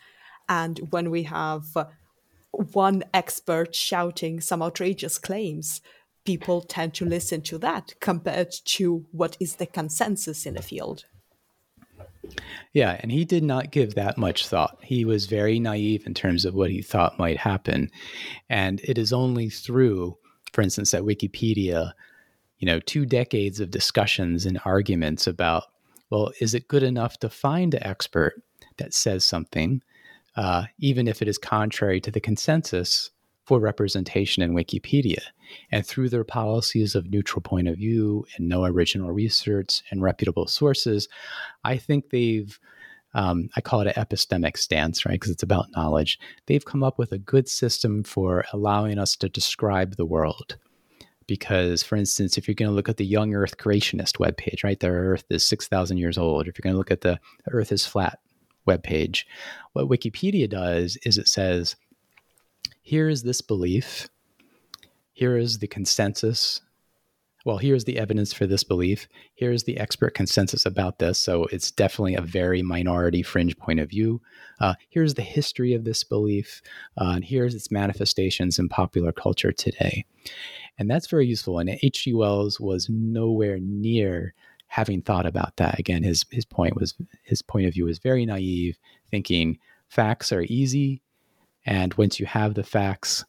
and 0.48 0.80
when 0.90 1.10
we 1.10 1.22
have 1.22 1.64
one 2.72 3.04
expert 3.12 3.74
shouting 3.74 4.40
some 4.40 4.62
outrageous 4.62 5.18
claims 5.18 5.80
people 6.24 6.62
tend 6.62 6.94
to 6.94 7.04
listen 7.04 7.42
to 7.42 7.58
that 7.58 7.94
compared 8.00 8.50
to 8.64 9.04
what 9.12 9.36
is 9.38 9.56
the 9.56 9.66
consensus 9.66 10.46
in 10.46 10.54
the 10.54 10.62
field 10.62 11.04
yeah, 12.72 12.98
and 13.00 13.12
he 13.12 13.24
did 13.24 13.44
not 13.44 13.70
give 13.70 13.94
that 13.94 14.18
much 14.18 14.46
thought. 14.46 14.78
He 14.82 15.04
was 15.04 15.26
very 15.26 15.60
naive 15.60 16.06
in 16.06 16.14
terms 16.14 16.44
of 16.44 16.54
what 16.54 16.70
he 16.70 16.82
thought 16.82 17.18
might 17.18 17.38
happen. 17.38 17.90
And 18.48 18.80
it 18.80 18.98
is 18.98 19.12
only 19.12 19.48
through, 19.48 20.16
for 20.52 20.62
instance, 20.62 20.92
at 20.94 21.02
Wikipedia, 21.02 21.92
you 22.58 22.66
know, 22.66 22.80
two 22.80 23.06
decades 23.06 23.60
of 23.60 23.70
discussions 23.70 24.46
and 24.46 24.60
arguments 24.64 25.26
about, 25.26 25.64
well, 26.10 26.32
is 26.40 26.54
it 26.54 26.68
good 26.68 26.82
enough 26.82 27.18
to 27.18 27.30
find 27.30 27.74
an 27.74 27.84
expert 27.84 28.42
that 28.78 28.94
says 28.94 29.24
something, 29.24 29.82
uh, 30.36 30.64
even 30.78 31.08
if 31.08 31.22
it 31.22 31.28
is 31.28 31.38
contrary 31.38 32.00
to 32.00 32.10
the 32.10 32.20
consensus 32.20 33.10
for 33.44 33.60
representation 33.60 34.42
in 34.42 34.54
Wikipedia? 34.54 35.20
And 35.70 35.86
through 35.86 36.08
their 36.08 36.24
policies 36.24 36.94
of 36.94 37.10
neutral 37.10 37.42
point 37.42 37.68
of 37.68 37.76
view 37.76 38.26
and 38.36 38.48
no 38.48 38.64
original 38.64 39.12
research 39.12 39.82
and 39.90 40.02
reputable 40.02 40.46
sources, 40.46 41.08
I 41.62 41.76
think 41.76 42.10
they've 42.10 42.58
um, 43.14 43.48
I 43.54 43.60
call 43.60 43.80
it 43.80 43.96
an 43.96 44.04
epistemic 44.04 44.56
stance, 44.56 45.06
right? 45.06 45.12
Because 45.12 45.30
it's 45.30 45.42
about 45.42 45.70
knowledge. 45.76 46.18
They've 46.46 46.64
come 46.64 46.82
up 46.82 46.98
with 46.98 47.12
a 47.12 47.18
good 47.18 47.48
system 47.48 48.02
for 48.02 48.44
allowing 48.52 48.98
us 48.98 49.16
to 49.16 49.28
describe 49.28 49.96
the 49.96 50.04
world. 50.04 50.56
Because, 51.26 51.82
for 51.82 51.96
instance, 51.96 52.36
if 52.36 52.46
you're 52.46 52.56
going 52.56 52.68
to 52.68 52.74
look 52.74 52.88
at 52.88 52.98
the 52.98 53.06
Young 53.06 53.32
Earth 53.32 53.56
Creationist 53.56 54.18
webpage, 54.18 54.62
right, 54.62 54.78
the 54.78 54.88
Earth 54.88 55.24
is 55.30 55.46
6,000 55.46 55.96
years 55.96 56.18
old. 56.18 56.48
If 56.48 56.58
you're 56.58 56.64
going 56.64 56.74
to 56.74 56.78
look 56.78 56.90
at 56.90 57.00
the 57.00 57.18
Earth 57.50 57.72
is 57.72 57.86
flat 57.86 58.18
webpage, 58.66 59.24
what 59.72 59.88
Wikipedia 59.88 60.48
does 60.48 60.96
is 61.04 61.18
it 61.18 61.28
says, 61.28 61.76
here 62.82 63.08
is 63.08 63.22
this 63.22 63.40
belief 63.40 64.08
here 65.14 65.38
is 65.38 65.58
the 65.58 65.68
consensus. 65.68 66.60
Well, 67.44 67.58
here's 67.58 67.84
the 67.84 67.98
evidence 67.98 68.32
for 68.32 68.46
this 68.46 68.64
belief. 68.64 69.06
Here's 69.34 69.62
the 69.62 69.78
expert 69.78 70.14
consensus 70.14 70.66
about 70.66 70.98
this. 70.98 71.18
So 71.18 71.44
it's 71.44 71.70
definitely 71.70 72.16
a 72.16 72.20
very 72.20 72.62
minority 72.62 73.22
fringe 73.22 73.56
point 73.56 73.80
of 73.80 73.90
view. 73.90 74.20
Uh, 74.60 74.74
here's 74.88 75.14
the 75.14 75.22
history 75.22 75.72
of 75.72 75.84
this 75.84 76.02
belief. 76.02 76.62
Uh, 77.00 77.12
and 77.14 77.24
here's 77.24 77.54
its 77.54 77.70
manifestations 77.70 78.58
in 78.58 78.68
popular 78.68 79.12
culture 79.12 79.52
today. 79.52 80.04
And 80.78 80.90
that's 80.90 81.06
very 81.06 81.26
useful. 81.26 81.60
And 81.60 81.70
H.G. 81.70 82.12
Wells 82.14 82.58
was 82.58 82.88
nowhere 82.90 83.58
near 83.60 84.34
having 84.66 85.02
thought 85.02 85.26
about 85.26 85.56
that. 85.56 85.78
Again, 85.78 86.02
his 86.02 86.24
his 86.30 86.44
point 86.44 86.76
was 86.76 86.94
his 87.22 87.42
point 87.42 87.66
of 87.66 87.74
view 87.74 87.84
was 87.84 87.98
very 87.98 88.26
naive, 88.26 88.78
thinking 89.10 89.58
facts 89.88 90.32
are 90.32 90.42
easy, 90.48 91.02
and 91.66 91.94
once 91.94 92.18
you 92.18 92.26
have 92.26 92.54
the 92.54 92.64
facts, 92.64 93.24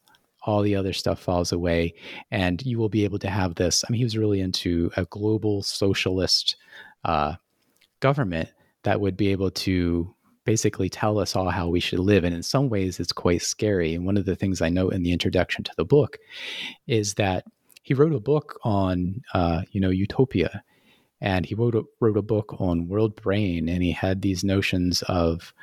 all 0.45 0.61
the 0.61 0.75
other 0.75 0.93
stuff 0.93 1.19
falls 1.19 1.51
away 1.51 1.93
and 2.31 2.65
you 2.65 2.77
will 2.77 2.89
be 2.89 3.03
able 3.03 3.19
to 3.19 3.29
have 3.29 3.55
this 3.55 3.83
i 3.83 3.91
mean 3.91 3.97
he 3.97 4.03
was 4.03 4.17
really 4.17 4.39
into 4.39 4.91
a 4.95 5.05
global 5.05 5.61
socialist 5.61 6.55
uh, 7.03 7.33
government 7.99 8.49
that 8.83 9.01
would 9.01 9.17
be 9.17 9.29
able 9.29 9.51
to 9.51 10.13
basically 10.45 10.89
tell 10.89 11.19
us 11.19 11.36
all 11.36 11.49
how 11.49 11.67
we 11.67 11.79
should 11.79 11.99
live 11.99 12.23
and 12.23 12.36
in 12.36 12.43
some 12.43 12.69
ways 12.69 12.99
it's 12.99 13.11
quite 13.11 13.41
scary 13.41 13.95
and 13.95 14.05
one 14.05 14.17
of 14.17 14.25
the 14.25 14.36
things 14.36 14.61
i 14.61 14.69
note 14.69 14.93
in 14.93 15.03
the 15.03 15.11
introduction 15.11 15.63
to 15.63 15.71
the 15.77 15.86
book 15.86 16.17
is 16.88 17.15
that 17.15 17.43
he 17.81 17.93
wrote 17.93 18.13
a 18.13 18.19
book 18.19 18.59
on 18.63 19.21
uh, 19.33 19.61
you 19.71 19.81
know 19.81 19.89
utopia 19.89 20.63
and 21.22 21.45
he 21.45 21.55
wrote 21.55 21.76
a, 21.76 21.84
wrote 21.99 22.18
a 22.18 22.22
book 22.22 22.55
on 22.59 22.88
world 22.88 23.16
brain 23.16 23.70
and 23.70 23.82
he 23.82 23.91
had 23.91 24.22
these 24.22 24.43
notions 24.43 25.01
of 25.03 25.53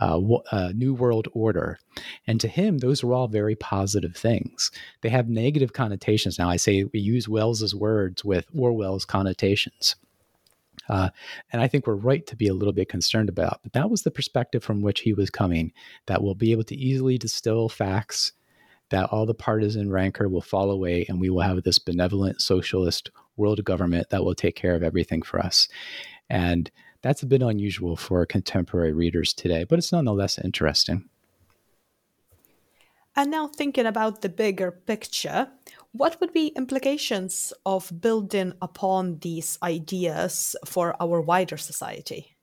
uh, 0.00 0.18
uh, 0.50 0.72
New 0.74 0.94
World 0.94 1.28
Order. 1.32 1.78
And 2.26 2.40
to 2.40 2.48
him, 2.48 2.78
those 2.78 3.04
are 3.04 3.12
all 3.12 3.28
very 3.28 3.54
positive 3.54 4.16
things. 4.16 4.70
They 5.02 5.10
have 5.10 5.28
negative 5.28 5.72
connotations. 5.72 6.38
Now, 6.38 6.48
I 6.48 6.56
say 6.56 6.84
we 6.84 7.00
use 7.00 7.28
Wells's 7.28 7.74
words 7.74 8.24
with 8.24 8.46
Orwell's 8.56 9.04
connotations. 9.04 9.96
Uh, 10.88 11.10
and 11.52 11.60
I 11.62 11.68
think 11.68 11.86
we're 11.86 11.94
right 11.94 12.26
to 12.26 12.34
be 12.34 12.48
a 12.48 12.54
little 12.54 12.72
bit 12.72 12.88
concerned 12.88 13.28
about. 13.28 13.60
But 13.62 13.74
that 13.74 13.90
was 13.90 14.02
the 14.02 14.10
perspective 14.10 14.64
from 14.64 14.80
which 14.80 15.00
he 15.00 15.12
was 15.12 15.30
coming 15.30 15.72
that 16.06 16.22
we'll 16.22 16.34
be 16.34 16.52
able 16.52 16.64
to 16.64 16.76
easily 16.76 17.18
distill 17.18 17.68
facts, 17.68 18.32
that 18.88 19.10
all 19.10 19.24
the 19.24 19.34
partisan 19.34 19.90
rancor 19.90 20.28
will 20.28 20.40
fall 20.40 20.70
away, 20.70 21.06
and 21.08 21.20
we 21.20 21.30
will 21.30 21.42
have 21.42 21.62
this 21.62 21.78
benevolent 21.78 22.40
socialist 22.40 23.10
world 23.40 23.64
government 23.64 24.10
that 24.10 24.24
will 24.24 24.34
take 24.34 24.54
care 24.54 24.76
of 24.76 24.82
everything 24.82 25.22
for 25.22 25.40
us. 25.40 25.66
And 26.28 26.70
that's 27.02 27.22
a 27.22 27.26
bit 27.26 27.42
unusual 27.42 27.96
for 27.96 28.24
contemporary 28.26 28.92
readers 28.92 29.32
today, 29.32 29.64
but 29.64 29.78
it's 29.78 29.92
nonetheless 29.92 30.38
interesting. 30.38 31.08
And 33.16 33.30
now, 33.30 33.48
thinking 33.48 33.86
about 33.86 34.22
the 34.22 34.28
bigger 34.28 34.70
picture, 34.70 35.48
what 35.92 36.20
would 36.20 36.32
be 36.32 36.48
implications 36.48 37.52
of 37.66 37.90
building 38.00 38.52
upon 38.62 39.18
these 39.18 39.58
ideas 39.62 40.54
for 40.64 40.94
our 41.02 41.20
wider 41.20 41.56
society? 41.56 42.36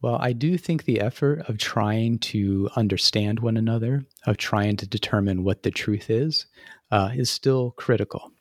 Well, 0.00 0.18
I 0.20 0.32
do 0.32 0.58
think 0.58 0.84
the 0.84 1.00
effort 1.00 1.48
of 1.48 1.56
trying 1.56 2.18
to 2.30 2.68
understand 2.76 3.40
one 3.40 3.56
another, 3.56 4.04
of 4.26 4.36
trying 4.36 4.76
to 4.76 4.86
determine 4.86 5.44
what 5.44 5.62
the 5.62 5.70
truth 5.70 6.10
is, 6.10 6.46
uh, 6.90 7.10
is 7.14 7.30
still 7.30 7.70
critical. 7.72 8.33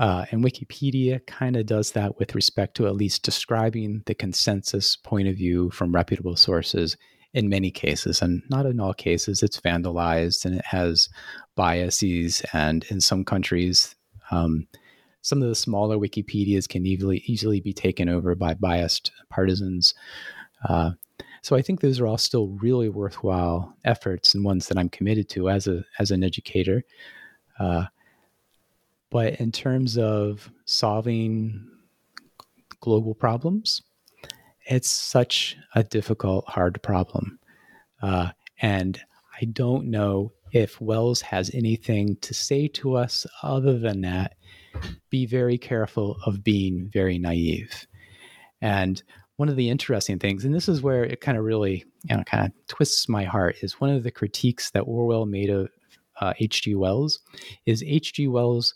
Uh, 0.00 0.24
and 0.30 0.42
Wikipedia 0.42 1.24
kind 1.26 1.56
of 1.56 1.66
does 1.66 1.92
that 1.92 2.18
with 2.18 2.34
respect 2.34 2.74
to 2.74 2.86
at 2.86 2.96
least 2.96 3.22
describing 3.22 4.02
the 4.06 4.14
consensus 4.14 4.96
point 4.96 5.28
of 5.28 5.36
view 5.36 5.70
from 5.70 5.94
reputable 5.94 6.36
sources 6.36 6.96
in 7.34 7.50
many 7.50 7.70
cases, 7.70 8.22
and 8.22 8.42
not 8.48 8.64
in 8.64 8.80
all 8.80 8.94
cases. 8.94 9.42
It's 9.42 9.60
vandalized 9.60 10.46
and 10.46 10.54
it 10.54 10.64
has 10.64 11.10
biases, 11.54 12.42
and 12.54 12.84
in 12.88 13.00
some 13.00 13.24
countries, 13.24 13.94
um, 14.30 14.66
some 15.20 15.42
of 15.42 15.48
the 15.48 15.54
smaller 15.54 15.98
Wikipedias 15.98 16.66
can 16.66 16.86
easily 16.86 17.22
easily 17.26 17.60
be 17.60 17.74
taken 17.74 18.08
over 18.08 18.34
by 18.34 18.54
biased 18.54 19.12
partisans. 19.28 19.94
Uh, 20.66 20.92
so 21.42 21.56
I 21.56 21.62
think 21.62 21.80
those 21.80 22.00
are 22.00 22.06
all 22.06 22.18
still 22.18 22.48
really 22.62 22.88
worthwhile 22.88 23.76
efforts 23.84 24.34
and 24.34 24.44
ones 24.44 24.68
that 24.68 24.78
I'm 24.78 24.88
committed 24.88 25.28
to 25.30 25.50
as 25.50 25.66
a 25.66 25.84
as 25.98 26.10
an 26.10 26.24
educator. 26.24 26.84
Uh, 27.58 27.84
but 29.10 29.40
in 29.40 29.52
terms 29.52 29.98
of 29.98 30.50
solving 30.64 31.68
global 32.80 33.14
problems, 33.14 33.82
it's 34.66 34.88
such 34.88 35.56
a 35.74 35.82
difficult, 35.82 36.46
hard 36.46 36.82
problem. 36.82 37.38
Uh, 38.02 38.30
and 38.62 39.00
I 39.40 39.46
don't 39.46 39.86
know 39.86 40.32
if 40.52 40.80
Wells 40.80 41.20
has 41.22 41.50
anything 41.54 42.16
to 42.22 42.34
say 42.34 42.68
to 42.68 42.96
us 42.96 43.26
other 43.42 43.78
than 43.78 44.00
that. 44.02 44.36
Be 45.10 45.26
very 45.26 45.58
careful 45.58 46.16
of 46.24 46.44
being 46.44 46.88
very 46.92 47.18
naive. 47.18 47.86
And 48.60 49.02
one 49.36 49.48
of 49.48 49.56
the 49.56 49.70
interesting 49.70 50.18
things, 50.18 50.44
and 50.44 50.54
this 50.54 50.68
is 50.68 50.82
where 50.82 51.04
it 51.04 51.20
kind 51.20 51.38
of 51.38 51.44
really, 51.44 51.84
you 52.08 52.16
know, 52.16 52.22
kind 52.24 52.46
of 52.46 52.52
twists 52.68 53.08
my 53.08 53.24
heart, 53.24 53.56
is 53.62 53.80
one 53.80 53.90
of 53.90 54.02
the 54.02 54.10
critiques 54.10 54.70
that 54.72 54.82
Orwell 54.82 55.26
made 55.26 55.50
of 55.50 55.70
H.G. 56.38 56.74
Uh, 56.74 56.78
Wells, 56.78 57.20
is 57.64 57.82
H.G. 57.82 58.28
Wells 58.28 58.74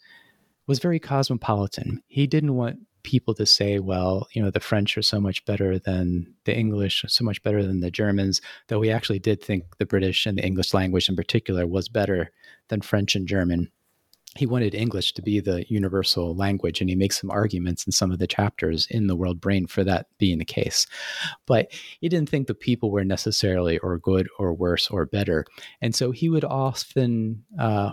was 0.67 0.79
very 0.79 0.99
cosmopolitan. 0.99 2.03
He 2.07 2.27
didn't 2.27 2.55
want 2.55 2.79
people 3.03 3.35
to 3.35 3.45
say, 3.45 3.79
well, 3.79 4.27
you 4.33 4.43
know, 4.43 4.51
the 4.51 4.61
French 4.61 4.97
are 4.97 5.03
so 5.03 5.21
much 5.21 5.45
better 5.45 5.79
than 5.79 6.35
the 6.45 6.57
English, 6.57 7.05
so 7.07 7.25
much 7.25 7.43
better 7.43 7.63
than 7.63 7.81
the 7.81 7.91
Germans, 7.91 8.41
though 8.69 8.79
we 8.79 8.91
actually 8.91 9.19
did 9.19 9.43
think 9.43 9.65
the 9.79 9.87
British 9.87 10.25
and 10.25 10.39
the 10.39 10.45
English 10.45 10.73
language 10.73 11.09
in 11.09 11.17
particular 11.17 11.67
was 11.67 11.89
better 11.89 12.31
than 12.69 12.81
French 12.81 13.15
and 13.15 13.29
German 13.29 13.71
he 14.37 14.47
wanted 14.47 14.75
English 14.75 15.15
to 15.15 15.23
be 15.23 15.41
the 15.41 15.65
universal 15.69 16.35
language, 16.35 16.81
and 16.81 16.91
he 16.91 16.97
makes 16.97 17.21
some 17.21 17.31
arguments 17.31 17.87
in 17.87 17.93
some 17.93 18.11
of 18.11 18.19
the 18.19 18.27
chapters 18.27 18.87
in 18.91 19.07
the 19.07 19.17
World 19.17 19.41
Brain 19.41 19.67
for 19.67 19.85
that 19.85 20.07
being 20.19 20.39
the 20.39 20.45
case. 20.45 20.87
But 21.47 21.73
he 22.01 22.09
didn't 22.09 22.29
think 22.29 22.47
the 22.47 22.55
people 22.55 22.91
were 22.91 23.05
necessarily 23.05 23.79
or 23.79 23.99
good 23.99 24.29
or 24.39 24.53
worse 24.53 24.91
or 24.91 25.07
better, 25.07 25.45
and 25.81 25.95
so 25.95 26.11
he 26.11 26.29
would 26.29 26.45
often 26.45 27.45
uh, 27.59 27.93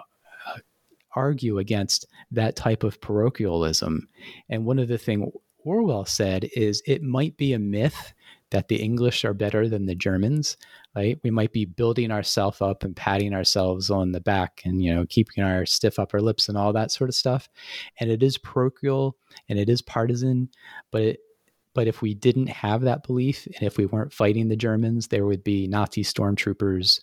argue 1.16 1.58
against 1.58 2.06
that 2.32 2.56
type 2.56 2.84
of 2.84 3.02
parochialism. 3.02 4.08
And 4.50 4.66
one 4.66 4.80
of 4.80 4.88
the 4.88 4.98
things 4.98 5.32
Orwell 5.64 6.06
said 6.06 6.50
is 6.56 6.82
it 6.88 7.04
might 7.04 7.38
be 7.38 7.54
a 7.54 7.60
myth 7.60 8.14
that 8.52 8.68
the 8.68 8.82
English 8.82 9.24
are 9.24 9.34
better 9.34 9.70
than 9.70 9.86
the 9.86 9.96
Germans, 9.96 10.58
right? 10.96 11.18
We 11.24 11.32
might 11.32 11.54
be 11.54 11.66
building 11.66 12.12
ourselves 12.12 12.62
up 12.62 12.84
and 12.84 12.96
patting 12.96 13.34
ourselves 13.34 13.90
on 13.90 14.12
the 14.12 14.20
back 14.20 14.62
and, 14.66 14.84
you 14.84 14.94
know, 14.94 15.06
keeping 15.08 15.44
our 15.44 15.66
stiff 15.66 15.98
upper 15.98 16.22
lips 16.22 16.50
and 16.50 16.58
all 16.58 16.74
that 16.74 16.92
sort 16.92 17.10
of 17.10 17.16
stuff. 17.16 17.48
And 18.00 18.12
it 18.12 18.22
is 18.22 18.38
parochial 18.38 19.16
and 19.48 19.58
it 19.58 19.70
is 19.70 19.82
partisan, 19.82 20.50
but 20.92 21.02
it, 21.02 21.20
but 21.74 21.88
if 21.88 22.02
we 22.02 22.14
didn't 22.14 22.50
have 22.50 22.82
that 22.82 23.08
belief, 23.08 23.46
and 23.46 23.64
if 23.64 23.78
we 23.78 23.86
weren't 23.86 24.12
fighting 24.12 24.50
the 24.50 24.58
Germans, 24.58 25.08
there 25.08 25.26
would 25.26 25.42
be 25.42 25.68
Nazi 25.68 26.04
stormtroopers 26.04 27.00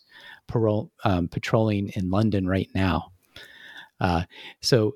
parole, 0.47 0.93
um, 1.05 1.27
patrolling 1.29 1.89
in 1.95 2.11
London 2.11 2.47
right 2.47 2.69
now. 2.75 3.13
Uh, 4.01 4.23
so, 4.61 4.95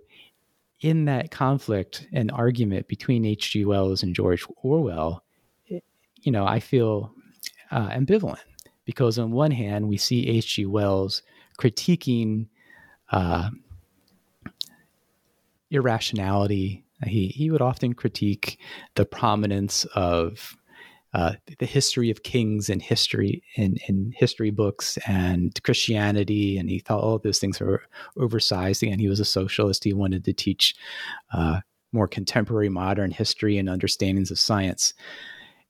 in 0.81 1.05
that 1.05 1.31
conflict 1.31 2.09
and 2.13 2.31
argument 2.33 2.89
between 2.89 3.25
H.G. 3.25 3.65
Wells 3.65 4.03
and 4.03 4.15
George 4.15 4.45
Orwell, 4.63 5.23
you 5.69 6.33
know, 6.33 6.45
I 6.45 6.61
feel 6.61 7.13
uh, 7.71 7.89
ambivalent 7.91 8.39
because 8.85 9.19
on 9.19 9.31
one 9.31 9.51
hand, 9.51 9.89
we 9.89 9.97
see 9.97 10.29
H.G. 10.29 10.67
Wells 10.67 11.23
critiquing 11.59 12.49
uh, 13.11 13.51
irrationality. 15.71 16.85
He 17.05 17.29
he 17.29 17.51
would 17.51 17.63
often 17.63 17.95
critique 17.95 18.59
the 18.95 19.05
prominence 19.05 19.85
of 19.97 20.57
uh, 21.15 21.35
the 21.59 21.67
history 21.67 22.11
of 22.11 22.23
kings 22.23 22.71
and 22.71 22.81
history 22.81 23.43
in, 23.57 23.77
in 23.87 24.13
history 24.17 24.51
books 24.51 24.99
and 25.07 25.63
Christianity, 25.63 26.57
and 26.57 26.71
he 26.71 26.79
thought 26.79 27.03
all 27.03 27.19
those 27.19 27.39
things 27.39 27.61
were 27.61 27.83
oversized. 28.17 28.83
And 28.83 29.01
he 29.01 29.09
was 29.09 29.21
a 29.21 29.25
socialist. 29.25 29.85
He 29.85 29.93
wanted 29.93 30.25
to 30.25 30.33
teach 30.33 30.75
uh, 31.33 31.61
more 31.93 32.09
contemporary 32.09 32.71
modern 32.71 33.11
history 33.11 33.59
and 33.59 33.69
understandings 33.69 34.31
of 34.31 34.39
science. 34.39 34.95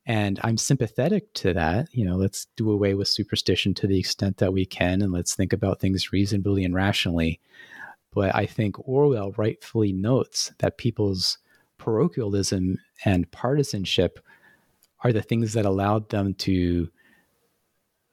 And 0.05 0.39
I'm 0.43 0.57
sympathetic 0.57 1.33
to 1.35 1.53
that. 1.53 1.87
You 1.91 2.05
know, 2.05 2.15
let's 2.15 2.47
do 2.55 2.71
away 2.71 2.93
with 2.93 3.07
superstition 3.07 3.73
to 3.75 3.87
the 3.87 3.99
extent 3.99 4.37
that 4.37 4.53
we 4.53 4.65
can, 4.65 5.01
and 5.01 5.11
let's 5.11 5.35
think 5.35 5.53
about 5.53 5.79
things 5.79 6.13
reasonably 6.13 6.63
and 6.63 6.73
rationally. 6.73 7.39
But 8.13 8.33
I 8.35 8.45
think 8.45 8.75
Orwell 8.87 9.33
rightfully 9.37 9.91
notes 9.91 10.53
that 10.59 10.77
people's 10.77 11.37
parochialism 11.77 12.77
and 13.03 13.29
partisanship 13.31 14.19
are 15.03 15.13
the 15.13 15.21
things 15.21 15.53
that 15.53 15.65
allowed 15.65 16.09
them 16.09 16.33
to 16.35 16.89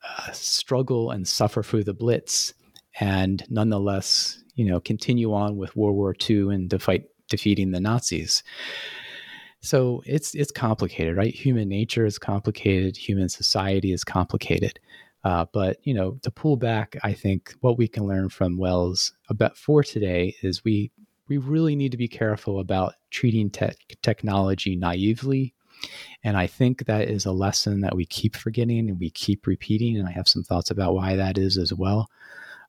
uh, 0.02 0.32
struggle 0.32 1.10
and 1.10 1.26
suffer 1.26 1.62
through 1.62 1.84
the 1.84 1.94
Blitz, 1.94 2.54
and 2.98 3.44
nonetheless, 3.48 4.42
you 4.54 4.64
know, 4.64 4.80
continue 4.80 5.32
on 5.32 5.56
with 5.56 5.76
World 5.76 5.96
War 5.96 6.14
II 6.28 6.54
and 6.54 6.70
to 6.70 6.78
fight 6.78 7.04
defeating 7.28 7.70
the 7.70 7.80
Nazis. 7.80 8.42
So 9.60 10.02
it's 10.06 10.34
it's 10.34 10.50
complicated, 10.50 11.16
right? 11.16 11.34
Human 11.34 11.68
nature 11.68 12.06
is 12.06 12.18
complicated. 12.18 12.96
Human 12.96 13.28
society 13.28 13.92
is 13.92 14.04
complicated. 14.04 14.80
Uh, 15.22 15.44
but 15.52 15.78
you 15.84 15.92
know, 15.92 16.18
to 16.22 16.30
pull 16.30 16.56
back, 16.56 16.96
I 17.02 17.12
think 17.12 17.54
what 17.60 17.76
we 17.76 17.86
can 17.86 18.06
learn 18.06 18.30
from 18.30 18.56
Wells 18.56 19.12
about 19.28 19.56
for 19.56 19.82
today 19.82 20.34
is 20.42 20.64
we 20.64 20.90
we 21.28 21.36
really 21.36 21.76
need 21.76 21.92
to 21.92 21.98
be 21.98 22.08
careful 22.08 22.58
about 22.58 22.94
treating 23.10 23.50
te- 23.50 23.70
technology 24.02 24.76
naively. 24.76 25.54
And 26.22 26.36
I 26.36 26.46
think 26.46 26.84
that 26.86 27.08
is 27.08 27.26
a 27.26 27.32
lesson 27.32 27.80
that 27.80 27.96
we 27.96 28.06
keep 28.06 28.36
forgetting 28.36 28.88
and 28.88 28.98
we 28.98 29.10
keep 29.10 29.46
repeating. 29.46 29.96
And 29.98 30.08
I 30.08 30.12
have 30.12 30.28
some 30.28 30.42
thoughts 30.42 30.70
about 30.70 30.94
why 30.94 31.16
that 31.16 31.38
is 31.38 31.56
as 31.56 31.72
well. 31.72 32.08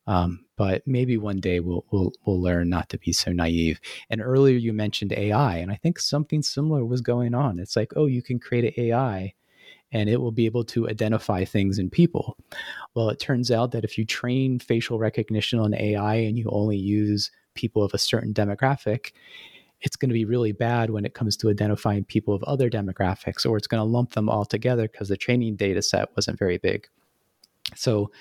Um, 0.07 0.45
but 0.57 0.82
maybe 0.86 1.18
one 1.18 1.39
day 1.39 1.59
we'll, 1.59 1.86
we'll 1.91 2.12
we'll 2.26 2.41
learn 2.41 2.70
not 2.70 2.89
to 2.89 2.97
be 2.97 3.14
so 3.14 3.32
naive. 3.32 3.80
And 4.09 4.22
earlier 4.22 4.57
you 4.57 4.74
mentioned 4.74 5.14
AI, 5.14 5.57
and 5.57 5.72
I 5.72 5.76
think 5.76 5.99
something 5.99 6.41
similar 6.41 6.86
was 6.86 7.01
going 7.01 7.34
on. 7.34 7.59
It's 7.59 7.76
like, 7.76 7.91
oh, 7.95 8.07
you 8.07 8.22
can 8.22 8.39
create 8.39 8.66
an 8.66 8.84
AI, 8.86 9.34
and 9.91 10.09
it 10.09 10.20
will 10.20 10.32
be 10.32 10.45
able 10.45 10.64
to 10.66 10.89
identify 10.89 11.45
things 11.45 11.78
in 11.80 11.89
people. 11.89 12.38
Well, 12.95 13.09
it 13.09 13.20
turns 13.20 13.51
out 13.51 13.72
that 13.72 13.84
if 13.84 13.97
you 13.97 14.05
train 14.05 14.59
facial 14.59 14.99
recognition 14.99 15.59
on 15.59 15.74
AI 15.74 16.16
and 16.16 16.38
you 16.38 16.49
only 16.51 16.78
use 16.78 17.32
people 17.53 17.84
of 17.84 17.93
a 17.93 17.99
certain 17.99 18.34
demographic, 18.34 19.12
it's 19.82 19.95
going 19.95 20.09
to 20.09 20.13
be 20.13 20.25
really 20.25 20.51
bad 20.51 20.89
when 20.89 21.05
it 21.05 21.13
comes 21.13 21.36
to 21.38 21.49
identifying 21.49 22.03
people 22.03 22.34
of 22.34 22.43
other 22.43 22.69
demographics, 22.69 23.45
or 23.45 23.57
it's 23.57 23.67
going 23.67 23.79
to 23.79 23.86
lump 23.86 24.11
them 24.11 24.29
all 24.29 24.45
together 24.45 24.88
because 24.88 25.09
the 25.09 25.17
training 25.17 25.55
data 25.55 25.82
set 25.82 26.09
wasn't 26.15 26.39
very 26.39 26.57
big. 26.57 26.88
So, 27.75 28.11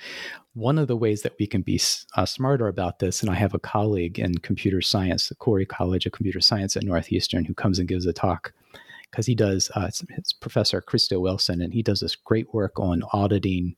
one 0.55 0.79
of 0.79 0.89
the 0.89 0.97
ways 0.97 1.23
that 1.23 1.35
we 1.39 1.47
can 1.47 1.63
be 1.63 1.81
uh, 2.17 2.27
smarter 2.27 2.69
about 2.69 2.99
this, 2.99 3.21
and 3.21 3.31
I 3.31 3.35
have 3.35 3.55
a 3.55 3.59
colleague 3.59 4.19
in 4.19 4.39
computer 4.39 4.81
science, 4.81 5.29
the 5.29 5.35
Khoury 5.37 5.67
College 5.67 6.07
of 6.07 6.13
Computer 6.13 6.41
Science 6.41 6.77
at 6.77 6.83
Northeastern, 6.83 7.45
who 7.45 7.55
comes 7.55 7.79
and 7.79 7.89
gives 7.89 8.07
a 8.07 8.13
talk 8.13 8.53
because 9.11 9.27
he 9.27 9.35
does, 9.35 9.71
uh, 9.75 9.87
it's, 9.89 10.05
it's, 10.17 10.33
Professor 10.33 10.81
Christo 10.81 11.19
Wilson, 11.19 11.61
and 11.61 11.75
he 11.75 11.83
does 11.83 12.01
this 12.01 12.15
great 12.15 12.53
work 12.55 12.79
on 12.79 13.03
auditing 13.13 13.75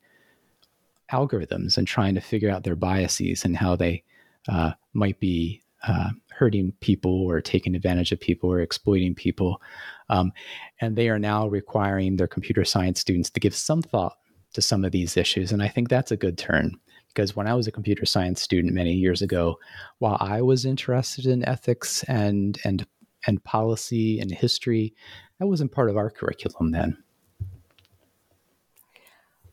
algorithms 1.10 1.78
and 1.78 1.86
trying 1.86 2.14
to 2.14 2.20
figure 2.20 2.50
out 2.50 2.64
their 2.64 2.76
biases 2.76 3.44
and 3.44 3.56
how 3.56 3.76
they 3.76 4.02
uh, 4.48 4.72
might 4.92 5.18
be 5.20 5.61
uh, 5.86 6.10
hurting 6.30 6.72
people 6.80 7.26
or 7.26 7.40
taking 7.40 7.74
advantage 7.74 8.12
of 8.12 8.20
people 8.20 8.50
or 8.50 8.60
exploiting 8.60 9.14
people. 9.14 9.60
Um, 10.08 10.32
and 10.80 10.96
they 10.96 11.08
are 11.08 11.18
now 11.18 11.48
requiring 11.48 12.16
their 12.16 12.26
computer 12.26 12.64
science 12.64 13.00
students 13.00 13.30
to 13.30 13.40
give 13.40 13.54
some 13.54 13.82
thought 13.82 14.16
to 14.54 14.62
some 14.62 14.84
of 14.84 14.92
these 14.92 15.16
issues. 15.16 15.52
And 15.52 15.62
I 15.62 15.68
think 15.68 15.88
that's 15.88 16.10
a 16.10 16.16
good 16.16 16.38
turn 16.38 16.78
because 17.08 17.36
when 17.36 17.46
I 17.46 17.54
was 17.54 17.66
a 17.66 17.72
computer 17.72 18.06
science 18.06 18.40
student 18.42 18.74
many 18.74 18.92
years 18.92 19.22
ago, 19.22 19.58
while 19.98 20.16
I 20.20 20.42
was 20.42 20.64
interested 20.64 21.26
in 21.26 21.46
ethics 21.46 22.02
and 22.04 22.58
and 22.64 22.86
and 23.26 23.42
policy 23.44 24.18
and 24.18 24.30
history, 24.30 24.94
that 25.38 25.46
wasn't 25.46 25.72
part 25.72 25.90
of 25.90 25.96
our 25.96 26.10
curriculum 26.10 26.72
then. 26.72 26.96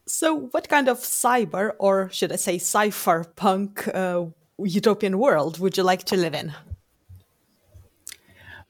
So, 0.08 0.48
what 0.52 0.68
kind 0.68 0.88
of 0.88 0.98
cyber, 1.00 1.74
or 1.78 2.10
should 2.12 2.32
I 2.32 2.38
say, 2.38 2.58
cypherpunk 2.58 3.94
uh, 3.94 4.32
utopian 4.64 5.18
world 5.20 5.60
would 5.60 5.78
you 5.78 5.84
like 5.84 6.04
to 6.06 6.18
live 6.18 6.34
in? 6.34 6.54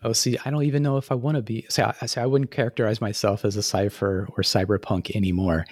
Oh, 0.02 0.14
see, 0.14 0.38
I 0.46 0.50
don't 0.50 0.64
even 0.64 0.84
know 0.84 0.98
if 0.98 1.12
I 1.12 1.16
want 1.16 1.36
to 1.36 1.42
be. 1.42 1.66
So 1.70 1.84
I, 1.84 2.08
I 2.22 2.26
wouldn't 2.26 2.52
characterize 2.52 3.02
myself 3.02 3.44
as 3.44 3.58
a 3.58 3.64
cipher 3.64 4.30
or 4.38 4.44
cyberpunk 4.44 5.16
anymore. 5.16 5.66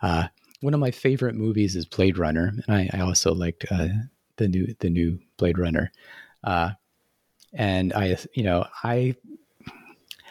Uh, 0.00 0.28
one 0.60 0.74
of 0.74 0.80
my 0.80 0.92
favorite 0.92 1.34
movies 1.34 1.74
is 1.74 1.84
Blade 1.84 2.16
Runner, 2.16 2.52
and 2.66 2.76
I, 2.76 2.88
I 2.92 3.00
also 3.00 3.34
liked 3.34 3.66
uh, 3.70 3.88
the 4.36 4.48
new 4.48 4.74
the 4.78 4.90
new 4.90 5.18
Blade 5.36 5.58
Runner. 5.58 5.90
Uh, 6.44 6.70
and 7.52 7.92
I, 7.92 8.16
you 8.34 8.44
know, 8.44 8.66
I 8.82 9.16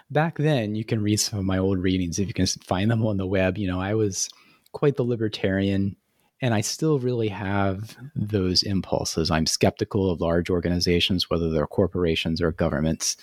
back 0.10 0.38
then 0.38 0.76
you 0.76 0.86
can 0.86 1.02
read 1.02 1.20
some 1.20 1.40
of 1.40 1.46
my 1.46 1.58
old 1.58 1.80
readings 1.80 2.20
if 2.20 2.28
you 2.28 2.34
can 2.34 2.46
find 2.46 2.90
them 2.90 3.06
on 3.06 3.18
the 3.18 3.28
web. 3.28 3.58
You 3.58 3.68
know, 3.68 3.80
I 3.82 3.94
was 3.94 4.30
quite 4.72 4.96
the 4.96 5.04
libertarian, 5.04 5.96
and 6.44 6.54
I 6.54 6.60
still 6.60 7.00
really 7.00 7.30
have 7.30 7.96
those 8.18 8.64
impulses. 8.64 9.32
I'm 9.32 9.46
skeptical 9.46 10.12
of 10.12 10.20
large 10.20 10.50
organizations, 10.50 11.30
whether 11.30 11.50
they're 11.50 11.66
corporations 11.66 12.42
or 12.42 12.52
governments. 12.52 13.16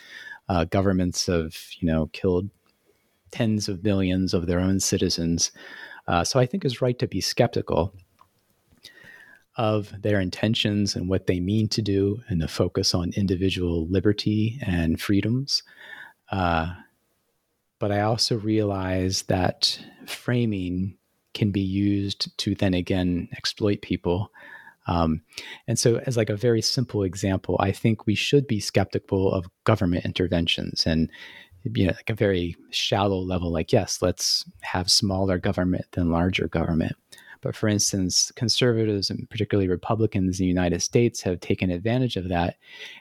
Uh, 0.49 0.64
governments 0.64 1.27
have, 1.27 1.55
you 1.79 1.87
know, 1.87 2.09
killed 2.14 2.49
tens 3.31 3.68
of 3.68 3.85
millions 3.85 4.33
of 4.33 4.47
their 4.47 4.59
own 4.59 4.81
citizens. 4.81 5.53
Uh, 6.09 6.25
so 6.25 6.41
I 6.41 6.47
think 6.47 6.64
it's 6.64 6.81
right 6.81 6.99
to 6.99 7.07
be 7.07 7.21
skeptical 7.21 7.93
of 9.59 9.93
their 10.01 10.18
intentions 10.18 10.97
and 10.97 11.07
what 11.07 11.27
they 11.27 11.41
mean 11.41 11.68
to 11.68 11.83
do 11.83 12.23
and 12.29 12.41
the 12.41 12.49
focus 12.49 12.95
on 12.95 13.12
individual 13.18 13.87
liberty 13.89 14.59
and 14.62 14.99
freedoms. 14.99 15.62
Uh, 16.33 16.73
but 17.79 17.93
I 17.93 18.01
also 18.01 18.39
realize 18.39 19.25
that 19.25 19.79
framing 20.07 20.97
can 21.35 21.51
be 21.51 21.61
used 21.61 22.37
to 22.39 22.55
then 22.55 22.74
again 22.74 23.28
exploit 23.33 23.83
people. 23.83 24.31
Um, 24.87 25.22
and 25.68 25.78
so, 25.78 26.01
as 26.07 26.16
like 26.16 26.31
a 26.31 26.37
very 26.37 26.62
simple 26.62 27.03
example, 27.03 27.57
I 27.61 27.72
think 27.72 28.07
we 28.07 28.14
should 28.14 28.47
be 28.47 28.61
skeptical 28.61 29.33
of 29.33 29.47
government 29.64 30.05
interventions. 30.05 30.87
And 30.87 31.11
you 31.62 31.87
know, 31.87 31.93
like 31.93 32.11
a 32.11 32.14
very 32.14 32.57
shallow 32.70 33.18
level, 33.18 33.53
like, 33.53 33.72
yes, 33.72 34.01
let's 34.01 34.45
have 34.62 34.91
smaller 34.91 35.39
government 35.39 35.85
than 35.93 36.11
larger 36.11 36.49
government. 36.49 36.97
But 37.43 37.57
for 37.57 37.68
instance, 37.68 38.31
conservatives 38.37 39.11
and 39.11 39.28
particularly 39.31 39.68
Republicans 39.68 40.41
in 40.41 40.45
the 40.45 40.49
United 40.49 40.83
States 40.83 41.22
have 41.22 41.41
taken 41.41 41.70
advantage 41.70 42.16
of 42.16 42.28
that 42.28 42.57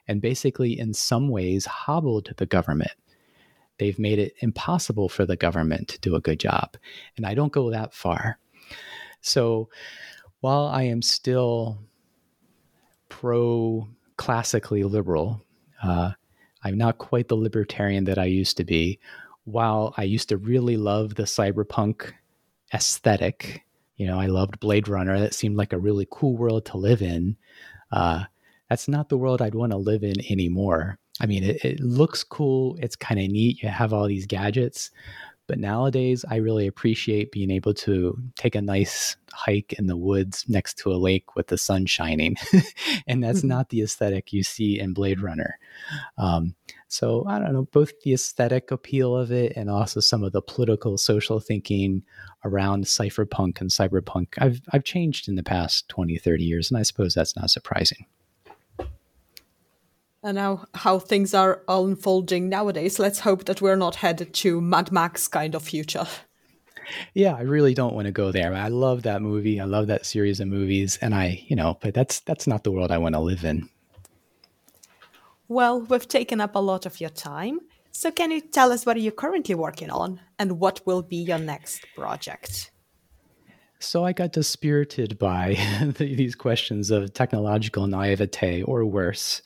and 0.08 0.22
basically, 0.22 0.78
in 0.78 0.94
some 0.94 1.30
ways, 1.30 1.66
hobbled 1.66 2.34
the 2.38 2.46
government. 2.46 2.92
They've 3.80 3.98
made 3.98 4.20
it 4.20 4.36
impossible 4.40 5.10
for 5.10 5.26
the 5.26 5.36
government 5.36 5.88
to 5.90 6.00
do 6.00 6.16
a 6.16 6.22
good 6.22 6.40
job. 6.40 6.78
And 7.18 7.26
I 7.26 7.34
don't 7.34 7.52
go 7.52 7.72
that 7.72 7.94
far. 7.94 8.38
So 9.22 9.70
while 10.42 10.68
I 10.68 10.84
am 10.84 11.02
still 11.02 11.80
pro 13.10 13.88
classically 14.18 14.84
liberal, 14.84 15.42
uh, 15.82 16.12
I'm 16.64 16.78
not 16.78 16.98
quite 16.98 17.28
the 17.28 17.36
libertarian 17.36 18.04
that 18.06 18.18
I 18.18 18.26
used 18.26 18.58
to 18.58 18.64
be. 18.64 19.00
While 19.46 19.94
I 19.98 20.04
used 20.04 20.30
to 20.30 20.38
really 20.38 20.78
love 20.78 21.16
the 21.16 21.24
cyberpunk 21.24 22.12
aesthetic, 22.74 23.66
you 23.96 24.06
know, 24.06 24.20
I 24.20 24.28
loved 24.28 24.60
Blade 24.60 24.88
Runner. 24.88 25.20
That 25.20 25.34
seemed 25.34 25.56
like 25.56 25.74
a 25.74 25.80
really 25.80 26.08
cool 26.12 26.38
world 26.38 26.66
to 26.68 26.78
live 26.78 27.02
in. 27.02 27.38
Uh, 27.92 28.26
that's 28.70 28.88
not 28.88 29.10
the 29.10 29.18
world 29.18 29.42
I'd 29.42 29.56
want 29.56 29.72
to 29.72 29.78
live 29.78 30.04
in 30.04 30.16
anymore. 30.32 31.00
I 31.20 31.26
mean, 31.26 31.44
it, 31.44 31.64
it 31.64 31.80
looks 31.80 32.24
cool. 32.24 32.78
It's 32.82 32.96
kind 32.96 33.20
of 33.20 33.28
neat. 33.28 33.62
You 33.62 33.70
have 33.70 33.94
all 33.94 34.08
these 34.08 34.26
gadgets, 34.26 34.92
but 35.50 35.58
nowadays, 35.58 36.24
I 36.30 36.36
really 36.36 36.68
appreciate 36.68 37.32
being 37.32 37.50
able 37.50 37.74
to 37.74 38.16
take 38.36 38.54
a 38.54 38.62
nice 38.62 39.16
hike 39.34 39.74
in 39.74 39.88
the 39.88 39.98
woods 39.98 40.46
next 40.48 40.78
to 40.78 40.92
a 40.92 40.94
lake 40.94 41.36
with 41.36 41.48
the 41.48 41.58
sun 41.58 41.88
shining. 41.88 42.36
and 43.08 43.24
that's 43.24 43.40
mm-hmm. 43.40 43.48
not 43.48 43.70
the 43.70 43.82
aesthetic 43.82 44.32
you 44.32 44.44
see 44.44 44.80
in 44.80 44.94
Blade 44.94 45.22
Runner. 45.22 45.58
Um, 46.20 46.54
so 46.88 47.26
I 47.28 47.40
don't 47.40 47.54
know, 47.54 47.68
both 47.72 48.00
the 48.02 48.14
aesthetic 48.14 48.70
appeal 48.70 49.16
of 49.16 49.32
it 49.32 49.54
and 49.56 49.72
also 49.72 50.00
some 50.00 50.24
of 50.24 50.34
the 50.34 50.42
political, 50.44 51.00
social 51.00 51.40
thinking 51.40 52.04
around 52.46 52.84
cypherpunk 52.84 53.60
and 53.60 53.72
cyberpunk. 53.72 54.36
I've, 54.38 54.62
I've 54.72 54.84
changed 54.84 55.28
in 55.28 55.34
the 55.34 55.42
past 55.42 55.90
20, 55.90 56.20
30 56.20 56.44
years, 56.44 56.70
and 56.70 56.78
I 56.78 56.84
suppose 56.84 57.16
that's 57.16 57.36
not 57.36 57.50
surprising 57.50 58.06
and 60.24 60.36
now 60.36 60.66
how 60.74 61.00
things 61.00 61.34
are 61.34 61.62
unfolding 61.68 62.50
nowadays. 62.50 63.00
Let's 63.00 63.20
hope 63.20 63.46
that 63.46 63.62
we're 63.62 63.76
not 63.76 63.96
headed 63.96 64.34
to 64.36 64.62
Mad 64.62 64.92
Max 64.92 65.28
kind 65.28 65.56
of 65.56 65.64
future. 65.64 66.08
Yeah, 67.14 67.36
I 67.36 67.42
really 67.42 67.74
don't 67.74 67.94
want 67.94 68.08
to 68.08 68.12
go 68.12 68.32
there. 68.32 68.54
I 68.54 68.70
love 68.70 69.04
that 69.04 69.22
movie. 69.22 69.60
I 69.60 69.66
love 69.66 69.88
that 69.88 70.06
series 70.06 70.40
of 70.40 70.48
movies, 70.48 70.98
and 71.02 71.14
I, 71.14 71.44
you 71.48 71.56
know, 71.56 71.78
but 71.82 71.94
that's 71.94 72.20
that's 72.22 72.48
not 72.48 72.64
the 72.64 72.72
world 72.72 72.92
I 72.92 72.98
want 72.98 73.14
to 73.14 73.20
live 73.20 73.46
in. 73.46 73.70
Well, 75.48 75.82
we've 75.82 76.08
taken 76.08 76.42
up 76.42 76.56
a 76.56 76.60
lot 76.60 76.86
of 76.86 77.00
your 77.00 77.10
time. 77.10 77.60
So 77.92 78.12
can 78.12 78.32
you 78.32 78.42
tell 78.42 78.72
us 78.72 78.86
what 78.86 79.02
you're 79.02 79.12
currently 79.12 79.56
working 79.56 79.90
on 79.90 80.22
and 80.38 80.60
what 80.60 80.86
will 80.86 81.02
be 81.02 81.18
your 81.18 81.40
next 81.40 81.86
project? 81.96 82.72
So 83.82 84.06
I 84.06 84.12
got 84.12 84.34
dispirited 84.34 85.18
by 85.18 85.58
these 85.98 86.36
questions 86.36 86.92
of 86.92 87.14
technological 87.14 87.88
naivete 87.88 88.64
or 88.64 88.86
worse. 88.86 89.42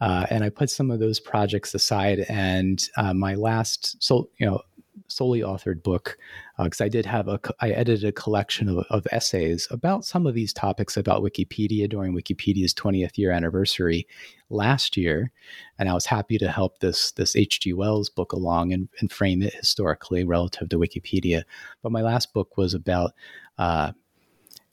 Uh, 0.00 0.26
and 0.30 0.42
I 0.42 0.50
put 0.50 0.68
some 0.68 0.90
of 0.90 0.98
those 0.98 1.20
projects 1.20 1.74
aside. 1.74 2.26
And 2.28 2.82
uh, 2.96 3.14
my 3.14 3.36
last, 3.36 4.02
so, 4.02 4.30
you 4.38 4.46
know, 4.46 4.60
solely 5.06 5.40
authored 5.40 5.82
book, 5.82 6.18
because 6.62 6.80
uh, 6.80 6.84
I 6.84 6.88
did 6.88 7.06
have 7.06 7.28
a, 7.28 7.40
I 7.60 7.70
edited 7.70 8.08
a 8.08 8.12
collection 8.12 8.68
of, 8.68 8.84
of, 8.90 9.06
essays 9.12 9.68
about 9.70 10.04
some 10.04 10.26
of 10.26 10.34
these 10.34 10.52
topics 10.52 10.96
about 10.96 11.22
Wikipedia 11.22 11.88
during 11.88 12.14
Wikipedia's 12.14 12.74
20th 12.74 13.16
year 13.16 13.30
anniversary 13.30 14.06
last 14.50 14.96
year. 14.96 15.30
And 15.78 15.88
I 15.88 15.94
was 15.94 16.06
happy 16.06 16.38
to 16.38 16.50
help 16.50 16.80
this, 16.80 17.12
this 17.12 17.36
H.G. 17.36 17.72
Wells 17.72 18.10
book 18.10 18.32
along 18.32 18.72
and, 18.72 18.88
and 19.00 19.10
frame 19.10 19.42
it 19.42 19.54
historically 19.54 20.24
relative 20.24 20.68
to 20.70 20.78
Wikipedia. 20.78 21.44
But 21.82 21.92
my 21.92 22.02
last 22.02 22.32
book 22.32 22.56
was 22.56 22.74
about 22.74 23.12
uh, 23.58 23.92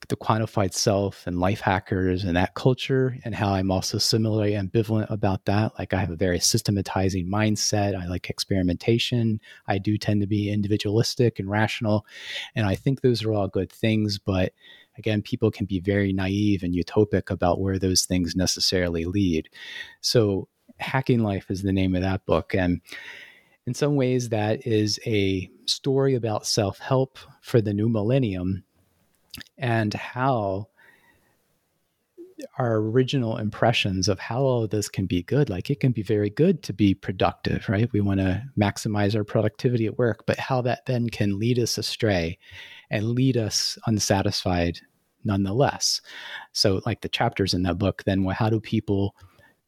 the 0.10 0.18
quantified 0.18 0.74
self 0.74 1.26
and 1.28 1.40
life 1.40 1.62
hackers 1.62 2.24
and 2.24 2.36
that 2.36 2.54
culture 2.54 3.18
and 3.24 3.34
how 3.34 3.54
I'm 3.54 3.72
also 3.72 3.98
similarly 3.98 4.52
ambivalent 4.52 5.10
about 5.10 5.46
that. 5.46 5.74
Like 5.78 5.94
I 5.94 6.00
have 6.00 6.12
a 6.12 6.16
very 6.16 6.40
systematizing 6.40 7.28
mindset. 7.28 8.00
I 8.00 8.08
like 8.08 8.30
experimentation. 8.30 9.40
I 9.68 9.78
do 9.78 9.98
tend 9.98 10.22
to 10.22 10.28
be 10.28 10.52
individualistic 10.52 11.40
and 11.40 11.50
rational. 11.50 12.06
And 12.56 12.66
I 12.66 12.76
think 12.76 13.02
those 13.02 13.24
are 13.24 13.34
all 13.34 13.48
good 13.48 13.72
things. 13.72 14.20
But 14.20 14.54
again, 14.98 15.22
people 15.22 15.52
can 15.52 15.66
be 15.66 15.80
very 15.80 16.14
naive 16.14 16.64
and 16.64 16.74
utopic 16.74 17.30
about 17.30 17.60
where 17.60 17.80
those 17.80 18.06
things 18.06 18.36
necessarily 18.36 19.06
lead. 19.06 19.50
So 20.02 20.48
Hacking 20.78 21.24
Life 21.24 21.50
is 21.50 21.62
the 21.62 21.74
name 21.74 21.96
of 21.96 22.02
that 22.02 22.26
book. 22.26 22.54
And 22.54 22.82
in 23.66 23.74
some 23.74 23.96
ways, 23.96 24.30
that 24.30 24.66
is 24.68 25.00
a 25.06 25.50
story 25.66 26.16
about 26.16 26.46
self 26.46 26.80
help 26.80 27.18
for 27.42 27.62
the 27.62 27.74
new 27.74 27.90
millennium 27.90 28.64
and 29.58 29.94
how 29.94 30.68
our 32.58 32.76
original 32.76 33.38
impressions 33.38 34.08
of 34.08 34.20
how 34.20 34.42
all 34.42 34.64
of 34.64 34.70
this 34.70 34.90
can 34.90 35.06
be 35.06 35.24
good 35.24 35.50
like 35.50 35.70
it 35.70 35.80
can 35.80 35.94
be 35.94 36.04
very 36.04 36.30
good 36.30 36.62
to 36.64 36.74
be 36.74 36.94
productive 36.94 37.68
right? 37.70 37.92
We 37.94 38.02
want 38.02 38.20
to 38.20 38.44
maximize 38.60 39.16
our 39.16 39.24
productivity 39.24 39.86
at 39.86 39.98
work 39.98 40.26
but 40.26 40.38
how 40.38 40.62
that 40.62 40.86
then 40.86 41.10
can 41.10 41.40
lead 41.40 41.60
us 41.60 41.78
astray 41.78 42.38
and 42.90 43.12
lead 43.12 43.38
us 43.38 43.78
unsatisfied 43.88 44.80
nonetheless. 45.24 46.02
So 46.52 46.82
like 46.86 47.02
the 47.02 47.10
chapters 47.10 47.54
in 47.54 47.64
that 47.64 47.78
book 47.78 48.04
then 48.06 48.24
well, 48.24 48.36
how 48.36 48.50
do 48.50 48.60
people 48.60 49.16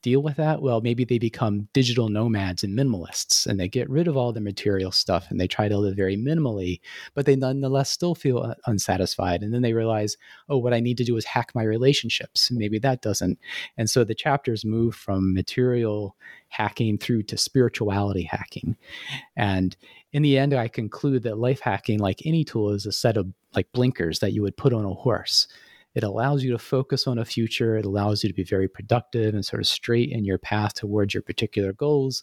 deal 0.02 0.22
with 0.22 0.38
that? 0.38 0.62
Well, 0.62 0.82
maybe 0.82 1.04
they 1.04 1.20
become 1.20 1.68
digital 1.74 2.10
nomads 2.10 2.64
and 2.64 2.78
minimalists 2.78 3.46
and 3.46 3.60
they 3.60 3.68
get 3.68 3.90
rid 3.90 4.08
of 4.08 4.16
all 4.16 4.32
the 4.32 4.42
material 4.42 4.92
stuff 4.92 5.28
and 5.30 5.40
they 5.40 5.48
try 5.48 5.68
to 5.68 5.78
live 5.78 5.96
very 5.96 6.16
minimally, 6.16 6.80
but 7.14 7.26
they 7.26 7.36
nonetheless 7.36 7.90
still 7.90 8.16
feel 8.16 8.40
uh, 8.40 8.56
unsatisfied. 8.66 9.42
And 9.42 9.54
then 9.54 9.62
they 9.62 9.74
realize, 9.74 10.18
oh, 10.50 10.58
what 10.58 10.74
I 10.74 10.80
need 10.80 10.98
to 10.98 11.04
do 11.04 11.18
is 11.18 11.26
hack 11.26 11.52
my 11.56 11.64
relationships. 11.64 12.52
Maybe 12.52 12.80
that 12.80 13.02
doesn't. 13.02 13.40
And 13.78 13.90
so 13.90 14.04
the 14.04 14.16
chapters 14.16 14.64
move 14.64 14.96
from 14.96 15.34
material 15.34 16.16
hacking 16.50 16.98
through 16.98 17.24
to 17.24 17.38
spirituality 17.38 18.24
hacking. 18.24 18.78
And 19.36 19.76
in 20.14 20.22
the 20.22 20.38
end, 20.38 20.54
I 20.54 20.68
conclude 20.68 21.24
that 21.24 21.38
life 21.38 21.60
hacking, 21.60 22.00
like 22.00 22.22
any 22.26 22.44
tool, 22.44 22.72
is 22.72 22.86
a 22.86 22.92
set 22.92 23.18
of 23.18 23.28
like 23.56 23.72
blinkers 23.74 24.20
that 24.20 24.34
you 24.34 24.42
would 24.42 24.58
put 24.58 24.74
on 24.74 24.86
a 24.86 24.94
horse. 24.94 25.48
It 25.98 26.04
allows 26.04 26.44
you 26.44 26.52
to 26.52 26.60
focus 26.60 27.08
on 27.08 27.18
a 27.18 27.26
future. 27.26 27.76
It 27.76 27.84
allows 27.84 28.24
you 28.24 28.30
to 28.30 28.36
be 28.36 28.44
very 28.44 28.68
productive 28.68 29.34
and 29.34 29.44
sort 29.44 29.64
of 29.64 29.68
straight 29.68 30.12
in 30.12 30.26
your 30.26 30.38
path 30.38 30.76
towards 30.76 31.16
your 31.16 31.24
particular 31.24 31.74
goals. 31.74 32.22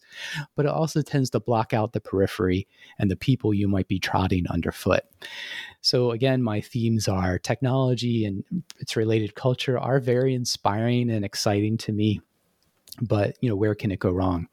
But 0.55 0.67
it 0.67 0.71
also 0.71 1.03
tends 1.03 1.29
to 1.31 1.41
block 1.41 1.75
out 1.75 1.93
the 1.93 2.01
periphery 2.01 2.69
and 3.01 3.11
the 3.11 3.17
people 3.17 3.53
you 3.53 3.67
might 3.67 3.89
be 3.89 3.99
trotting 3.99 4.47
underfoot. 4.47 5.03
So, 5.81 6.13
again, 6.13 6.41
my 6.41 6.61
themes 6.61 7.09
are 7.09 7.37
technology 7.37 8.25
and 8.25 8.45
its 8.79 8.95
related 8.95 9.35
culture 9.35 9.77
are 9.77 9.99
very 9.99 10.37
inspiring 10.37 11.11
and 11.11 11.25
exciting 11.25 11.77
to 11.79 11.93
me 11.93 12.21
but 13.01 13.37
you 13.41 13.49
know 13.49 13.57
where 13.57 13.75
can 13.75 13.91
it 13.91 13.99
go 13.99 14.13
wrong 14.13 14.47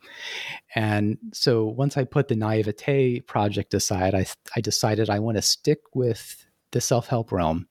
and 0.74 1.20
so 1.32 1.64
once 1.64 1.96
i 1.96 2.04
put 2.04 2.28
the 2.28 2.36
naivete 2.36 3.20
project 3.20 3.72
aside 3.76 4.16
i, 4.16 4.26
I 4.56 4.62
decided 4.62 5.12
i 5.12 5.20
want 5.20 5.38
to 5.38 5.44
stick 5.44 5.82
with 5.94 6.44
the 6.72 6.82
self 6.82 7.08
help 7.08 7.32
realm. 7.32 7.68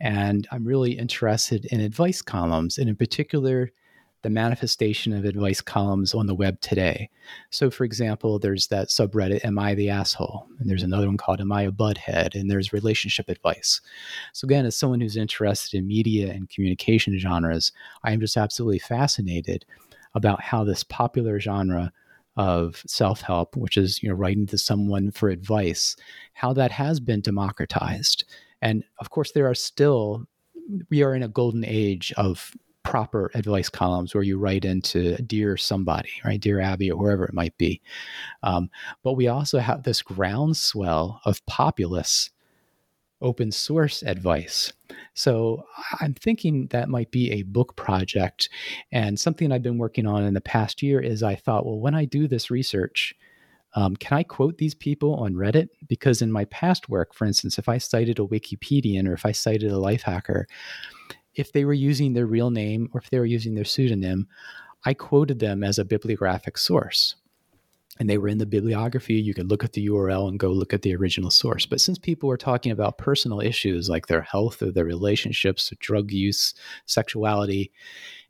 And 0.00 0.46
I'm 0.50 0.64
really 0.64 0.92
interested 0.92 1.64
in 1.66 1.80
advice 1.80 2.22
columns, 2.22 2.78
and 2.78 2.88
in 2.88 2.96
particular, 2.96 3.72
the 4.22 4.30
manifestation 4.30 5.12
of 5.12 5.24
advice 5.24 5.60
columns 5.60 6.12
on 6.12 6.26
the 6.26 6.34
web 6.34 6.60
today. 6.60 7.08
So, 7.50 7.70
for 7.70 7.84
example, 7.84 8.38
there's 8.38 8.66
that 8.68 8.88
subreddit, 8.88 9.44
Am 9.44 9.58
I 9.58 9.74
the 9.74 9.90
Asshole? 9.90 10.46
And 10.58 10.68
there's 10.68 10.82
another 10.82 11.06
one 11.06 11.16
called 11.16 11.40
Am 11.40 11.52
I 11.52 11.62
a 11.62 11.70
Butthead? 11.70 12.34
And 12.34 12.50
there's 12.50 12.72
relationship 12.72 13.28
advice. 13.28 13.80
So, 14.32 14.46
again, 14.46 14.66
as 14.66 14.76
someone 14.76 15.00
who's 15.00 15.16
interested 15.16 15.78
in 15.78 15.86
media 15.86 16.32
and 16.32 16.48
communication 16.48 17.18
genres, 17.18 17.72
I 18.02 18.12
am 18.12 18.20
just 18.20 18.36
absolutely 18.36 18.80
fascinated 18.80 19.64
about 20.14 20.42
how 20.42 20.64
this 20.64 20.82
popular 20.82 21.38
genre 21.38 21.92
of 22.38 22.82
self-help 22.86 23.56
which 23.56 23.76
is 23.76 24.00
you 24.02 24.08
know 24.08 24.14
writing 24.14 24.46
to 24.46 24.56
someone 24.56 25.10
for 25.10 25.28
advice 25.28 25.96
how 26.32 26.52
that 26.52 26.70
has 26.70 27.00
been 27.00 27.20
democratized. 27.20 28.24
And 28.62 28.84
of 29.00 29.10
course 29.10 29.32
there 29.32 29.50
are 29.50 29.54
still 29.54 30.24
we 30.88 31.02
are 31.02 31.14
in 31.14 31.22
a 31.22 31.28
golden 31.28 31.64
age 31.64 32.12
of 32.16 32.52
proper 32.84 33.30
advice 33.34 33.68
columns 33.68 34.14
where 34.14 34.22
you 34.22 34.38
write 34.38 34.64
into 34.64 35.16
dear 35.22 35.56
somebody 35.56 36.10
right? 36.24 36.40
Dear 36.40 36.60
abby 36.60 36.90
or 36.90 36.98
whoever 36.98 37.24
it 37.24 37.34
might 37.34 37.58
be. 37.58 37.82
Um, 38.42 38.70
but 39.02 39.14
we 39.14 39.26
also 39.26 39.58
have 39.58 39.82
this 39.82 40.00
groundswell 40.00 41.20
of 41.24 41.44
populace 41.46 42.30
open 43.20 43.50
source 43.50 44.02
advice. 44.02 44.72
So 45.18 45.64
I'm 46.00 46.14
thinking 46.14 46.68
that 46.68 46.88
might 46.88 47.10
be 47.10 47.32
a 47.32 47.42
book 47.42 47.74
project. 47.74 48.48
And 48.92 49.18
something 49.18 49.50
I've 49.50 49.64
been 49.64 49.76
working 49.76 50.06
on 50.06 50.22
in 50.22 50.32
the 50.32 50.40
past 50.40 50.80
year 50.80 51.00
is 51.00 51.24
I 51.24 51.34
thought, 51.34 51.66
well, 51.66 51.80
when 51.80 51.96
I 51.96 52.04
do 52.04 52.28
this 52.28 52.52
research, 52.52 53.16
um, 53.74 53.96
can 53.96 54.16
I 54.16 54.22
quote 54.22 54.58
these 54.58 54.76
people 54.76 55.16
on 55.16 55.34
Reddit? 55.34 55.70
Because 55.88 56.22
in 56.22 56.30
my 56.30 56.44
past 56.46 56.88
work, 56.88 57.14
for 57.14 57.24
instance, 57.24 57.58
if 57.58 57.68
I 57.68 57.78
cited 57.78 58.20
a 58.20 58.26
Wikipedian 58.26 59.08
or 59.08 59.12
if 59.12 59.26
I 59.26 59.32
cited 59.32 59.72
a 59.72 59.78
life 59.78 60.02
hacker, 60.02 60.46
if 61.34 61.50
they 61.50 61.64
were 61.64 61.72
using 61.72 62.12
their 62.12 62.26
real 62.26 62.50
name 62.50 62.88
or 62.94 63.00
if 63.00 63.10
they 63.10 63.18
were 63.18 63.26
using 63.26 63.56
their 63.56 63.64
pseudonym, 63.64 64.28
I 64.84 64.94
quoted 64.94 65.40
them 65.40 65.64
as 65.64 65.80
a 65.80 65.84
bibliographic 65.84 66.56
source. 66.56 67.16
And 67.98 68.08
they 68.08 68.18
were 68.18 68.28
in 68.28 68.38
the 68.38 68.46
bibliography. 68.46 69.14
You 69.14 69.34
could 69.34 69.50
look 69.50 69.64
at 69.64 69.72
the 69.72 69.86
URL 69.88 70.28
and 70.28 70.38
go 70.38 70.50
look 70.50 70.72
at 70.72 70.82
the 70.82 70.94
original 70.94 71.30
source. 71.30 71.66
But 71.66 71.80
since 71.80 71.98
people 71.98 72.28
were 72.28 72.36
talking 72.36 72.70
about 72.70 72.98
personal 72.98 73.40
issues 73.40 73.88
like 73.88 74.06
their 74.06 74.22
health 74.22 74.62
or 74.62 74.70
their 74.70 74.84
relationships, 74.84 75.72
drug 75.80 76.12
use, 76.12 76.54
sexuality, 76.86 77.72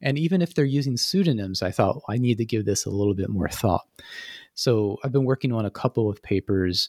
and 0.01 0.19
even 0.19 0.41
if 0.41 0.55
they're 0.55 0.65
using 0.65 0.97
pseudonyms, 0.97 1.63
I 1.63 1.71
thought 1.71 2.03
I 2.09 2.19
need 2.19 2.39
to 2.39 2.45
give 2.45 2.65
this 2.65 2.87
a 2.87 2.91
little 2.91 3.15
bit 3.15 3.29
more 3.29 3.49
thought. 3.49 3.87
So 4.55 4.99
I've 5.05 5.13
been 5.13 5.25
working 5.25 5.53
on 5.53 5.67
a 5.67 5.71
couple 5.71 6.09
of 6.09 6.23
papers. 6.23 6.89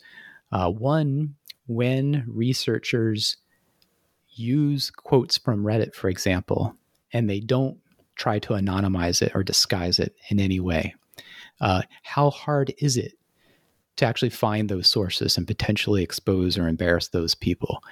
Uh, 0.52 0.72
one, 0.72 1.36
when 1.68 2.26
researchers 2.28 3.38
use 4.30 4.90
quotes 4.90 5.38
from 5.38 5.64
Reddit, 5.64 5.94
for 5.94 6.10
example, 6.10 6.76
and 7.12 7.30
they 7.30 7.40
don't 7.40 7.78
try 8.16 8.40
to 8.40 8.54
anonymize 8.54 9.22
it 9.22 9.32
or 9.36 9.44
disguise 9.44 10.00
it 10.00 10.16
in 10.30 10.40
any 10.40 10.60
way. 10.60 10.96
Uh, 11.62 11.82
how 12.04 12.30
hard 12.30 12.74
is 12.80 12.98
it 12.98 13.14
to 13.98 14.06
actually 14.06 14.30
find 14.30 14.70
those 14.70 14.88
sources 14.88 15.38
and 15.38 15.46
potentially 15.46 16.04
expose 16.04 16.58
or 16.58 16.68
embarrass 16.68 17.10
those 17.10 17.36
people? 17.36 17.84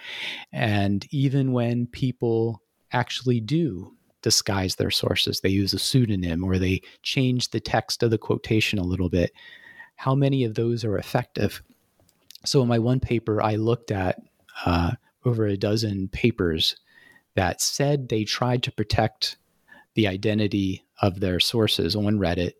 And 0.51 1.05
even 1.11 1.51
when 1.51 1.87
people 1.87 2.61
actually 2.91 3.41
do 3.41 3.93
disguise 4.21 4.75
their 4.75 4.91
sources, 4.91 5.41
they 5.41 5.49
use 5.49 5.73
a 5.73 5.79
pseudonym 5.79 6.43
or 6.43 6.57
they 6.57 6.81
change 7.03 7.49
the 7.49 7.59
text 7.59 8.03
of 8.03 8.11
the 8.11 8.17
quotation 8.17 8.79
a 8.79 8.83
little 8.83 9.09
bit, 9.09 9.31
how 9.95 10.15
many 10.15 10.43
of 10.43 10.55
those 10.55 10.85
are 10.85 10.97
effective? 10.97 11.61
So, 12.45 12.61
in 12.61 12.67
my 12.67 12.79
one 12.79 12.99
paper, 12.99 13.41
I 13.41 13.55
looked 13.55 13.91
at 13.91 14.21
uh, 14.65 14.91
over 15.25 15.45
a 15.45 15.57
dozen 15.57 16.07
papers 16.07 16.77
that 17.35 17.61
said 17.61 18.09
they 18.09 18.23
tried 18.23 18.63
to 18.63 18.71
protect 18.71 19.37
the 19.95 20.07
identity 20.07 20.85
of 21.01 21.19
their 21.19 21.39
sources 21.39 21.95
on 21.95 22.19
Reddit 22.19 22.53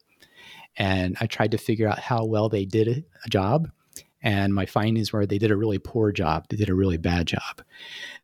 and 0.78 1.18
I 1.20 1.28
tried 1.28 1.52
to 1.52 1.58
figure 1.58 1.88
out 1.88 2.00
how 2.00 2.26
well 2.26 2.50
they 2.50 2.66
did 2.66 3.06
a 3.26 3.30
job. 3.30 3.70
And 4.22 4.54
my 4.54 4.66
findings 4.66 5.14
were 5.14 5.26
they 5.26 5.38
did 5.38 5.52
a 5.52 5.56
really 5.56 5.80
poor 5.80 6.12
job. 6.12 6.48
They 6.50 6.58
did 6.58 6.70
a 6.70 6.76
really 6.76 6.98
bad 6.98 7.28
job. 7.28 7.62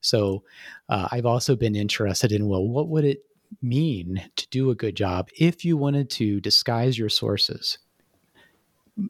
So 0.02 0.44
uh, 0.90 1.08
I've 1.12 1.26
also 1.26 1.56
been 1.56 1.76
interested 1.76 2.32
in 2.32 2.48
well, 2.48 2.68
what 2.68 2.90
would 2.90 3.06
it 3.06 3.24
mean 3.62 4.24
to 4.36 4.48
do 4.50 4.72
a 4.72 4.76
good 4.76 4.96
job 4.96 5.30
if 5.40 5.64
you 5.64 5.78
wanted 5.78 6.10
to 6.12 6.42
disguise 6.42 6.98
your 6.98 7.10
sources? 7.10 7.78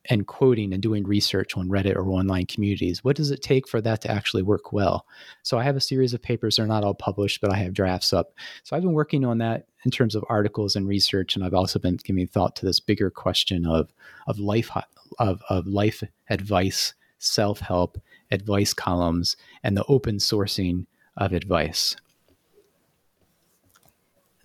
And 0.10 0.28
quoting 0.28 0.74
and 0.74 0.82
doing 0.82 1.04
research 1.04 1.58
on 1.58 1.68
Reddit 1.68 1.96
or 1.96 2.10
online 2.10 2.46
communities. 2.46 3.04
What 3.04 3.16
does 3.16 3.32
it 3.32 3.42
take 3.42 3.68
for 3.68 3.82
that 3.82 4.02
to 4.02 4.12
actually 4.12 4.44
work 4.44 4.72
well? 4.72 5.06
So 5.42 5.58
I 5.58 5.64
have 5.64 5.76
a 5.76 5.82
series 5.82 6.14
of 6.14 6.22
papers. 6.22 6.56
They're 6.56 6.68
not 6.68 6.84
all 6.84 6.94
published, 6.94 7.42
but 7.42 7.52
I 7.52 7.58
have 7.58 7.74
drafts 7.74 8.14
up. 8.14 8.34
So 8.64 8.76
I've 8.76 8.84
been 8.84 8.94
working 8.94 9.26
on 9.26 9.40
that 9.40 9.68
in 9.84 9.92
terms 9.92 10.16
of 10.16 10.24
articles 10.30 10.76
and 10.76 10.88
research, 10.88 11.36
and 11.36 11.44
I've 11.44 11.54
also 11.54 11.80
been 11.80 11.98
giving 11.98 12.28
thought 12.28 12.56
to 12.58 12.66
this 12.66 12.80
bigger 12.80 13.10
question 13.10 13.66
of 13.66 13.92
of 14.28 14.40
life 14.40 14.72
of 15.20 15.42
of 15.50 15.68
life 15.68 16.04
advice, 16.30 16.94
self 17.18 17.60
help, 17.60 18.02
advice 18.32 18.74
columns, 18.74 19.36
and 19.64 19.76
the 19.76 19.86
open 19.86 20.18
sourcing 20.18 20.86
of 21.18 21.34
advice. 21.34 21.96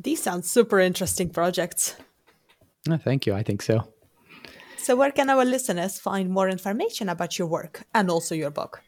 These 0.01 0.23
sound 0.23 0.45
super 0.45 0.79
interesting 0.79 1.31
projects. 1.31 1.97
Oh, 2.89 2.97
thank 2.97 3.27
you. 3.27 3.35
I 3.35 3.43
think 3.43 3.63
so. 3.63 3.89
So, 4.89 4.97
where 4.97 5.13
can 5.13 5.29
our 5.29 5.45
listeners 5.45 5.99
find 5.99 6.31
more 6.31 6.49
information 6.49 7.11
about 7.11 7.39
your 7.39 7.47
work 7.47 7.83
and 7.93 8.11
also 8.11 8.35
your 8.35 8.51
book? 8.51 8.81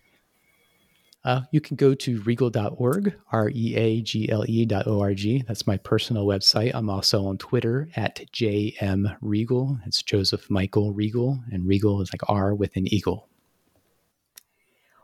Uh, 1.26 1.42
you 1.52 1.60
can 1.60 1.76
go 1.76 1.94
to 1.94 2.18
reagle.org, 2.22 3.14
R 3.30 3.50
E 3.50 3.76
A 3.76 4.00
G 4.00 4.30
L 4.30 4.46
E 4.48 4.64
dot 4.64 4.86
O 4.86 5.02
R 5.02 5.12
G. 5.12 5.44
That's 5.46 5.66
my 5.66 5.76
personal 5.76 6.24
website. 6.24 6.70
I'm 6.72 6.88
also 6.88 7.26
on 7.26 7.36
Twitter 7.36 7.90
at 7.96 8.22
JM 8.32 9.14
Reagle. 9.22 9.78
It's 9.84 10.02
Joseph 10.02 10.48
Michael 10.48 10.94
Reagle, 10.94 11.42
and 11.52 11.66
Reagle 11.66 12.00
is 12.00 12.10
like 12.14 12.22
R 12.30 12.54
with 12.54 12.76
an 12.76 12.90
eagle. 12.90 13.28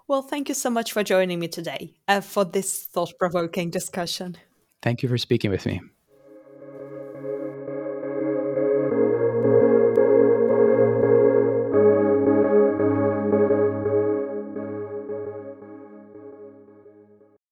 Well, 0.09 0.23
thank 0.23 0.49
you 0.49 0.55
so 0.55 0.71
much 0.71 0.93
for 0.93 1.03
joining 1.03 1.39
me 1.39 1.49
today 1.49 1.93
uh, 2.09 2.23
for 2.23 2.47
this 2.47 2.87
thought 2.87 3.13
provoking 3.19 3.69
discussion. 3.69 4.39
Thank 4.81 5.03
you 5.03 5.11
for 5.11 5.19
speaking 5.19 5.51
with 5.51 5.67
me. 5.67 5.83